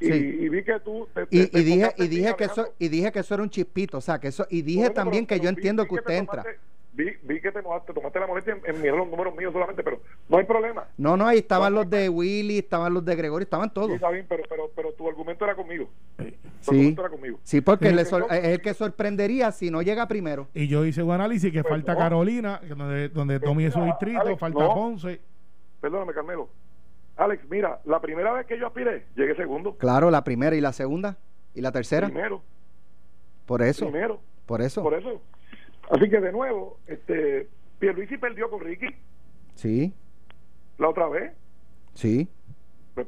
Y, 0.00 0.06
Sí. 0.12 0.12
y 0.40 0.48
vi 0.48 0.62
que 0.62 0.78
tú. 0.80 1.09
te- 1.14 1.26
te- 1.26 1.37
Y, 1.37 1.46
te 1.46 1.59
y 1.61 1.64
dije 1.64 1.94
y 1.96 2.06
dije 2.09 2.35
que 2.37 2.44
eso 2.44 2.68
y 2.78 2.88
dije 2.88 3.11
que 3.12 3.20
eso 3.20 3.35
era 3.35 3.42
un 3.42 3.50
chispito, 3.50 3.98
o 3.98 4.00
sea, 4.02 4.18
que 4.18 4.28
eso 4.28 4.46
y 4.50 4.62
dije 4.62 4.80
Bueno, 4.80 4.94
también 4.94 5.26
pero- 5.26 5.38
que 5.40 5.44
yo 5.46 5.50
vi- 5.50 5.56
entiendo 5.56 5.82
vi 5.85 5.88
que 5.88 5.94
usted 5.94 6.06
te 6.06 6.16
entra. 6.18 6.44
Vi, 6.92 7.12
vi 7.24 7.40
que 7.42 7.52
te 7.52 7.61
tomaste, 7.62 7.92
tomaste 7.92 8.18
la 8.20 8.26
molestia 8.26 8.54
en, 8.54 8.74
en 8.74 8.80
mirar 8.80 8.96
los 8.96 9.09
números 9.09 9.35
míos 9.37 9.52
solamente, 9.52 9.82
pero 9.82 10.00
no 10.30 10.38
hay 10.38 10.44
problema. 10.44 10.87
No, 10.96 11.14
no, 11.14 11.26
ahí 11.26 11.38
estaban 11.38 11.74
los 11.74 11.88
de 11.90 12.09
Willy, 12.09 12.56
estaban 12.59 12.94
los 12.94 13.04
de 13.04 13.14
Gregorio, 13.14 13.44
estaban 13.44 13.68
Sí, 13.68 13.74
todos. 13.74 13.90
está 13.90 14.09
bien, 14.11 14.24
pero, 14.26 14.42
pero, 14.48 14.70
pero 14.74 14.92
tu 14.92 15.06
argumento 15.06 15.44
era 15.44 15.54
conmigo. 15.54 15.90
Tu 16.16 16.24
Sí. 16.24 16.35
argumento 16.70 17.02
era 17.02 17.11
conmigo. 17.11 17.38
Sí, 17.42 17.61
porque 17.61 17.90
Sí. 17.90 17.94
le 17.94 18.04
sor- 18.06 18.26
es 18.30 18.44
el 18.44 18.62
que 18.62 18.72
sorprendería 18.72 19.52
si 19.52 19.70
no 19.70 19.82
llega 19.82 20.09
primero. 20.09 20.48
Y 20.54 20.68
yo 20.68 20.87
hice 20.87 21.02
un 21.02 21.11
análisis 21.12 21.52
que 21.52 21.61
Pues 21.62 21.70
falta 21.70 21.92
no. 21.92 21.98
Carolina, 21.98 22.61
donde, 22.66 23.11
donde 23.11 23.40
Tommy 23.40 23.66
es 23.66 23.74
su 23.74 23.82
distrito, 23.85 24.20
Alex, 24.22 24.40
falta 24.40 24.59
no. 24.61 24.74
Ponce. 24.74 25.20
Perdóname, 25.82 26.14
Carmelo. 26.14 26.48
Alex, 27.16 27.44
mira, 27.48 27.81
la 27.85 28.00
primera 28.00 28.33
vez 28.33 28.46
que 28.46 28.59
yo 28.59 28.66
aspiré, 28.66 29.07
llegué 29.16 29.35
segundo. 29.37 29.76
Claro, 29.79 30.11
la 30.11 30.22
primera 30.24 30.55
y 30.55 30.61
la 30.61 30.72
segunda 30.72 31.16
y 31.55 31.61
la 31.62 31.72
tercera. 31.72 32.09
Primero, 32.09 32.42
Por 33.46 33.62
eso, 33.62 33.87
primero. 33.90 34.20
por 34.44 34.61
eso. 34.61 34.83
Por 34.83 34.94
eso. 34.94 35.22
Así 35.90 36.11
que 36.11 36.20
de 36.20 36.33
nuevo, 36.33 36.79
este, 36.87 37.48
Pierluisi 37.79 38.18
perdió 38.18 38.50
con 38.50 38.61
Ricky 38.61 38.88
Sí, 39.55 39.94
la 40.79 40.88
otra 40.88 41.09
vez. 41.09 41.33
sí. 41.94 42.29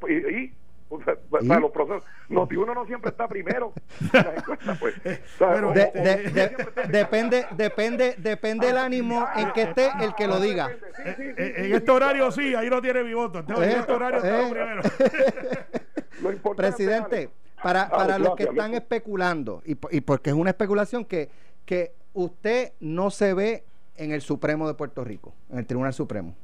Y, 0.09 0.13
y, 0.15 0.53
o 0.91 1.03
sea, 1.03 1.17
sea, 1.43 1.61
los 1.61 1.71
procesos, 1.71 2.03
Noti 2.29 2.57
uno 2.57 2.75
no 2.75 2.87
siempre 2.87 3.11
está 3.11 3.29
primero 3.29 3.73
pues. 4.81 4.95
Pero 5.39 5.73
depende, 5.73 7.47
depende, 7.57 8.15
depende 8.19 8.69
el 8.71 8.79
ánimo 8.79 9.27
en 9.37 9.53
que 9.53 9.63
esté 9.63 9.91
el 10.01 10.15
que 10.15 10.27
lo 10.27 10.41
diga. 10.41 10.69
Sí, 10.69 10.75
sí, 11.05 11.13
sí, 11.17 11.23
Eh, 11.37 11.53
sí, 11.57 11.61
en 11.63 11.65
sí, 11.67 11.73
este 11.75 11.91
horario 11.91 12.31
sí, 12.31 12.55
ahí 12.55 12.71
no 12.71 12.81
tiene 12.81 13.03
mi 13.05 13.15
voto. 13.15 13.41
En 13.41 13.63
Eh, 13.63 13.77
este 13.79 13.93
horario 13.93 14.17
está 14.19 14.41
eh. 14.43 14.51
primero. 14.51 14.83
Lo 16.23 16.33
importante, 16.33 16.73
Presidente, 16.77 17.31
para, 17.63 17.83
Ah, 17.83 17.91
para 17.91 18.19
los 18.19 18.35
que 18.35 18.45
están 18.45 18.71
Luis. 18.71 18.81
especulando, 18.83 19.63
y, 19.65 19.75
po- 19.77 19.89
y 19.91 20.01
porque 20.01 20.31
es 20.31 20.37
una 20.37 20.51
especulación 20.51 21.05
que, 21.05 21.29
que 21.65 21.93
usted 22.13 22.73
no 22.81 23.11
se 23.11 23.35
ve 23.35 23.65
en 23.97 24.11
el 24.13 24.21
Supremo 24.21 24.67
de 24.67 24.75
Puerto 24.75 25.05
Rico, 25.05 25.33
en 25.51 25.59
el 25.59 25.67
Tribunal 25.67 25.93
Supremo. 25.93 26.35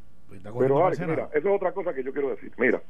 Pero 0.58 0.84
Alex, 0.86 1.00
mira, 1.06 1.28
eso 1.32 1.48
es 1.48 1.54
otra 1.56 1.72
cosa 1.72 1.92
que 1.94 2.02
yo 2.04 2.12
quiero 2.12 2.30
decir. 2.30 2.52
Mira, 2.56 2.82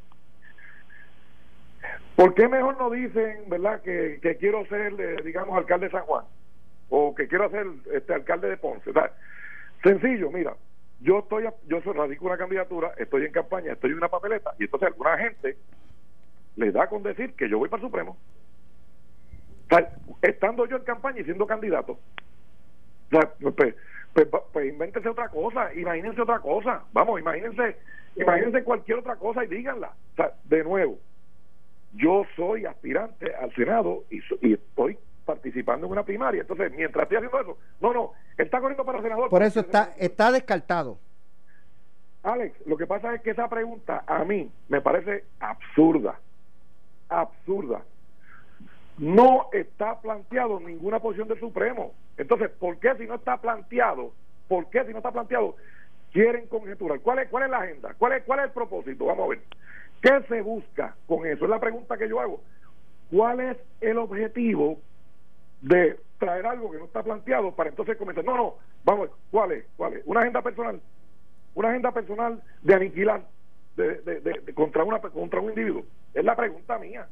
¿por 2.17 2.35
qué 2.35 2.49
mejor 2.49 2.79
no 2.79 2.91
dicen, 2.91 3.49
verdad, 3.49 3.83
que, 3.83 4.19
que 4.23 4.37
quiero 4.37 4.67
ser, 4.67 4.95
eh, 4.99 5.17
digamos, 5.25 5.57
alcalde 5.57 5.87
de 5.87 5.93
San 5.93 6.05
Juan? 6.05 6.25
O 6.89 7.15
que 7.15 7.29
quiero 7.29 7.51
ser 7.51 7.67
este 7.93 8.15
alcalde 8.15 8.49
de 8.49 8.57
Ponce. 8.57 8.91
Sencillo, 9.83 10.31
mira, 10.31 10.55
yo 11.01 11.19
estoy, 11.21 11.45
yo 11.67 11.81
radico 11.93 12.27
una 12.27 12.39
candidatura, 12.39 12.93
estoy 12.97 13.25
en 13.25 13.33
campaña, 13.33 13.73
estoy 13.73 13.91
en 13.91 13.99
una 13.99 14.09
papeleta, 14.09 14.55
y 14.59 14.65
entonces 14.65 14.89
alguna 14.89 15.19
gente 15.19 15.57
le 16.57 16.73
da 16.73 16.87
con 16.89 17.03
decir 17.03 17.35
que 17.35 17.49
yo 17.49 17.59
voy 17.59 17.69
para 17.69 17.83
el 17.83 17.89
Supremo. 17.89 18.17
Estando 20.23 20.67
yo 20.67 20.77
en 20.77 20.85
campaña 20.85 21.21
y 21.21 21.25
siendo 21.25 21.47
candidato. 21.47 21.99
Pues, 23.11 23.75
pues, 24.15 24.29
pues 24.53 24.73
invéntense 24.73 25.09
otra 25.09 25.29
cosa, 25.29 25.75
imagínense 25.75 26.21
otra 26.21 26.39
cosa. 26.39 26.85
Vamos, 26.93 27.21
imagínense, 27.21 27.77
imagínense 28.17 28.63
cualquier 28.63 28.99
otra 28.99 29.17
cosa 29.17 29.45
y 29.45 29.49
díganla. 29.49 29.93
De 30.45 30.63
nuevo, 30.63 30.99
yo 31.95 32.25
soy 32.37 32.67
aspirante 32.67 33.35
al 33.35 33.53
Senado 33.55 34.05
y, 34.11 34.21
so- 34.21 34.39
y 34.43 34.55
estoy 34.55 34.99
participando 35.25 35.87
en 35.87 35.93
una 35.93 36.05
primaria. 36.05 36.43
Entonces, 36.43 36.73
mientras 36.75 37.05
estoy 37.05 37.17
haciendo 37.17 37.41
eso, 37.41 37.59
no, 37.81 37.93
no, 37.93 38.13
él 38.37 38.45
está 38.47 38.61
corriendo 38.61 38.85
para 38.85 39.01
senador. 39.03 39.31
Por 39.31 39.43
eso 39.43 39.61
está, 39.61 39.95
está 39.99 40.31
descartado. 40.33 40.99
Alex, 42.23 42.55
lo 42.67 42.77
que 42.77 42.87
pasa 42.87 43.15
es 43.15 43.23
que 43.23 43.31
esa 43.31 43.49
pregunta 43.49 44.05
a 44.07 44.25
mí 44.25 44.51
me 44.69 44.81
parece 44.81 45.25
absurda. 45.41 46.19
Absurda. 47.09 47.83
No 48.99 49.49
está 49.53 50.01
planteado 50.01 50.61
ninguna 50.61 51.01
posición 51.01 51.29
del 51.29 51.41
Supremo. 51.41 51.93
Entonces, 52.17 52.51
¿por 52.51 52.79
qué 52.79 52.95
si 52.97 53.07
no 53.07 53.17
está 53.17 53.37
planteado? 53.39 54.13
¿Por 54.49 54.71
qué 54.71 54.85
si 54.85 54.93
no 54.93 54.99
está 54.99 55.11
planteado? 55.11 55.57
Quieren 56.13 56.47
conjeturar. 56.47 57.01
¿Cuál 57.01 57.19
es, 57.21 57.29
cuál 57.29 57.45
es 57.45 57.51
la 57.51 57.59
agenda? 57.59 57.95
¿Cuál 57.99 58.13
es, 58.13 58.23
¿Cuál 58.25 58.39
es 58.41 58.45
el 58.47 58.53
propósito? 58.53 59.07
Vamos 59.07 59.27
a 59.27 59.29
ver. 59.31 59.41
¿Qué 60.03 60.11
se 60.29 60.41
busca 60.43 60.97
con 61.07 61.27
eso? 61.27 61.45
Es 61.45 61.51
la 61.51 61.61
pregunta 61.61 61.97
que 61.97 62.09
yo 62.09 62.21
hago. 62.21 62.43
¿Cuál 63.11 63.41
es 63.41 63.57
el 63.81 63.99
objetivo 63.99 64.79
de 65.61 65.99
traer 66.19 66.47
algo 66.47 66.71
que 66.71 66.79
no 66.79 66.85
está 66.85 67.03
planteado 67.03 67.55
para 67.55 67.71
entonces 67.71 67.97
comenzar? 67.97 68.25
No, 68.25 68.37
no, 68.37 68.55
vamos, 68.85 69.11
¿cuál 69.31 69.53
es? 69.53 69.65
¿Cuál 69.77 69.95
es? 69.95 70.03
¿Una 70.05 70.21
agenda 70.21 70.43
personal? 70.43 70.81
¿Una 71.55 71.69
agenda 71.71 71.93
personal 71.93 72.43
de 72.63 72.75
aniquilar 72.75 73.27
de, 73.77 74.01
de, 74.03 74.21
de- 74.21 74.41
de- 74.41 74.55
contra, 74.55 74.85
una, 74.85 75.01
contra 75.01 75.41
un 75.41 75.51
individuo? 75.51 75.85
Es 76.13 76.25
la 76.25 76.37
pregunta 76.37 76.79
mía. 76.79 77.07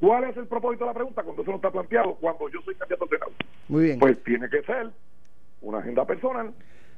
¿Cuál 0.00 0.24
es 0.24 0.36
el 0.36 0.46
propósito 0.46 0.84
de 0.84 0.90
la 0.90 0.94
pregunta 0.94 1.22
cuando 1.22 1.42
eso 1.42 1.50
no 1.50 1.56
está 1.56 1.70
planteado? 1.70 2.14
Cuando 2.16 2.48
yo 2.48 2.60
soy 2.62 2.74
candidato 2.74 3.04
al 3.04 3.10
Senado. 3.10 3.32
Muy 3.68 3.84
bien. 3.84 3.98
Pues 3.98 4.22
tiene 4.24 4.48
que 4.48 4.62
ser 4.62 4.90
una 5.60 5.78
agenda 5.78 6.04
personal. 6.04 6.52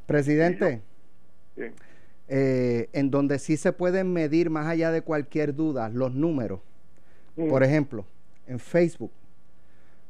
Presidente, 0.06 0.80
Bien. 1.56 1.74
Eh, 2.28 2.88
en 2.92 3.10
donde 3.10 3.38
sí 3.38 3.56
se 3.56 3.72
pueden 3.72 4.12
medir 4.12 4.50
más 4.50 4.66
allá 4.66 4.90
de 4.90 5.02
cualquier 5.02 5.54
duda 5.54 5.88
los 5.88 6.12
números. 6.14 6.60
Mm. 7.36 7.48
Por 7.48 7.62
ejemplo, 7.62 8.04
en 8.46 8.58
Facebook, 8.58 9.10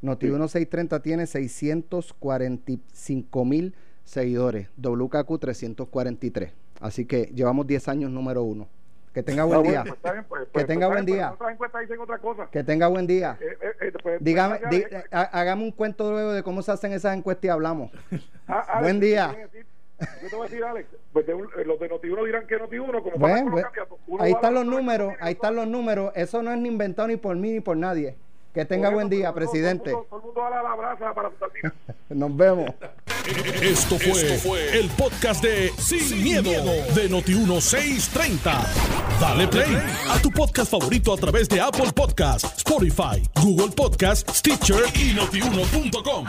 Noti 0.03 0.27
1630 0.27 1.01
tiene 1.03 1.27
645 1.27 3.45
mil 3.45 3.75
seguidores, 4.05 4.69
WKQ 4.77 5.39
343. 5.41 6.53
Así 6.81 7.07
que 7.07 7.31
llevamos 7.35 7.67
10 7.67 7.89
años 7.89 8.11
número 8.11 8.43
uno. 8.43 8.69
Que 9.15 9.23
tenga 9.23 9.45
buen 9.45 9.61
Ah, 9.61 9.71
día. 9.71 9.85
Que 10.53 10.65
tenga 10.65 10.89
buen 10.89 11.07
día. 11.07 11.35
Que 12.51 12.65
tenga 12.65 12.89
buen 12.89 13.07
día. 13.07 13.39
Dígame, 14.21 14.59
di- 14.71 14.85
ha- 15.13 15.23
hágame 15.23 15.63
un 15.63 15.71
cuento 15.71 16.11
luego 16.11 16.33
de 16.33 16.43
cómo 16.43 16.63
se 16.63 16.73
hacen 16.73 16.93
esas 16.93 17.17
encuestas 17.17 17.45
y 17.45 17.49
hablamos. 17.49 17.93
ah, 18.49 18.59
Alex, 18.69 18.83
buen 18.83 19.01
día. 19.01 19.37
A 20.01 20.23
Yo 20.23 20.29
te 20.29 20.37
voy 20.37 20.47
a 20.47 20.49
decir, 20.51 20.65
Alex, 20.65 20.89
pues 21.13 21.27
de 21.27 21.35
un- 21.35 21.45
eh, 21.59 21.65
los 21.65 21.79
de 21.81 21.89
Noti1 21.91 22.25
dirán 22.27 22.47
que 22.47 22.57
Noti1, 22.59 22.87
como 23.03 23.03
pasa 23.03 23.19
Bueno, 23.19 23.35
con 23.37 23.45
los 23.45 23.51
bueno, 23.53 23.63
candidatos, 23.69 23.99
uno 24.07 24.23
ahí 24.23 24.33
a 24.33 24.35
están 24.35 24.55
los 24.55 24.65
números, 24.67 25.13
ahí 25.21 25.33
están 25.35 25.55
los 25.57 25.67
números. 25.69 26.13
Eso 26.15 26.43
no 26.43 26.53
es 26.53 26.59
ni 26.59 26.69
inventado 26.69 27.09
ni 27.09 27.17
por 27.17 27.37
mí 27.37 27.53
ni 27.53 27.61
por 27.61 27.77
nadie. 27.77 28.17
Que 28.53 28.65
tenga 28.65 28.89
buen 28.91 29.09
día, 29.09 29.31
todo- 29.33 29.35
todo- 29.41 29.51
presidente. 29.51 29.91
Todo, 29.91 30.07
todo 30.09 30.19
el 30.21 30.25
mundo 30.27 30.41
da 30.43 30.63
la 30.63 30.75
brasa 30.77 31.13
para. 31.15 31.31
Nos 32.11 32.37
vemos. 32.37 32.71
Esto 33.63 33.97
fue, 33.99 34.79
el 34.79 34.89
podcast 34.91 35.43
de 35.43 35.71
Sin, 35.79 36.23
miedo, 36.23 36.51
de 36.95 37.09
Noti1630. 37.11 38.53
Dale 39.21 39.49
play 39.49 39.77
a 40.11 40.21
tu 40.21 40.31
podcast 40.31 40.71
favorito 40.71 41.13
a 41.13 41.17
través 41.17 41.49
de 41.49 41.61
Apple 41.61 41.91
Podcasts, 41.95 42.59
Spotify, 42.59 43.23
Google 43.43 43.75
Podcasts, 43.75 44.39
Stitcher 44.39 44.85
y 44.95 45.15
notiuno.com. 45.15 46.27